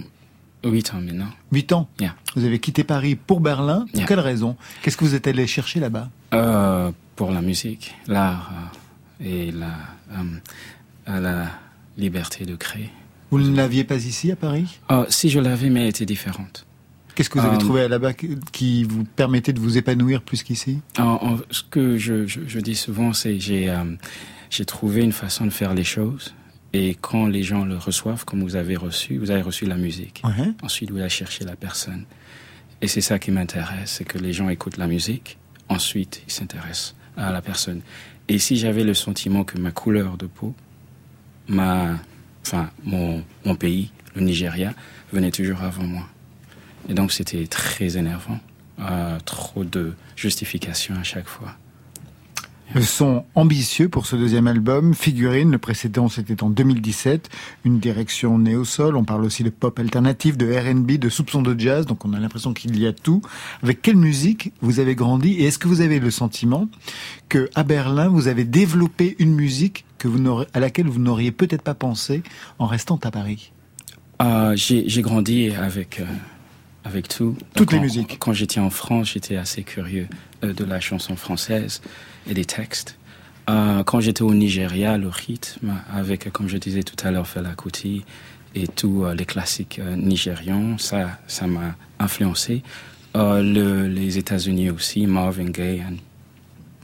Huit 0.63 0.93
ans 0.93 1.01
maintenant. 1.01 1.27
Huit 1.51 1.73
ans? 1.73 1.89
Vous 2.37 2.45
avez 2.45 2.59
quitté 2.59 2.85
Paris 2.85 3.15
pour 3.15 3.41
Berlin, 3.41 3.85
pour 3.93 4.05
quelle 4.05 4.21
raison? 4.21 4.55
Qu'est-ce 4.81 4.95
que 4.95 5.03
vous 5.03 5.13
êtes 5.13 5.27
allé 5.27 5.45
chercher 5.45 5.81
là-bas? 5.81 6.09
Euh, 6.33 6.89
Pour 7.17 7.31
la 7.31 7.41
musique, 7.41 7.93
l'art 8.07 8.49
euh, 9.21 9.25
et 9.25 9.51
la, 9.51 9.75
euh, 10.13 11.19
la 11.19 11.47
liberté 11.97 12.45
de 12.45 12.55
créer. 12.55 12.91
Vous 13.29 13.39
ne 13.39 13.53
l'aviez 13.53 13.83
pas 13.83 14.05
ici 14.05 14.31
à 14.31 14.37
Paris? 14.37 14.79
Si 15.09 15.29
je 15.29 15.41
l'avais, 15.41 15.69
mais 15.69 15.81
elle 15.81 15.89
était 15.89 16.05
différente. 16.05 16.65
Qu'est-ce 17.15 17.29
que 17.29 17.39
vous 17.39 17.45
avez 17.45 17.55
euh, 17.55 17.59
trouvé 17.59 17.87
là-bas 17.87 18.13
qui 18.13 18.83
vous 18.83 19.03
permettait 19.03 19.53
de 19.53 19.59
vous 19.59 19.77
épanouir 19.77 20.21
plus 20.21 20.43
qu'ici? 20.43 20.79
Ce 20.95 21.63
que 21.69 21.97
je, 21.97 22.59
dis 22.59 22.75
souvent, 22.75 23.13
c'est 23.13 23.39
j'ai 23.39 23.69
euh, 23.69 23.83
j'ai 24.49 24.65
trouvé 24.65 25.01
une 25.01 25.11
façon 25.11 25.45
de 25.45 25.51
faire 25.51 25.73
les 25.73 25.83
choses. 25.83 26.33
Et 26.73 26.95
quand 26.99 27.27
les 27.27 27.43
gens 27.43 27.65
le 27.65 27.77
reçoivent, 27.77 28.23
comme 28.23 28.41
vous 28.41 28.55
avez 28.55 28.77
reçu, 28.77 29.17
vous 29.17 29.31
avez 29.31 29.41
reçu 29.41 29.65
la 29.65 29.75
musique. 29.75 30.21
Ensuite, 30.61 30.91
vous 30.91 30.99
allez 30.99 31.09
chercher 31.09 31.43
la 31.43 31.55
personne. 31.55 32.05
Et 32.81 32.87
c'est 32.87 33.01
ça 33.01 33.19
qui 33.19 33.31
m'intéresse, 33.31 33.91
c'est 33.97 34.05
que 34.05 34.17
les 34.17 34.33
gens 34.33 34.49
écoutent 34.49 34.77
la 34.77 34.87
musique. 34.87 35.37
Ensuite, 35.69 36.23
ils 36.27 36.31
s'intéressent 36.31 36.95
à 37.17 37.31
la 37.31 37.41
personne. 37.41 37.81
Et 38.27 38.39
si 38.39 38.55
j'avais 38.55 38.83
le 38.83 38.93
sentiment 38.93 39.43
que 39.43 39.57
ma 39.57 39.71
couleur 39.71 40.17
de 40.17 40.25
peau, 40.25 40.55
ma, 41.47 41.99
enfin, 42.45 42.69
mon, 42.83 43.23
mon 43.45 43.55
pays, 43.55 43.91
le 44.15 44.21
Nigeria, 44.21 44.73
venait 45.11 45.31
toujours 45.31 45.61
avant 45.61 45.83
moi. 45.83 46.07
Et 46.89 46.93
donc 46.93 47.11
c'était 47.11 47.47
très 47.47 47.97
énervant. 47.97 48.39
Euh, 48.79 49.17
trop 49.25 49.63
de 49.63 49.93
justifications 50.15 50.95
à 50.95 51.03
chaque 51.03 51.27
fois. 51.27 51.55
Le 52.73 52.81
son 52.81 53.25
ambitieux 53.35 53.89
pour 53.89 54.05
ce 54.05 54.15
deuxième 54.15 54.47
album, 54.47 54.93
Figurine, 54.93 55.51
le 55.51 55.57
précédent 55.57 56.07
c'était 56.07 56.41
en 56.41 56.49
2017, 56.49 57.29
une 57.65 57.79
direction 57.79 58.37
néo-sol, 58.37 58.95
on 58.95 59.03
parle 59.03 59.25
aussi 59.25 59.43
de 59.43 59.49
pop 59.49 59.77
alternatif, 59.77 60.37
de 60.37 60.45
R&B, 60.49 60.93
de 60.93 61.09
soupçons 61.09 61.41
de 61.41 61.59
jazz, 61.59 61.85
donc 61.85 62.05
on 62.05 62.13
a 62.13 62.19
l'impression 62.19 62.53
qu'il 62.53 62.79
y 62.79 62.87
a 62.87 62.93
tout. 62.93 63.21
Avec 63.61 63.81
quelle 63.81 63.97
musique 63.97 64.53
vous 64.61 64.79
avez 64.79 64.95
grandi 64.95 65.33
et 65.33 65.47
est-ce 65.47 65.59
que 65.59 65.67
vous 65.67 65.81
avez 65.81 65.99
le 65.99 66.11
sentiment 66.11 66.69
que 67.27 67.49
à 67.55 67.63
Berlin 67.63 68.07
vous 68.07 68.29
avez 68.29 68.45
développé 68.45 69.17
une 69.19 69.35
musique 69.35 69.83
que 69.97 70.07
vous 70.07 70.45
à 70.53 70.59
laquelle 70.61 70.87
vous 70.87 71.01
n'auriez 71.01 71.33
peut-être 71.33 71.63
pas 71.63 71.75
pensé 71.75 72.23
en 72.57 72.67
restant 72.67 72.99
à 73.03 73.11
Paris? 73.11 73.51
Euh, 74.21 74.55
J'ai 74.55 75.01
grandi 75.01 75.49
avec... 75.49 75.99
Euh, 75.99 76.05
avec 76.83 77.07
tout. 77.07 77.35
Toutes 77.55 77.71
les 77.71 77.79
musiques. 77.79 78.17
Quand 78.19 78.33
j'étais 78.33 78.59
en 78.59 78.69
France, 78.69 79.11
j'étais 79.13 79.37
assez 79.37 79.63
curieux 79.63 80.07
euh, 80.43 80.53
de 80.53 80.63
la 80.63 80.79
chanson 80.79 81.15
française 81.15 81.81
et 82.27 82.33
des 82.33 82.45
textes. 82.45 82.97
Euh, 83.49 83.83
quand 83.83 83.99
j'étais 83.99 84.21
au 84.21 84.33
Nigeria, 84.33 84.97
le 84.97 85.09
rythme, 85.09 85.75
avec, 85.93 86.31
comme 86.31 86.47
je 86.47 86.57
disais 86.57 86.83
tout 86.83 86.95
à 87.05 87.11
l'heure, 87.11 87.27
Fela 87.27 87.53
Kuti 87.55 88.03
et 88.55 88.67
tous 88.67 89.05
euh, 89.05 89.13
les 89.13 89.25
classiques 89.25 89.79
nigérians, 89.97 90.77
ça, 90.77 91.19
ça 91.27 91.47
m'a 91.47 91.75
influencé. 91.99 92.63
Le, 93.13 93.87
les 93.87 94.17
États-Unis 94.17 94.69
aussi, 94.69 95.05
Marvin 95.05 95.49
Gaye 95.49 95.79
et 95.79 95.83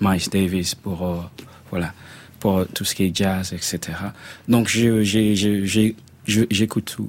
Miles 0.02 0.30
Davis 0.30 0.76
pour, 0.76 1.30
voilà, 1.70 1.94
pour 2.40 2.68
tout 2.68 2.84
ce 2.84 2.96
qui 2.96 3.06
est 3.06 3.16
jazz, 3.16 3.54
etc. 3.54 3.80
Donc, 4.50 4.68
j'écoute 6.28 6.86
tout. 6.86 7.08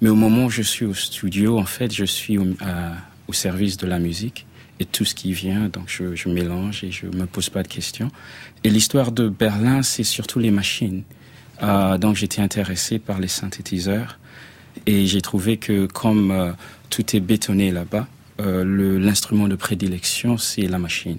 Mais 0.00 0.08
au 0.08 0.14
moment 0.14 0.46
où 0.46 0.50
je 0.50 0.62
suis 0.62 0.86
au 0.86 0.94
studio, 0.94 1.58
en 1.58 1.64
fait, 1.64 1.92
je 1.92 2.04
suis 2.04 2.38
au, 2.38 2.46
service 3.32 3.76
de 3.76 3.86
la 3.86 3.98
musique 3.98 4.46
et 4.80 4.84
tout 4.84 5.04
ce 5.04 5.14
qui 5.14 5.32
vient. 5.32 5.68
Donc, 5.68 5.84
je, 5.88 6.28
mélange 6.28 6.82
et 6.82 6.90
je 6.90 7.06
me 7.06 7.26
pose 7.26 7.48
pas 7.50 7.62
de 7.62 7.68
questions. 7.68 8.10
Et 8.64 8.70
l'histoire 8.70 9.12
de 9.12 9.28
Berlin, 9.28 9.82
c'est 9.82 10.04
surtout 10.04 10.38
les 10.38 10.50
machines. 10.50 11.02
Euh, 11.62 11.98
donc, 11.98 12.16
j'étais 12.16 12.40
intéressé 12.40 12.98
par 12.98 13.20
les 13.20 13.28
synthétiseurs 13.28 14.18
et 14.86 15.06
j'ai 15.06 15.20
trouvé 15.20 15.58
que 15.58 15.86
comme 15.86 16.30
euh, 16.30 16.52
tout 16.88 17.14
est 17.14 17.20
bétonné 17.20 17.70
là-bas, 17.70 18.08
euh, 18.40 18.98
l'instrument 18.98 19.48
de 19.48 19.56
prédilection, 19.56 20.38
c'est 20.38 20.66
la 20.66 20.78
machine. 20.78 21.18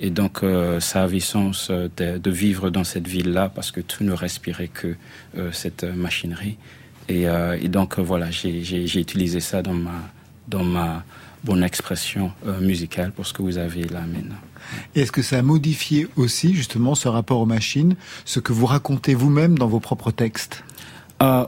Et 0.00 0.10
donc, 0.10 0.40
ça 0.80 1.04
avait 1.04 1.20
sens 1.20 1.70
de, 1.70 2.30
vivre 2.30 2.68
dans 2.68 2.84
cette 2.84 3.08
ville-là 3.08 3.48
parce 3.48 3.70
que 3.70 3.80
tout 3.80 4.04
ne 4.04 4.12
respirait 4.12 4.68
que 4.68 4.94
cette 5.52 5.84
machinerie. 5.84 6.58
Euh, 7.10 7.58
et, 7.60 7.68
donc 7.68 7.98
euh, 7.98 8.02
voilà, 8.02 8.30
j'ai 8.30 9.00
utilisé 9.00 9.40
ça 9.40 9.62
dans 9.62 9.74
ma, 9.74 10.10
dans 10.48 10.64
ma 10.64 11.04
bonne 11.44 11.62
expression 11.62 12.32
euh, 12.46 12.60
musicale 12.60 13.12
pour 13.12 13.26
ce 13.26 13.32
que 13.32 13.42
vous 13.42 13.58
avez 13.58 13.84
là 13.84 14.00
maintenant. 14.00 14.36
Est-ce 14.96 15.12
que 15.12 15.22
ça 15.22 15.38
a 15.38 15.42
modifié 15.42 16.08
aussi 16.16 16.52
justement 16.54 16.96
ce 16.96 17.06
rapport 17.06 17.38
aux 17.38 17.46
machines, 17.46 17.94
ce 18.24 18.40
que 18.40 18.52
vous 18.52 18.66
racontez 18.66 19.14
vous-même 19.14 19.56
dans 19.56 19.68
vos 19.68 19.80
propres 19.80 20.10
textes? 20.10 20.64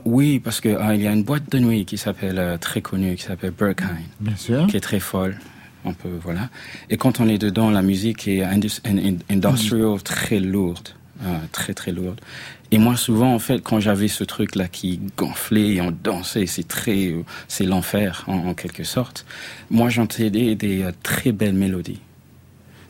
Oui, 0.05 0.39
parce 0.39 0.61
que 0.61 0.69
il 0.95 1.01
y 1.01 1.07
a 1.07 1.11
une 1.11 1.23
boîte 1.23 1.51
de 1.51 1.59
nuit 1.59 1.85
qui 1.85 1.97
s'appelle 1.97 2.57
très 2.59 2.81
connue, 2.81 3.15
qui 3.15 3.23
s'appelle 3.23 3.53
Bien 4.19 4.35
sûr. 4.35 4.67
qui 4.67 4.77
est 4.77 4.81
très 4.81 5.01
folle. 5.01 5.37
On 5.85 5.93
peut, 5.93 6.17
voilà. 6.23 6.49
Et 6.89 6.97
quand 6.97 7.19
on 7.19 7.27
est 7.27 7.37
dedans, 7.37 7.69
la 7.69 7.81
musique 7.81 8.27
est 8.27 8.41
industrial 8.43 10.01
très 10.01 10.39
lourde. 10.39 10.89
Euh, 11.25 11.37
très 11.51 11.73
très 11.73 11.91
lourde. 11.91 12.21
Et 12.71 12.77
moi 12.77 12.95
souvent 12.95 13.33
en 13.33 13.39
fait 13.39 13.61
quand 13.63 13.79
j'avais 13.79 14.07
ce 14.07 14.23
truc 14.23 14.55
là 14.55 14.67
qui 14.67 14.99
gonflait 15.17 15.75
et 15.75 15.81
on 15.81 15.91
dansait, 15.91 16.45
c'est 16.45 16.67
très 16.67 17.07
euh, 17.07 17.23
c'est 17.47 17.65
l'enfer 17.65 18.25
en, 18.27 18.53
quelque 18.53 18.83
sorte. 18.83 19.25
Moi 19.71 19.89
j'entendais 19.89 20.53
des 20.55 20.83
euh, 20.83 20.91
très 21.01 21.31
belles 21.31 21.55
mélodies. 21.55 21.99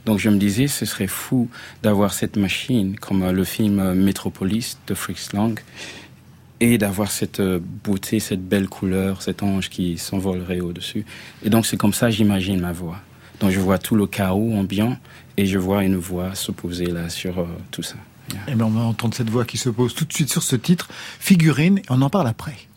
Donc 0.06 0.20
je 0.20 0.30
me 0.30 0.38
disais 0.38 0.68
ce 0.68 0.86
serait 0.86 1.08
fou 1.08 1.50
d'avoir 1.82 2.14
cette 2.14 2.36
machine 2.36 2.98
comme 2.98 3.30
le 3.30 3.44
film 3.46 3.94
Metropolis 3.94 4.78
de 4.88 4.94
Fritz 4.94 5.32
Lang 5.32 5.58
et 6.60 6.78
d'avoir 6.78 7.10
cette 7.10 7.42
beauté, 7.42 8.20
cette 8.20 8.46
belle 8.46 8.68
couleur, 8.68 9.22
cet 9.22 9.44
ange 9.44 9.70
qui 9.70 9.98
s'envolerait 9.98 10.60
au-dessus. 10.60 11.06
Et 11.44 11.50
donc 11.50 11.66
c'est 11.66 11.78
comme 11.78 11.94
ça 11.94 12.10
j'imagine 12.10 12.60
ma 12.60 12.74
voix. 12.74 12.98
Donc 13.40 13.52
je 13.52 13.60
vois 13.60 13.78
tout 13.78 13.96
le 13.96 14.08
chaos 14.08 14.52
ambiant 14.54 14.98
et 15.38 15.46
je 15.46 15.58
vois 15.58 15.86
une 15.86 15.96
voix 15.96 16.36
se 16.36 16.52
poser 16.52 16.88
là 16.88 17.08
sur 17.08 17.48
tout 17.72 17.84
ça. 17.84 17.96
Et 18.48 18.56
bien 18.56 18.66
on 18.66 18.72
va 18.72 18.82
entendre 18.82 19.14
cette 19.14 19.30
voix 19.30 19.46
qui 19.46 19.58
se 19.58 19.70
pose 19.70 19.94
tout 19.94 20.06
de 20.06 20.14
suite 20.14 20.30
sur 20.30 20.44
ce 20.44 20.56
titre, 20.56 20.90
Figurine, 21.20 21.80
et 21.80 21.86
on 21.90 22.02
en 22.02 22.10
parle 22.10 22.28
après. 22.28 22.69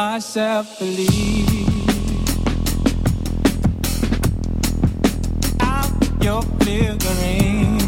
Myself 0.00 0.78
believe 0.78 1.46
I'm 5.60 6.22
your 6.22 6.40
figurine. 6.64 7.79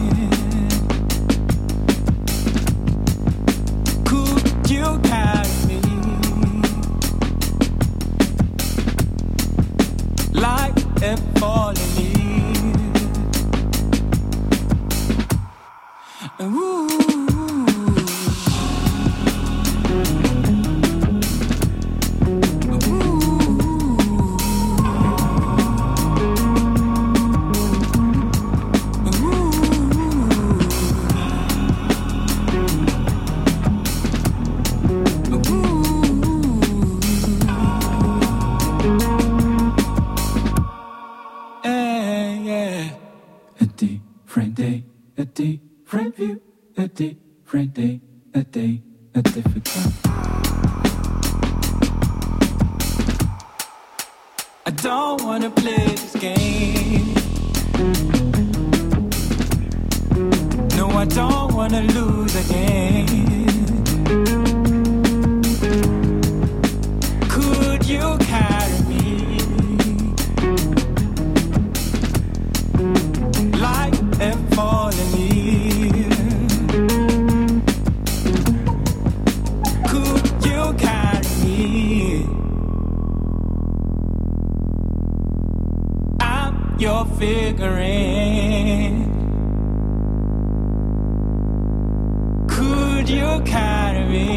Could 92.49 93.09
you 93.09 93.41
carry 93.45 94.29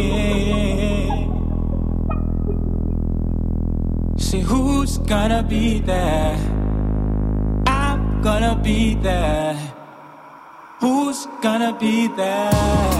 it? 0.92 1.30
See 4.18 4.40
who's 4.42 4.98
gonna 5.00 5.44
be 5.44 5.80
there? 5.80 6.38
I'm 7.68 8.22
gonna 8.22 8.56
be 8.64 8.96
there. 8.96 9.56
Who's 10.80 11.28
gonna 11.42 11.74
be 11.78 12.08
there? 12.08 12.95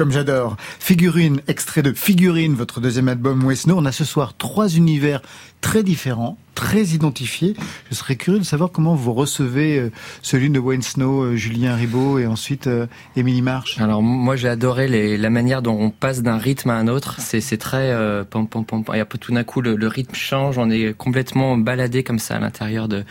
Comme 0.00 0.12
j'adore. 0.12 0.56
Figurine, 0.78 1.42
extrait 1.46 1.82
de 1.82 1.92
Figurine, 1.92 2.54
votre 2.54 2.80
deuxième 2.80 3.08
album 3.08 3.46
Wesno. 3.46 3.76
On 3.76 3.84
a 3.84 3.92
ce 3.92 4.06
soir 4.06 4.32
trois 4.34 4.68
univers 4.68 5.20
très 5.60 5.82
différents, 5.82 6.38
très 6.54 6.84
identifiés. 6.84 7.54
Je 7.90 7.94
serais 7.94 8.16
curieux 8.16 8.38
de 8.38 8.44
savoir 8.44 8.72
comment 8.72 8.94
vous 8.94 9.12
recevez 9.12 9.78
euh, 9.78 9.92
celui 10.22 10.48
de 10.48 10.58
Wayne 10.58 10.80
Snow, 10.80 11.20
euh, 11.20 11.36
Julien 11.36 11.76
Ribaud 11.76 12.18
et 12.18 12.26
ensuite 12.26 12.66
euh, 12.66 12.86
Émilie 13.14 13.42
March. 13.42 13.78
Alors 13.78 14.00
moi 14.00 14.36
j'ai 14.36 14.48
adoré 14.48 15.18
la 15.18 15.28
manière 15.28 15.60
dont 15.60 15.78
on 15.78 15.90
passe 15.90 16.22
d'un 16.22 16.38
rythme 16.38 16.70
à 16.70 16.76
un 16.76 16.88
autre. 16.88 17.16
C'est 17.18 17.58
très 17.58 17.94
pom 18.30 18.48
pom 18.48 18.64
pom 18.64 18.82
et 18.94 19.00
après 19.00 19.18
tout 19.18 19.34
d'un 19.34 19.44
coup 19.44 19.60
le, 19.60 19.86
rythme 19.86 20.14
change. 20.14 20.56
On 20.56 20.70
est 20.70 20.96
complètement 20.96 21.58
baladé 21.58 22.04
comme 22.04 22.18
ça 22.18 22.36
à 22.36 22.38
l'intérieur 22.38 22.88
de, 22.88 23.04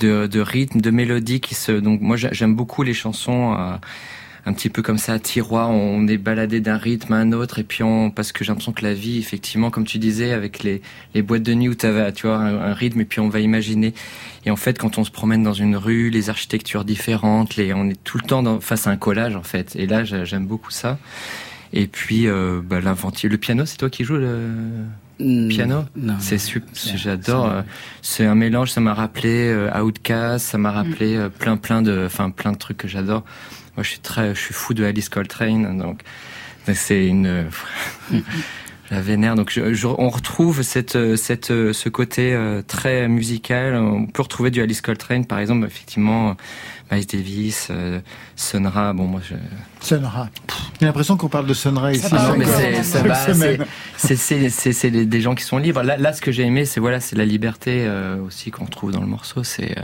de 0.00 0.26
de 0.26 0.40
rythme, 0.40 0.80
de 0.80 0.90
mélodies 0.90 1.38
qui 1.38 1.54
se. 1.54 1.70
Donc 1.70 2.00
moi 2.00 2.16
j'aime 2.16 2.56
beaucoup 2.56 2.82
les 2.82 2.94
chansons 2.94 3.78
un 4.46 4.52
petit 4.52 4.70
peu 4.70 4.80
comme 4.80 4.96
ça 4.96 5.14
à 5.14 5.18
tiroir, 5.18 5.70
on 5.70 6.06
est 6.06 6.18
baladé 6.18 6.60
d'un 6.60 6.76
rythme 6.76 7.12
à 7.12 7.16
un 7.16 7.32
autre 7.32 7.58
et 7.58 7.64
puis 7.64 7.82
on 7.82 8.12
parce 8.12 8.30
que 8.30 8.44
j'ai 8.44 8.50
l'impression 8.50 8.72
que 8.72 8.84
la 8.84 8.94
vie 8.94 9.18
effectivement 9.18 9.70
comme 9.70 9.84
tu 9.84 9.98
disais 9.98 10.32
avec 10.32 10.62
les, 10.62 10.82
les 11.14 11.22
boîtes 11.22 11.42
de 11.42 11.52
nuit 11.52 11.68
où 11.68 11.74
tu 11.74 11.88
tu 12.14 12.26
vois 12.28 12.36
un, 12.36 12.72
rythme 12.72 13.00
et 13.00 13.04
puis 13.04 13.18
on 13.18 13.28
va 13.28 13.40
imaginer 13.40 13.92
et 14.44 14.52
en 14.52 14.56
fait 14.56 14.78
quand 14.78 14.98
on 14.98 15.04
se 15.04 15.10
promène 15.10 15.42
dans 15.42 15.52
une 15.52 15.76
rue, 15.76 16.10
les 16.10 16.30
architectures 16.30 16.84
différentes, 16.84 17.56
les 17.56 17.74
on 17.74 17.90
est 17.90 18.02
tout 18.04 18.18
le 18.18 18.26
temps 18.26 18.44
dans, 18.44 18.60
face 18.60 18.86
à 18.86 18.90
un 18.90 18.96
collage 18.96 19.34
en 19.34 19.42
fait 19.42 19.74
et 19.74 19.86
là 19.86 20.04
j'aime 20.04 20.46
beaucoup 20.46 20.70
ça. 20.70 20.98
Et 21.72 21.88
puis 21.88 22.28
euh, 22.28 22.60
bah, 22.64 22.78
Le 22.80 23.36
piano, 23.36 23.66
c'est 23.66 23.76
toi 23.76 23.90
qui 23.90 24.04
joues 24.04 24.16
le 24.16 24.38
mm, 25.18 25.48
piano? 25.48 25.84
C'est 26.20 26.38
super. 26.38 26.70
J'adore. 26.94 27.52
C'est 28.00 28.24
un 28.24 28.36
mélange. 28.36 28.70
Ça 28.70 28.80
m'a 28.80 28.94
rappelé 28.94 29.52
Outcast. 29.74 30.46
Ça 30.46 30.58
m'a 30.58 30.70
rappelé 30.70 31.18
mm. 31.18 31.30
plein, 31.30 31.56
plein 31.56 31.82
de, 31.82 32.04
enfin, 32.06 32.30
plein 32.30 32.52
de 32.52 32.56
trucs 32.56 32.78
que 32.78 32.88
j'adore. 32.88 33.24
Moi, 33.76 33.82
je 33.82 33.90
suis 33.90 34.00
très, 34.00 34.34
je 34.34 34.40
suis 34.40 34.54
fou 34.54 34.74
de 34.74 34.84
Alice 34.84 35.08
Coltrane. 35.08 35.78
Donc, 35.78 36.02
c'est 36.74 37.06
une. 37.06 37.46
la 38.90 39.00
vénère. 39.00 39.34
Donc 39.34 39.50
je, 39.50 39.86
on 39.86 40.08
retrouve 40.08 40.62
cette, 40.62 41.16
cette, 41.16 41.46
ce 41.46 41.88
côté 41.88 42.32
euh, 42.34 42.62
très 42.66 43.08
musical. 43.08 43.74
On 43.76 44.06
peut 44.06 44.22
retrouver 44.22 44.50
du 44.50 44.60
Alice 44.60 44.80
Coltrane, 44.80 45.24
par 45.26 45.38
exemple, 45.38 45.66
effectivement, 45.66 46.36
Miles 46.90 47.06
Davis, 47.06 47.68
euh, 47.70 48.00
Sonra. 48.36 48.92
Bon, 48.92 49.06
moi, 49.06 49.20
je... 49.28 49.34
Sonra. 49.80 50.28
J'ai 50.80 50.86
l'impression 50.86 51.16
qu'on 51.16 51.28
parle 51.28 51.46
de 51.46 51.54
Sonra 51.54 51.92
ici. 51.92 52.06
c'est 53.96 54.90
des 54.90 55.20
gens 55.20 55.34
qui 55.34 55.44
sont 55.44 55.58
libres. 55.58 55.82
Là, 55.82 55.96
là 55.96 56.12
ce 56.12 56.20
que 56.20 56.32
j'ai 56.32 56.42
aimé, 56.42 56.64
c'est 56.64 56.80
voilà, 56.80 57.00
c'est 57.00 57.16
la 57.16 57.24
liberté 57.24 57.84
euh, 57.86 58.20
aussi 58.22 58.50
qu'on 58.50 58.66
trouve 58.66 58.92
dans 58.92 59.00
le 59.00 59.06
morceau. 59.06 59.42
C'est 59.42 59.74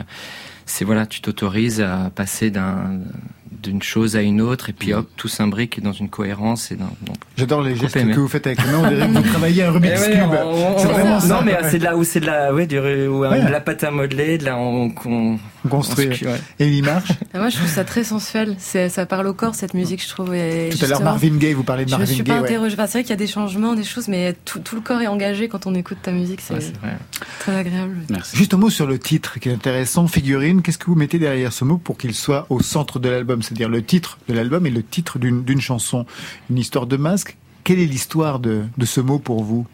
c'est 0.64 0.84
voilà, 0.84 1.07
tu 1.07 1.20
t'autorises 1.20 1.80
à 1.80 2.11
passer 2.14 2.51
d'un 2.51 3.01
d'une 3.62 3.82
chose 3.82 4.16
à 4.16 4.22
une 4.22 4.40
autre 4.40 4.70
et 4.70 4.72
puis 4.72 4.92
mm. 4.92 4.96
hop 4.96 5.09
tout 5.16 5.28
s'imbrique 5.28 5.82
dans 5.82 5.92
une 5.92 6.09
cohérence 6.09 6.72
et 6.72 6.76
dans, 6.76 6.90
j'adore 7.36 7.62
les 7.62 7.76
gestes 7.76 7.94
que 7.94 8.18
vous 8.18 8.28
faites 8.28 8.46
avec 8.46 8.64
les 8.64 8.70
mains 8.70 8.82
on 8.84 8.88
dirait 8.88 9.07
que 9.07 9.12
vous 9.12 9.22
travaillez 9.30 9.64
un 9.64 9.70
Rubik's 9.70 10.05
eh 10.09 10.12
Cube. 10.12 10.34
c'est 10.78 10.86
vraiment 10.86 11.20
ça. 11.20 11.28
Non 11.28 11.42
mais 11.44 11.57
c'est 11.70 11.78
là 11.78 11.96
où 11.96 12.05
c'est 12.05 12.20
de 12.20 12.26
la 12.26 12.53
ouais 12.53 12.66
du 12.66 12.78
ou, 12.78 13.24
de 13.24 13.50
la 13.50 13.61
pâte 13.61 13.84
à 13.84 13.90
modeler 13.90 14.38
de 14.38 14.44
là 14.44 14.57
on, 14.57 14.92
on, 15.07 15.38
on 15.64 15.68
construit 15.68 16.08
ouais. 16.08 16.40
et 16.58 16.68
il 16.68 16.84
marche. 16.84 17.10
Ah, 17.34 17.38
moi 17.38 17.48
je 17.48 17.56
trouve 17.56 17.68
ça 17.68 17.84
très 17.84 18.04
sensuel. 18.04 18.56
C'est 18.58 18.88
ça 18.88 19.06
parle 19.06 19.26
au 19.26 19.34
corps 19.34 19.54
cette 19.54 19.74
musique 19.74 20.02
je 20.02 20.08
trouve. 20.08 20.34
Et 20.34 20.70
tout 20.70 20.84
à 20.84 20.88
l'heure 20.88 21.02
Marvin 21.02 21.36
Gaye 21.36 21.52
vous 21.52 21.64
parlez 21.64 21.84
de 21.84 21.90
Marvin 21.90 22.04
Gaye 22.04 22.14
je 22.14 22.22
me 22.22 22.24
suis 22.24 22.32
pas 22.32 22.40
interrogée. 22.40 22.76
C'est 22.76 22.92
vrai 22.92 23.02
qu'il 23.02 23.10
y 23.10 23.12
a 23.12 23.16
des 23.16 23.26
changements 23.26 23.74
des 23.74 23.84
choses 23.84 24.08
mais 24.08 24.34
tout, 24.44 24.58
tout, 24.60 24.74
le 24.74 24.80
corps 24.80 25.00
est 25.00 25.06
engagé 25.06 25.48
quand 25.48 25.66
on 25.66 25.74
écoute 25.74 25.98
ta 26.02 26.12
musique. 26.12 26.40
C'est 26.40 26.72
très 27.38 27.56
agréable. 27.56 27.98
Merci. 28.10 28.36
juste 28.36 28.54
un 28.54 28.58
mot 28.58 28.70
sur 28.70 28.86
le 28.86 28.98
titre 28.98 29.38
qui 29.38 29.48
est 29.48 29.52
intéressant. 29.52 30.06
Figurine 30.06 30.62
qu'est-ce 30.62 30.78
que 30.78 30.86
vous 30.86 30.94
mettez 30.94 31.18
derrière 31.18 31.52
ce 31.52 31.64
mot 31.64 31.78
pour 31.78 31.98
qu'il 31.98 32.14
soit 32.14 32.46
au 32.50 32.60
centre 32.60 32.98
de 32.98 33.08
l'album? 33.08 33.42
C'est-à-dire 33.42 33.68
le 33.68 33.82
titre 33.82 34.18
de 34.28 34.34
l'album 34.34 34.66
et 34.66 34.70
le 34.70 34.82
titre 34.82 35.18
d'une 35.18 35.60
chanson. 35.60 36.06
Une 36.50 36.58
histoire 36.58 36.86
de 36.86 36.96
masque. 36.96 37.36
Quelle 37.64 37.78
est 37.78 37.86
l'histoire 37.86 38.40
de, 38.40 38.64
ce 38.84 39.00
mot 39.00 39.18
pour 39.18 39.44
vous? 39.44 39.66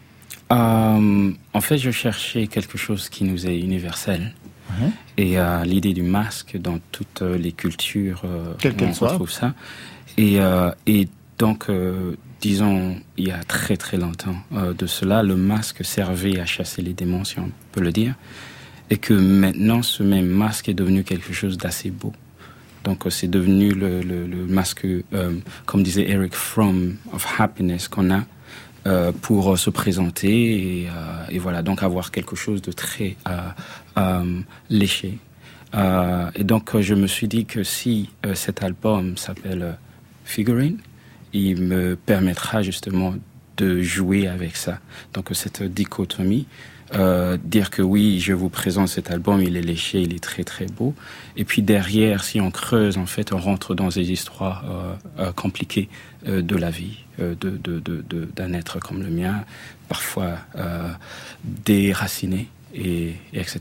Euh, 0.51 1.31
En 1.53 1.61
fait, 1.61 1.77
je 1.77 1.91
cherchais 1.91 2.47
quelque 2.47 2.77
chose 2.77 3.09
qui 3.09 3.23
nous 3.23 3.47
est 3.47 3.59
universel. 3.59 4.33
Et 5.17 5.39
euh, 5.39 5.63
l'idée 5.63 5.93
du 5.93 6.03
masque 6.03 6.57
dans 6.57 6.79
toutes 6.91 7.21
les 7.21 7.51
cultures, 7.51 8.21
euh, 8.25 8.53
on 8.81 9.05
retrouve 9.05 9.31
ça. 9.31 9.53
Et, 10.17 10.39
et 10.85 11.07
donc, 11.37 11.67
disons, 12.41 12.97
il 13.17 13.27
y 13.27 13.31
a 13.31 13.43
très 13.43 13.77
très 13.77 13.97
longtemps 13.97 14.35
de 14.51 14.85
cela, 14.85 15.23
le 15.23 15.35
masque 15.35 15.85
servait 15.85 16.39
à 16.39 16.45
chasser 16.45 16.81
les 16.81 16.93
démons, 16.93 17.23
si 17.23 17.39
on 17.39 17.51
peut 17.71 17.81
le 17.81 17.91
dire. 17.91 18.15
Et 18.89 18.97
que 18.97 19.13
maintenant, 19.13 19.81
ce 19.81 20.03
même 20.03 20.27
masque 20.27 20.67
est 20.67 20.73
devenu 20.73 21.03
quelque 21.03 21.31
chose 21.31 21.57
d'assez 21.57 21.91
beau. 21.91 22.11
Donc 22.83 23.05
euh, 23.05 23.09
c'est 23.09 23.27
devenu 23.27 23.71
le, 23.71 24.45
masque, 24.47 24.85
euh, 24.85 25.33
comme 25.65 25.83
disait 25.83 26.09
Eric 26.09 26.33
Fromm, 26.33 26.95
of 27.13 27.25
happiness 27.39 27.87
qu'on 27.87 28.11
a 28.11 28.21
euh, 28.87 29.11
pour 29.11 29.57
se 29.57 29.69
présenter 29.69 30.87
et, 31.29 31.39
voilà, 31.39 31.61
donc 31.61 31.83
avoir 31.83 32.11
quelque 32.11 32.35
chose 32.35 32.61
de 32.61 32.71
très 32.71 33.15
léché. 34.69 35.17
et 35.73 36.43
donc 36.43 36.79
je 36.79 36.95
me 36.95 37.07
suis 37.07 37.27
dit 37.27 37.45
que 37.45 37.63
si 37.63 38.09
cet 38.33 38.63
album 38.63 39.17
s'appelle 39.17 39.77
Figurine, 40.25 40.77
il 41.33 41.61
me 41.61 41.95
permettra 41.95 42.61
justement 42.61 43.15
de 43.57 43.81
jouer 43.81 44.27
avec 44.27 44.55
ça. 44.55 44.79
Donc 45.13 45.29
cette 45.33 45.61
dichotomie 45.63 46.47
euh, 46.95 47.37
dire 47.43 47.69
que 47.69 47.81
oui, 47.81 48.19
je 48.19 48.33
vous 48.33 48.49
présente 48.49 48.87
cet 48.87 49.11
album, 49.11 49.41
il 49.41 49.57
est 49.57 49.61
léché, 49.61 50.01
il 50.01 50.13
est 50.13 50.23
très 50.23 50.43
très 50.43 50.65
beau. 50.65 50.93
Et 51.37 51.45
puis 51.45 51.61
derrière, 51.61 52.23
si 52.23 52.41
on 52.41 52.51
creuse, 52.51 52.97
en 52.97 53.05
fait, 53.05 53.31
on 53.33 53.37
rentre 53.37 53.75
dans 53.75 53.89
des 53.89 54.11
histoires 54.11 54.63
euh, 54.69 54.95
euh 55.19 55.31
compliquées 55.31 55.89
euh, 56.27 56.41
de 56.41 56.55
la 56.55 56.71
vie, 56.71 56.99
euh, 57.19 57.35
de, 57.39 57.51
de, 57.51 57.79
de, 57.79 58.29
d'un 58.35 58.53
être 58.53 58.79
comme 58.79 59.01
le 59.01 59.09
mien, 59.09 59.43
parfois 59.87 60.37
déraciné, 61.43 62.47
et, 62.73 63.13
et 63.33 63.39
etc. 63.39 63.59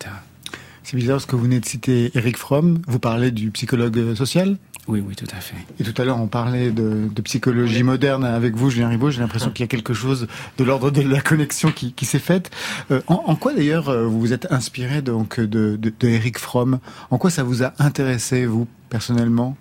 C'est 0.82 0.96
bizarre 0.96 1.16
parce 1.16 1.26
que 1.26 1.36
vous 1.36 1.42
venez 1.42 1.60
de 1.60 1.66
citer 1.66 2.10
Eric 2.14 2.38
Fromm. 2.38 2.80
Vous 2.86 2.98
parlez 2.98 3.30
du 3.30 3.50
psychologue 3.50 4.14
social? 4.14 4.56
Oui, 4.88 5.04
oui, 5.06 5.14
tout 5.14 5.26
à 5.36 5.40
fait. 5.40 5.56
Et 5.78 5.84
tout 5.84 6.00
à 6.00 6.04
l'heure, 6.04 6.18
on 6.18 6.28
parlait 6.28 6.70
de, 6.70 7.08
psychologie 7.22 7.82
moderne 7.82 8.24
avec 8.24 8.56
vous, 8.56 8.70
Julien 8.70 8.88
Ribaud. 8.88 9.10
J'ai 9.10 9.20
l'impression 9.20 9.50
qu'il 9.50 9.62
y 9.62 9.64
a 9.64 9.68
quelque 9.68 9.92
chose 9.92 10.26
de 10.56 10.64
l'ordre 10.64 10.90
de 10.90 11.02
la 11.02 11.20
connexion 11.20 11.70
qui, 11.70 12.06
s'est 12.06 12.18
faite. 12.18 12.50
Euh, 12.90 13.02
en, 13.06 13.36
quoi 13.36 13.52
d'ailleurs 13.52 13.90
euh, 13.90 14.06
vous 14.06 14.18
vous 14.18 14.32
êtes 14.32 14.50
inspiré 14.50 15.02
donc 15.02 15.40
de, 15.40 15.76
de, 15.76 16.08
Eric 16.08 16.38
Fromm? 16.38 16.78
En 17.10 17.18
quoi 17.18 17.28
ça 17.28 17.42
vous 17.42 17.62
a 17.62 17.74
intéressé, 17.78 18.46
vous, 18.46 18.66
personnellement? 18.88 19.56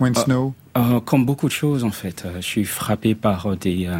When 0.00 0.14
ah, 0.16 0.20
Snow? 0.20 0.54
Euh, 0.74 1.00
comme 1.00 1.26
beaucoup 1.26 1.48
de 1.48 1.52
choses 1.52 1.84
en 1.84 1.90
fait, 1.90 2.24
euh, 2.24 2.36
je 2.36 2.46
suis 2.46 2.64
frappé 2.64 3.14
par 3.14 3.46
euh, 3.46 3.56
des, 3.56 3.90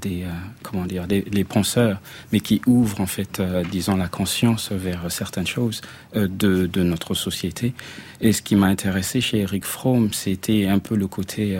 des 0.00 0.24
comment 0.62 0.84
dire, 0.84 1.06
des, 1.06 1.24
les 1.32 1.44
penseurs, 1.44 2.00
mais 2.32 2.40
qui 2.40 2.60
ouvrent 2.66 3.00
en 3.00 3.06
fait, 3.06 3.40
disons, 3.70 3.96
la 3.96 4.08
conscience 4.08 4.72
vers 4.72 5.10
certaines 5.10 5.46
choses 5.46 5.80
de, 6.14 6.66
de 6.66 6.82
notre 6.82 7.14
société. 7.14 7.72
Et 8.20 8.32
ce 8.32 8.42
qui 8.42 8.56
m'a 8.56 8.66
intéressé 8.66 9.20
chez 9.20 9.38
Eric 9.38 9.64
Fromm, 9.64 10.12
c'était 10.12 10.66
un 10.66 10.80
peu 10.80 10.96
le 10.96 11.06
côté, 11.06 11.58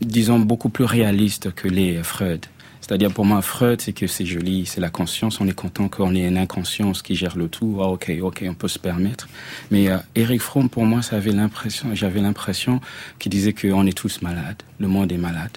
disons, 0.00 0.38
beaucoup 0.38 0.70
plus 0.70 0.84
réaliste 0.84 1.52
que 1.52 1.68
les 1.68 2.02
Freud. 2.02 2.46
C'est-à-dire 2.86 3.10
pour 3.10 3.24
moi, 3.24 3.40
Freud, 3.40 3.80
c'est 3.80 3.94
que 3.94 4.06
c'est 4.06 4.26
joli, 4.26 4.66
c'est 4.66 4.82
la 4.82 4.90
conscience. 4.90 5.40
On 5.40 5.48
est 5.48 5.54
content 5.54 5.88
qu'on 5.88 6.14
ait 6.14 6.28
une 6.28 6.36
inconscience 6.36 7.00
qui 7.00 7.14
gère 7.14 7.34
le 7.34 7.48
tout. 7.48 7.78
Ah, 7.80 7.88
ok, 7.88 8.12
ok, 8.20 8.44
on 8.46 8.52
peut 8.52 8.68
se 8.68 8.78
permettre. 8.78 9.26
Mais 9.70 9.88
euh, 9.88 9.96
Eric 10.14 10.42
Fromm, 10.42 10.68
pour 10.68 10.84
moi, 10.84 11.00
ça 11.00 11.16
avait 11.16 11.32
l'impression, 11.32 11.94
j'avais 11.94 12.20
l'impression 12.20 12.82
qu'il 13.18 13.32
disait 13.32 13.54
qu'on 13.54 13.86
est 13.86 13.96
tous 13.96 14.20
malades. 14.20 14.62
Le 14.78 14.88
monde 14.88 15.10
est 15.12 15.16
malade 15.16 15.56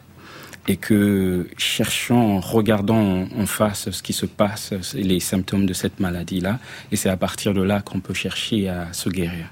et 0.70 0.78
que 0.78 1.50
cherchant, 1.58 2.40
regardant 2.40 3.26
en 3.38 3.46
face 3.46 3.90
ce 3.92 4.02
qui 4.02 4.14
se 4.14 4.26
passe, 4.26 4.74
les 4.94 5.20
symptômes 5.20 5.66
de 5.66 5.74
cette 5.74 6.00
maladie-là, 6.00 6.60
et 6.94 6.96
c'est 6.96 7.10
à 7.10 7.18
partir 7.18 7.54
de 7.54 7.62
là 7.62 7.82
qu'on 7.82 8.00
peut 8.00 8.14
chercher 8.14 8.70
à 8.70 8.92
se 8.94 9.10
guérir. 9.10 9.48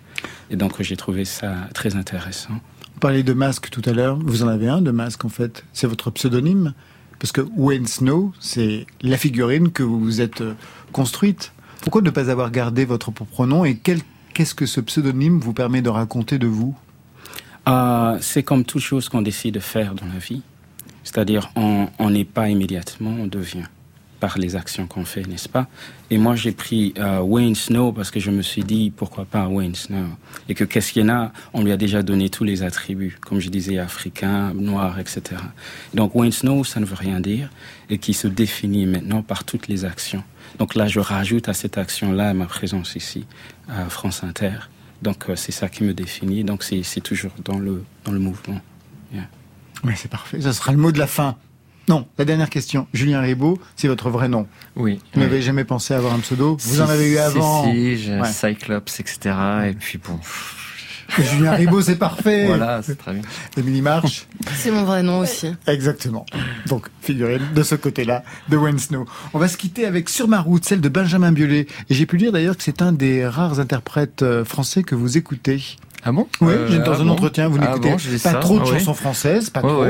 Et 0.49 0.55
donc 0.55 0.81
j'ai 0.81 0.97
trouvé 0.97 1.25
ça 1.25 1.55
très 1.73 1.95
intéressant. 1.95 2.53
Vous 2.93 2.99
parliez 2.99 3.23
de 3.23 3.33
masque 3.33 3.69
tout 3.69 3.81
à 3.85 3.91
l'heure, 3.91 4.17
vous 4.17 4.43
en 4.43 4.47
avez 4.47 4.67
un 4.67 4.81
de 4.81 4.91
masque 4.91 5.25
en 5.25 5.29
fait, 5.29 5.63
c'est 5.73 5.87
votre 5.87 6.11
pseudonyme 6.11 6.73
parce 7.19 7.31
que 7.31 7.41
Wayne 7.55 7.87
Snow, 7.87 8.33
c'est 8.39 8.85
la 9.01 9.17
figurine 9.17 9.71
que 9.71 9.83
vous 9.83 9.99
vous 9.99 10.21
êtes 10.21 10.41
euh, 10.41 10.53
construite. 10.91 11.51
Pourquoi 11.81 12.01
ne 12.01 12.09
pas 12.09 12.29
avoir 12.29 12.51
gardé 12.51 12.85
votre 12.85 13.11
propre 13.11 13.45
nom 13.45 13.65
et 13.65 13.75
qu'est-ce 13.75 14.55
que 14.55 14.65
ce 14.65 14.81
pseudonyme 14.81 15.39
vous 15.39 15.53
permet 15.53 15.81
de 15.81 15.89
raconter 15.89 16.37
de 16.39 16.47
vous? 16.47 16.75
Euh, 17.67 18.17
C'est 18.21 18.43
comme 18.43 18.65
toute 18.65 18.81
chose 18.81 19.09
qu'on 19.09 19.21
décide 19.21 19.55
de 19.55 19.59
faire 19.59 19.93
dans 19.93 20.07
la 20.07 20.19
vie. 20.19 20.41
C'est-à-dire, 21.03 21.51
on 21.55 22.09
n'est 22.09 22.25
pas 22.25 22.49
immédiatement, 22.49 23.15
on 23.19 23.27
devient 23.27 23.65
par 24.19 24.37
les 24.37 24.55
actions 24.55 24.87
qu'on 24.87 25.05
fait, 25.05 25.25
n'est-ce 25.27 25.49
pas? 25.49 25.67
Et 26.09 26.17
moi, 26.17 26.35
j'ai 26.35 26.51
pris 26.51 26.93
euh, 26.97 27.19
Wayne 27.19 27.55
Snow 27.55 27.91
parce 27.91 28.11
que 28.11 28.19
je 28.19 28.31
me 28.31 28.41
suis 28.41 28.63
dit, 28.63 28.91
pourquoi 28.95 29.25
pas 29.25 29.47
Wayne 29.47 29.75
Snow? 29.75 30.05
Et 30.49 30.55
que 30.55 30.63
qu'est-ce 30.63 30.93
qu'il 30.93 31.03
y 31.03 31.05
en 31.05 31.13
a 31.13 31.31
On 31.53 31.63
lui 31.63 31.71
a 31.71 31.77
déjà 31.77 32.03
donné 32.03 32.29
tous 32.29 32.43
les 32.43 32.63
attributs, 32.63 33.17
comme 33.21 33.39
je 33.39 33.49
disais, 33.49 33.77
africain, 33.79 34.53
noir, 34.53 34.99
etc. 34.99 35.41
Donc 35.93 36.15
Wayne 36.15 36.31
Snow, 36.31 36.63
ça 36.63 36.79
ne 36.79 36.85
veut 36.85 36.95
rien 36.95 37.19
dire, 37.19 37.49
et 37.89 37.97
qui 37.97 38.13
se 38.13 38.27
définit 38.27 38.85
maintenant 38.85 39.21
par 39.21 39.43
toutes 39.43 39.67
les 39.67 39.85
actions. 39.85 40.23
Donc 40.59 40.75
là, 40.75 40.87
je 40.87 40.99
rajoute 40.99 41.49
à 41.49 41.53
cette 41.53 41.77
action-là 41.77 42.33
ma 42.33 42.45
présence 42.45 42.95
ici, 42.95 43.25
à 43.67 43.89
France 43.89 44.23
Inter. 44.23 44.69
Donc 45.01 45.29
euh, 45.29 45.35
c'est 45.35 45.51
ça 45.51 45.69
qui 45.69 45.83
me 45.83 45.93
définit, 45.93 46.43
donc 46.43 46.63
c'est 46.63 47.01
toujours 47.01 47.33
dans 47.43 47.59
le, 47.59 47.83
dans 48.05 48.11
le 48.11 48.19
mouvement. 48.19 48.61
Oui, 49.83 49.93
c'est 49.95 50.09
parfait. 50.09 50.41
Ça 50.41 50.53
sera 50.53 50.71
le 50.71 50.77
mot 50.77 50.91
de 50.91 50.99
la 50.99 51.07
fin. 51.07 51.35
Non, 51.87 52.07
la 52.17 52.25
dernière 52.25 52.49
question. 52.49 52.87
Julien 52.93 53.21
Ribaud, 53.21 53.59
c'est 53.75 53.87
votre 53.87 54.09
vrai 54.09 54.27
nom. 54.27 54.47
Oui. 54.75 54.99
Vous 55.13 55.19
n'avez 55.19 55.41
jamais 55.41 55.63
pensé 55.63 55.93
avoir 55.93 56.13
un 56.13 56.19
pseudo? 56.19 56.57
Vous 56.59 56.81
en 56.81 56.89
avez 56.89 57.11
eu 57.11 57.17
avant 57.17 57.65
Si, 57.65 57.97
si 57.97 58.33
Cyclops, 58.33 58.99
etc. 58.99 59.35
Et 59.67 59.73
puis 59.73 59.99
bon... 59.99 60.19
Julien 61.19 61.51
Ribaud, 61.53 61.81
c'est 61.81 61.97
parfait. 61.97 62.47
Voilà, 62.47 62.81
c'est 62.81 62.97
très 62.97 63.13
bien. 63.13 63.21
Émilie 63.57 63.81
March. 63.81 64.25
C'est 64.55 64.71
mon 64.71 64.83
vrai 64.83 65.03
nom 65.03 65.19
aussi. 65.19 65.53
Exactement. 65.67 66.25
Donc, 66.67 66.87
figurez 67.01 67.39
de 67.53 67.63
ce 67.63 67.75
côté-là 67.75 68.23
de 68.49 68.57
Wayne 68.57 68.79
Snow. 68.79 69.05
On 69.33 69.39
va 69.39 69.47
se 69.47 69.57
quitter 69.57 69.85
avec 69.85 70.09
Sur 70.09 70.27
ma 70.27 70.41
route, 70.41 70.65
celle 70.65 70.81
de 70.81 70.89
Benjamin 70.89 71.31
Biolay. 71.31 71.67
Et 71.89 71.93
j'ai 71.93 72.05
pu 72.05 72.17
dire 72.17 72.31
d'ailleurs 72.31 72.57
que 72.57 72.63
c'est 72.63 72.81
un 72.81 72.91
des 72.91 73.25
rares 73.27 73.59
interprètes 73.59 74.23
euh, 74.23 74.43
français 74.43 74.83
que 74.83 74.95
vous 74.95 75.17
écoutez. 75.17 75.61
Ah 76.07 76.11
bon 76.11 76.27
Oui, 76.39 76.53
euh, 76.53 76.83
dans 76.83 77.01
un 77.01 77.09
entretien, 77.09 77.47
vous 77.47 77.57
ah 77.59 77.75
n'écoutez 77.75 78.19
pas 78.23 78.33
trop 78.35 78.59
de 78.59 78.63
ah 78.63 78.77
chansons 78.77 78.93
françaises, 78.93 79.49
pas 79.49 79.61
trop. 79.61 79.85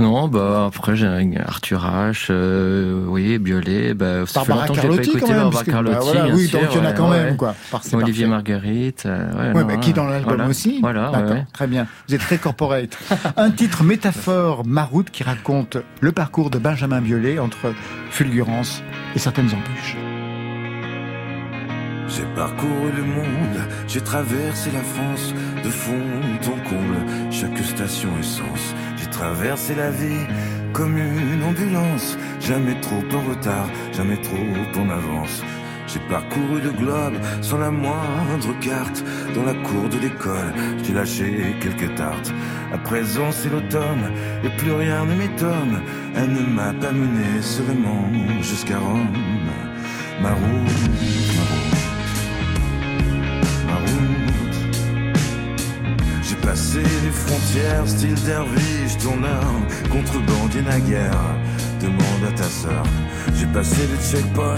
Non, 0.00 0.26
bah 0.26 0.64
après 0.66 0.96
j'ai 0.96 1.06
Arthur 1.46 1.84
H, 1.84 2.26
euh, 2.30 3.04
oui, 3.06 3.38
Biolay, 3.38 3.94
bah 3.94 4.26
ça 4.26 4.40
Barbara 4.40 4.66
fait 4.66 4.72
Carlotti 4.72 5.12
quand 5.12 5.28
même, 5.28 5.36
Barbara 5.36 5.64
Carlotti, 5.64 5.96
bah, 5.96 6.02
voilà, 6.02 6.34
oui, 6.34 6.48
sûr, 6.48 6.58
donc 6.58 6.68
il 6.72 6.78
y 6.78 6.80
en 6.80 6.84
a 6.84 6.92
quand 6.92 7.08
même 7.08 7.36
quoi. 7.36 7.54
Olivier 7.92 8.26
Marguerite, 8.26 9.04
euh, 9.06 9.52
ouais, 9.52 9.64
bah, 9.64 9.76
qui 9.76 9.92
dans 9.92 10.06
l'album 10.06 10.48
aussi. 10.48 10.80
Voilà, 10.80 11.12
très 11.52 11.68
bien. 11.68 11.86
Vous 12.08 12.16
êtes 12.16 12.22
très 12.22 12.38
corporate. 12.38 12.98
un 13.36 13.50
titre 13.52 13.84
métaphore 13.84 14.66
maroute 14.66 15.10
qui 15.10 15.22
raconte 15.22 15.76
le 16.00 16.10
parcours 16.10 16.50
de 16.50 16.58
Benjamin 16.58 17.00
Biolay 17.00 17.38
entre 17.38 17.72
fulgurance 18.10 18.82
et 19.14 19.20
certaines 19.20 19.46
embûches. 19.46 19.96
J'ai 22.08 22.24
parcouru 22.36 22.92
le 22.96 23.02
monde, 23.02 23.68
j'ai 23.88 24.00
traversé 24.00 24.70
la 24.72 24.82
France 24.82 25.34
de 25.64 25.70
fond 25.70 25.92
en 26.46 26.68
comble, 26.68 27.30
chaque 27.30 27.58
station 27.58 28.10
essence. 28.20 28.74
J'ai 28.96 29.10
traversé 29.10 29.74
la 29.74 29.90
vie 29.90 30.26
comme 30.72 30.96
une 30.98 31.42
ambulance, 31.42 32.16
jamais 32.40 32.78
trop 32.80 33.02
en 33.12 33.28
retard, 33.30 33.68
jamais 33.92 34.20
trop 34.20 34.80
en 34.80 34.90
avance. 34.90 35.42
J'ai 35.86 36.00
parcouru 36.08 36.60
le 36.62 36.72
globe 36.72 37.14
sans 37.40 37.58
la 37.58 37.70
moindre 37.70 38.58
carte. 38.60 39.04
Dans 39.34 39.44
la 39.44 39.54
cour 39.54 39.88
de 39.88 39.98
l'école, 39.98 40.52
j'ai 40.82 40.92
lâché 40.92 41.56
quelques 41.60 41.94
tartes. 41.94 42.32
À 42.72 42.78
présent, 42.78 43.30
c'est 43.30 43.50
l'automne 43.50 44.10
et 44.42 44.48
plus 44.56 44.72
rien 44.72 45.04
ne 45.04 45.14
m'étonne. 45.14 45.80
Elle 46.16 46.32
ne 46.32 46.40
m'a 46.40 46.72
pas 46.72 46.92
mené 46.92 47.42
seulement 47.42 48.08
jusqu'à 48.40 48.78
Rome. 48.78 49.08
Ma 50.22 50.30
route, 50.30 51.13
Les 56.74 57.10
frontières, 57.12 57.86
style 57.86 58.14
derviche, 58.26 58.98
tourneur, 59.00 59.44
contrebandier 59.92 60.62
naguère. 60.62 61.36
Demande 61.80 62.24
à 62.28 62.32
ta 62.32 62.44
sœur. 62.44 62.82
J'ai 63.36 63.46
passé 63.46 63.82
les 63.86 64.02
checkpoints, 64.04 64.56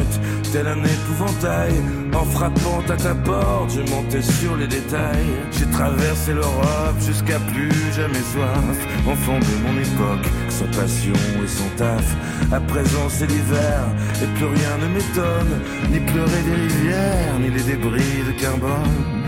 tel 0.51 0.67
un 0.67 0.83
épouvantail. 0.83 1.75
En 2.15 2.25
frappant 2.25 2.81
à 2.89 2.97
ta 2.97 3.15
porte, 3.15 3.71
je 3.75 3.81
montais 3.93 4.23
sur 4.23 4.57
les 4.57 4.67
détails. 4.67 5.29
J'ai 5.59 5.67
traversé 5.67 6.33
l'Europe 6.33 6.97
jusqu'à 7.05 7.39
plus 7.39 7.93
jamais 7.95 8.25
soif. 8.33 8.77
Enfant 9.07 9.39
de 9.39 9.55
mon 9.65 9.79
époque, 9.79 10.27
sans 10.49 10.71
passion 10.79 11.13
et 11.45 11.49
sans 11.49 11.69
taf. 11.77 12.17
À 12.51 12.61
présent 12.61 13.09
c'est 13.11 13.27
l'hiver, 13.27 13.81
et 14.23 14.39
plus 14.39 14.47
rien 14.47 14.79
ne 14.81 14.95
m'étonne. 14.95 15.61
Ni 15.91 16.01
pleurer 16.01 16.43
des 16.49 16.63
rivières, 16.63 17.39
ni 17.41 17.51
les 17.51 17.63
débris 17.63 18.23
de 18.27 18.41
carbone. 18.41 19.25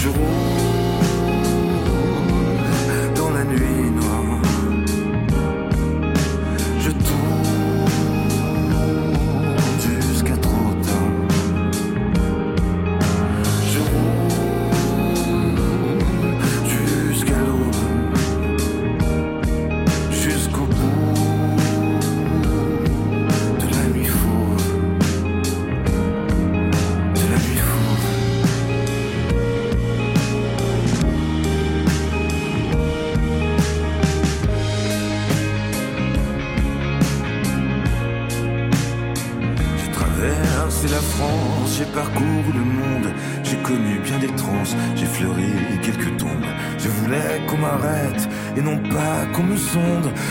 Je 0.00 0.08
roule 0.08 0.53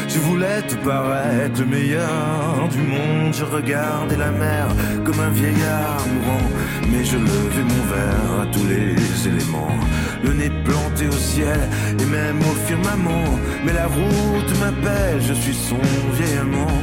Je 0.07 0.19
voulais 0.19 0.61
te 0.67 0.75
paraître 0.75 1.59
le 1.59 1.65
meilleur 1.65 2.69
du 2.71 2.79
monde. 2.79 3.33
Je 3.33 3.43
regardais 3.43 4.17
la 4.17 4.31
mer 4.31 4.67
comme 5.03 5.19
un 5.19 5.29
vieillard 5.29 6.05
mourant. 6.13 6.47
Mais 6.91 7.03
je 7.03 7.17
levais 7.17 7.63
mon 7.63 7.83
verre 7.93 8.41
à 8.41 8.45
tous 8.47 8.65
les 8.65 9.27
éléments. 9.27 9.77
Le 10.23 10.33
nez 10.33 10.51
planté 10.63 11.07
au 11.07 11.11
ciel 11.11 11.59
et 11.99 12.05
même 12.05 12.39
au 12.39 12.55
firmament. 12.67 13.39
Mais 13.65 13.73
la 13.73 13.87
route 13.87 14.59
m'appelle, 14.59 15.21
je 15.21 15.33
suis 15.33 15.55
son 15.55 15.81
vieil 16.13 16.37
amant. 16.37 16.81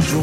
Je 0.00 0.16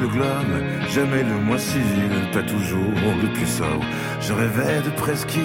le 0.00 0.08
globe, 0.08 0.62
jamais 0.94 1.22
le 1.22 1.38
moins 1.44 1.58
civil, 1.58 2.10
pas 2.32 2.42
toujours 2.42 2.92
le 3.22 3.28
plus 3.32 3.46
sobre. 3.46 3.84
Je 4.20 4.32
rêvais 4.32 4.82
de 4.84 4.90
presqu'île 4.90 5.42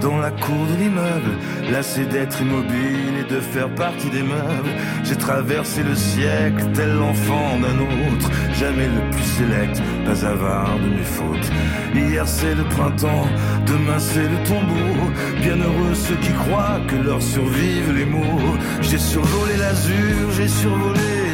dans 0.00 0.18
la 0.18 0.30
cour 0.30 0.66
de 0.72 0.76
l'immeuble, 0.76 1.38
lassé 1.70 2.04
d'être 2.04 2.40
immobile 2.40 3.14
et 3.20 3.32
de 3.32 3.40
faire 3.40 3.68
partie 3.74 4.10
des 4.10 4.22
meubles. 4.22 4.74
J'ai 5.04 5.16
traversé 5.16 5.82
le 5.82 5.94
siècle 5.94 6.64
tel 6.74 6.94
l'enfant 6.94 7.58
d'un 7.60 7.78
autre, 7.80 8.30
jamais 8.58 8.88
le 8.88 9.10
plus 9.10 9.22
sélect, 9.22 9.80
pas 10.04 10.26
avare 10.26 10.78
de 10.80 10.96
mes 10.96 11.04
fautes. 11.04 11.50
Hier 11.94 12.26
c'est 12.26 12.54
le 12.54 12.64
printemps, 12.64 13.28
demain 13.66 13.98
c'est 13.98 14.28
le 14.28 14.42
tombeau. 14.48 15.12
Bienheureux 15.40 15.94
ceux 15.94 16.16
qui 16.16 16.32
croient 16.32 16.80
que 16.88 16.96
leur 16.96 17.22
survivent 17.22 17.94
les 17.94 18.06
mots. 18.06 18.58
J'ai 18.80 18.98
survolé 18.98 19.56
l'azur, 19.58 20.30
j'ai 20.36 20.48
survolé 20.48 21.33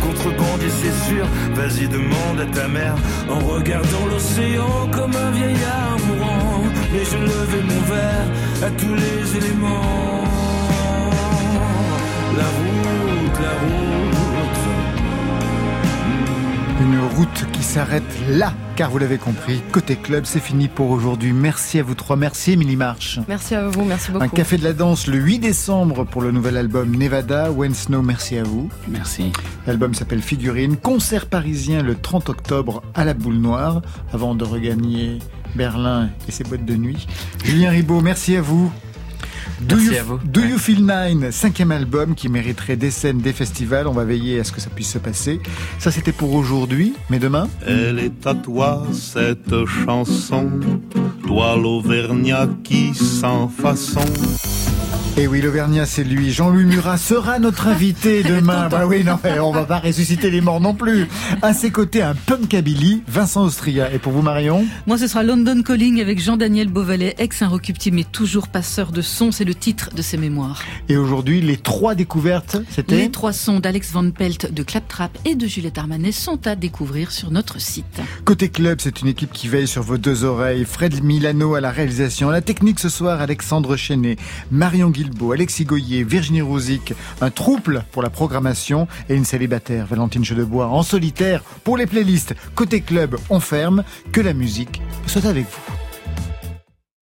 Contrebandier, 0.00 0.70
c'est 0.70 0.96
sûr. 1.08 1.26
Vas-y, 1.54 1.88
demande 1.88 2.40
à 2.40 2.46
ta 2.46 2.68
mère. 2.68 2.96
En 3.28 3.38
regardant 3.38 4.06
l'océan 4.10 4.88
comme 4.90 5.14
un 5.14 5.30
vieillard 5.32 5.96
mourant. 6.06 6.62
Et 6.94 7.04
je 7.04 7.16
levais 7.16 7.62
mon 7.62 7.80
verre 7.92 8.28
à 8.66 8.70
tous 8.70 8.94
les 8.94 9.36
éléments. 9.36 10.24
La 12.36 12.48
route, 12.56 13.40
la 13.40 13.54
route. 13.60 14.27
Une 16.88 17.00
route 17.00 17.44
qui 17.52 17.62
s'arrête 17.62 18.02
là 18.30 18.54
car 18.74 18.90
vous 18.90 18.96
l'avez 18.96 19.18
compris, 19.18 19.60
côté 19.72 19.94
club, 19.94 20.24
c'est 20.24 20.40
fini 20.40 20.68
pour 20.68 20.88
aujourd'hui. 20.88 21.34
Merci 21.34 21.80
à 21.80 21.82
vous 21.82 21.94
trois, 21.94 22.16
merci 22.16 22.52
Émilie 22.52 22.76
March. 22.76 23.20
Merci 23.28 23.54
à 23.54 23.68
vous, 23.68 23.84
merci 23.84 24.10
beaucoup. 24.10 24.24
Un 24.24 24.28
café 24.28 24.56
de 24.56 24.64
la 24.64 24.72
danse 24.72 25.06
le 25.06 25.18
8 25.18 25.38
décembre 25.38 26.04
pour 26.04 26.22
le 26.22 26.30
nouvel 26.30 26.56
album 26.56 26.96
Nevada. 26.96 27.50
When 27.50 27.74
Snow, 27.74 28.00
merci 28.00 28.38
à 28.38 28.42
vous. 28.44 28.70
Merci. 28.88 29.32
L'album 29.66 29.92
s'appelle 29.92 30.22
Figurine. 30.22 30.78
Concert 30.78 31.26
parisien 31.26 31.82
le 31.82 31.94
30 31.94 32.30
octobre 32.30 32.82
à 32.94 33.04
la 33.04 33.12
Boule 33.12 33.36
Noire, 33.36 33.82
avant 34.14 34.34
de 34.34 34.44
regagner 34.44 35.18
Berlin 35.56 36.08
et 36.26 36.32
ses 36.32 36.44
boîtes 36.44 36.64
de 36.64 36.74
nuit. 36.74 37.06
Julien 37.44 37.68
Ribaud, 37.68 38.00
merci 38.00 38.34
à 38.34 38.40
vous. 38.40 38.72
Do, 39.60 39.76
you, 39.78 39.92
à 39.98 40.02
vous. 40.02 40.18
Do 40.24 40.40
You 40.40 40.58
Feel 40.58 40.84
Nine, 40.86 41.30
cinquième 41.32 41.72
album 41.72 42.14
qui 42.14 42.28
mériterait 42.28 42.76
des 42.76 42.90
scènes, 42.90 43.18
des 43.20 43.32
festivals. 43.32 43.86
On 43.86 43.92
va 43.92 44.04
veiller 44.04 44.40
à 44.40 44.44
ce 44.44 44.52
que 44.52 44.60
ça 44.60 44.70
puisse 44.70 44.90
se 44.92 44.98
passer. 44.98 45.40
Ça, 45.78 45.90
c'était 45.90 46.12
pour 46.12 46.34
aujourd'hui, 46.34 46.94
mais 47.10 47.18
demain? 47.18 47.48
Elle 47.66 47.98
est 47.98 48.26
à 48.26 48.34
toi, 48.34 48.86
cette 48.92 49.64
chanson, 49.84 50.50
toi 51.26 51.56
l'Auvergnat 51.56 52.48
qui 52.64 52.94
sans 52.94 53.48
façon 53.48 54.00
Et 55.16 55.26
oui, 55.26 55.40
l'Auvergnat, 55.42 55.84
c'est 55.84 56.04
lui. 56.04 56.30
Jean-Louis 56.32 56.64
Murat 56.64 56.96
sera 56.96 57.40
notre 57.40 57.66
invité 57.66 58.22
demain. 58.34 58.68
bah 58.68 58.86
oui, 58.86 59.02
non, 59.02 59.18
mais 59.24 59.40
on 59.40 59.50
va 59.50 59.64
pas 59.64 59.80
ressusciter 59.80 60.30
les 60.30 60.40
morts 60.40 60.60
non 60.60 60.74
plus. 60.74 61.08
À 61.42 61.52
ses 61.52 61.70
côtés, 61.72 62.02
un 62.02 62.14
punkabilly, 62.14 63.02
Vincent 63.08 63.42
Austria. 63.44 63.92
Et 63.92 63.98
pour 63.98 64.12
vous, 64.12 64.22
Marion? 64.22 64.64
Moi, 64.86 64.96
ce 64.96 65.08
sera 65.08 65.24
London 65.24 65.62
Calling 65.62 66.00
avec 66.00 66.20
Jean-Daniel 66.20 66.68
Beauvalet, 66.68 67.16
ex-inrecuptible 67.18 67.96
mais 67.96 68.04
toujours 68.04 68.46
passeur 68.46 68.92
de 68.92 69.02
C'est 69.32 69.44
le 69.44 69.54
titre 69.54 69.90
de 69.94 70.02
ses 70.02 70.16
mémoires. 70.16 70.62
Et 70.88 70.96
aujourd'hui, 70.96 71.40
les 71.40 71.56
trois 71.56 71.94
découvertes, 71.94 72.56
c'était 72.70 72.96
Les 72.96 73.10
trois 73.10 73.32
sons 73.32 73.60
d'Alex 73.60 73.92
Van 73.92 74.10
Pelt, 74.10 74.52
de 74.52 74.62
Claptrap 74.62 75.16
et 75.24 75.34
de 75.34 75.46
Juliette 75.46 75.78
Armanet 75.78 76.12
sont 76.12 76.46
à 76.46 76.56
découvrir 76.56 77.10
sur 77.10 77.30
notre 77.30 77.60
site. 77.60 78.00
Côté 78.24 78.48
club, 78.48 78.78
c'est 78.80 79.00
une 79.00 79.08
équipe 79.08 79.32
qui 79.32 79.48
veille 79.48 79.68
sur 79.68 79.82
vos 79.82 79.98
deux 79.98 80.24
oreilles. 80.24 80.64
Fred 80.64 81.02
Milano 81.02 81.54
à 81.54 81.60
la 81.60 81.70
réalisation. 81.70 82.30
La 82.30 82.40
technique 82.40 82.78
ce 82.78 82.88
soir, 82.88 83.20
Alexandre 83.20 83.76
Chenet, 83.76 84.16
Marion 84.50 84.90
Guillaume 84.90 85.32
Alexis 85.32 85.64
Goyer, 85.64 86.04
Virginie 86.04 86.42
Rouzic, 86.42 86.94
un 87.20 87.30
trouble 87.30 87.84
pour 87.92 88.02
la 88.02 88.10
programmation 88.10 88.88
et 89.08 89.14
une 89.14 89.24
célibataire, 89.24 89.86
Valentine 89.86 90.24
Chedebois, 90.24 90.68
en 90.68 90.82
solitaire 90.82 91.42
pour 91.64 91.76
les 91.76 91.86
playlists. 91.86 92.34
Côté 92.54 92.80
club, 92.80 93.16
on 93.30 93.40
ferme, 93.40 93.84
que 94.12 94.20
la 94.20 94.32
musique 94.32 94.80
soit 95.06 95.26
avec 95.26 95.44
vous. 95.44 95.77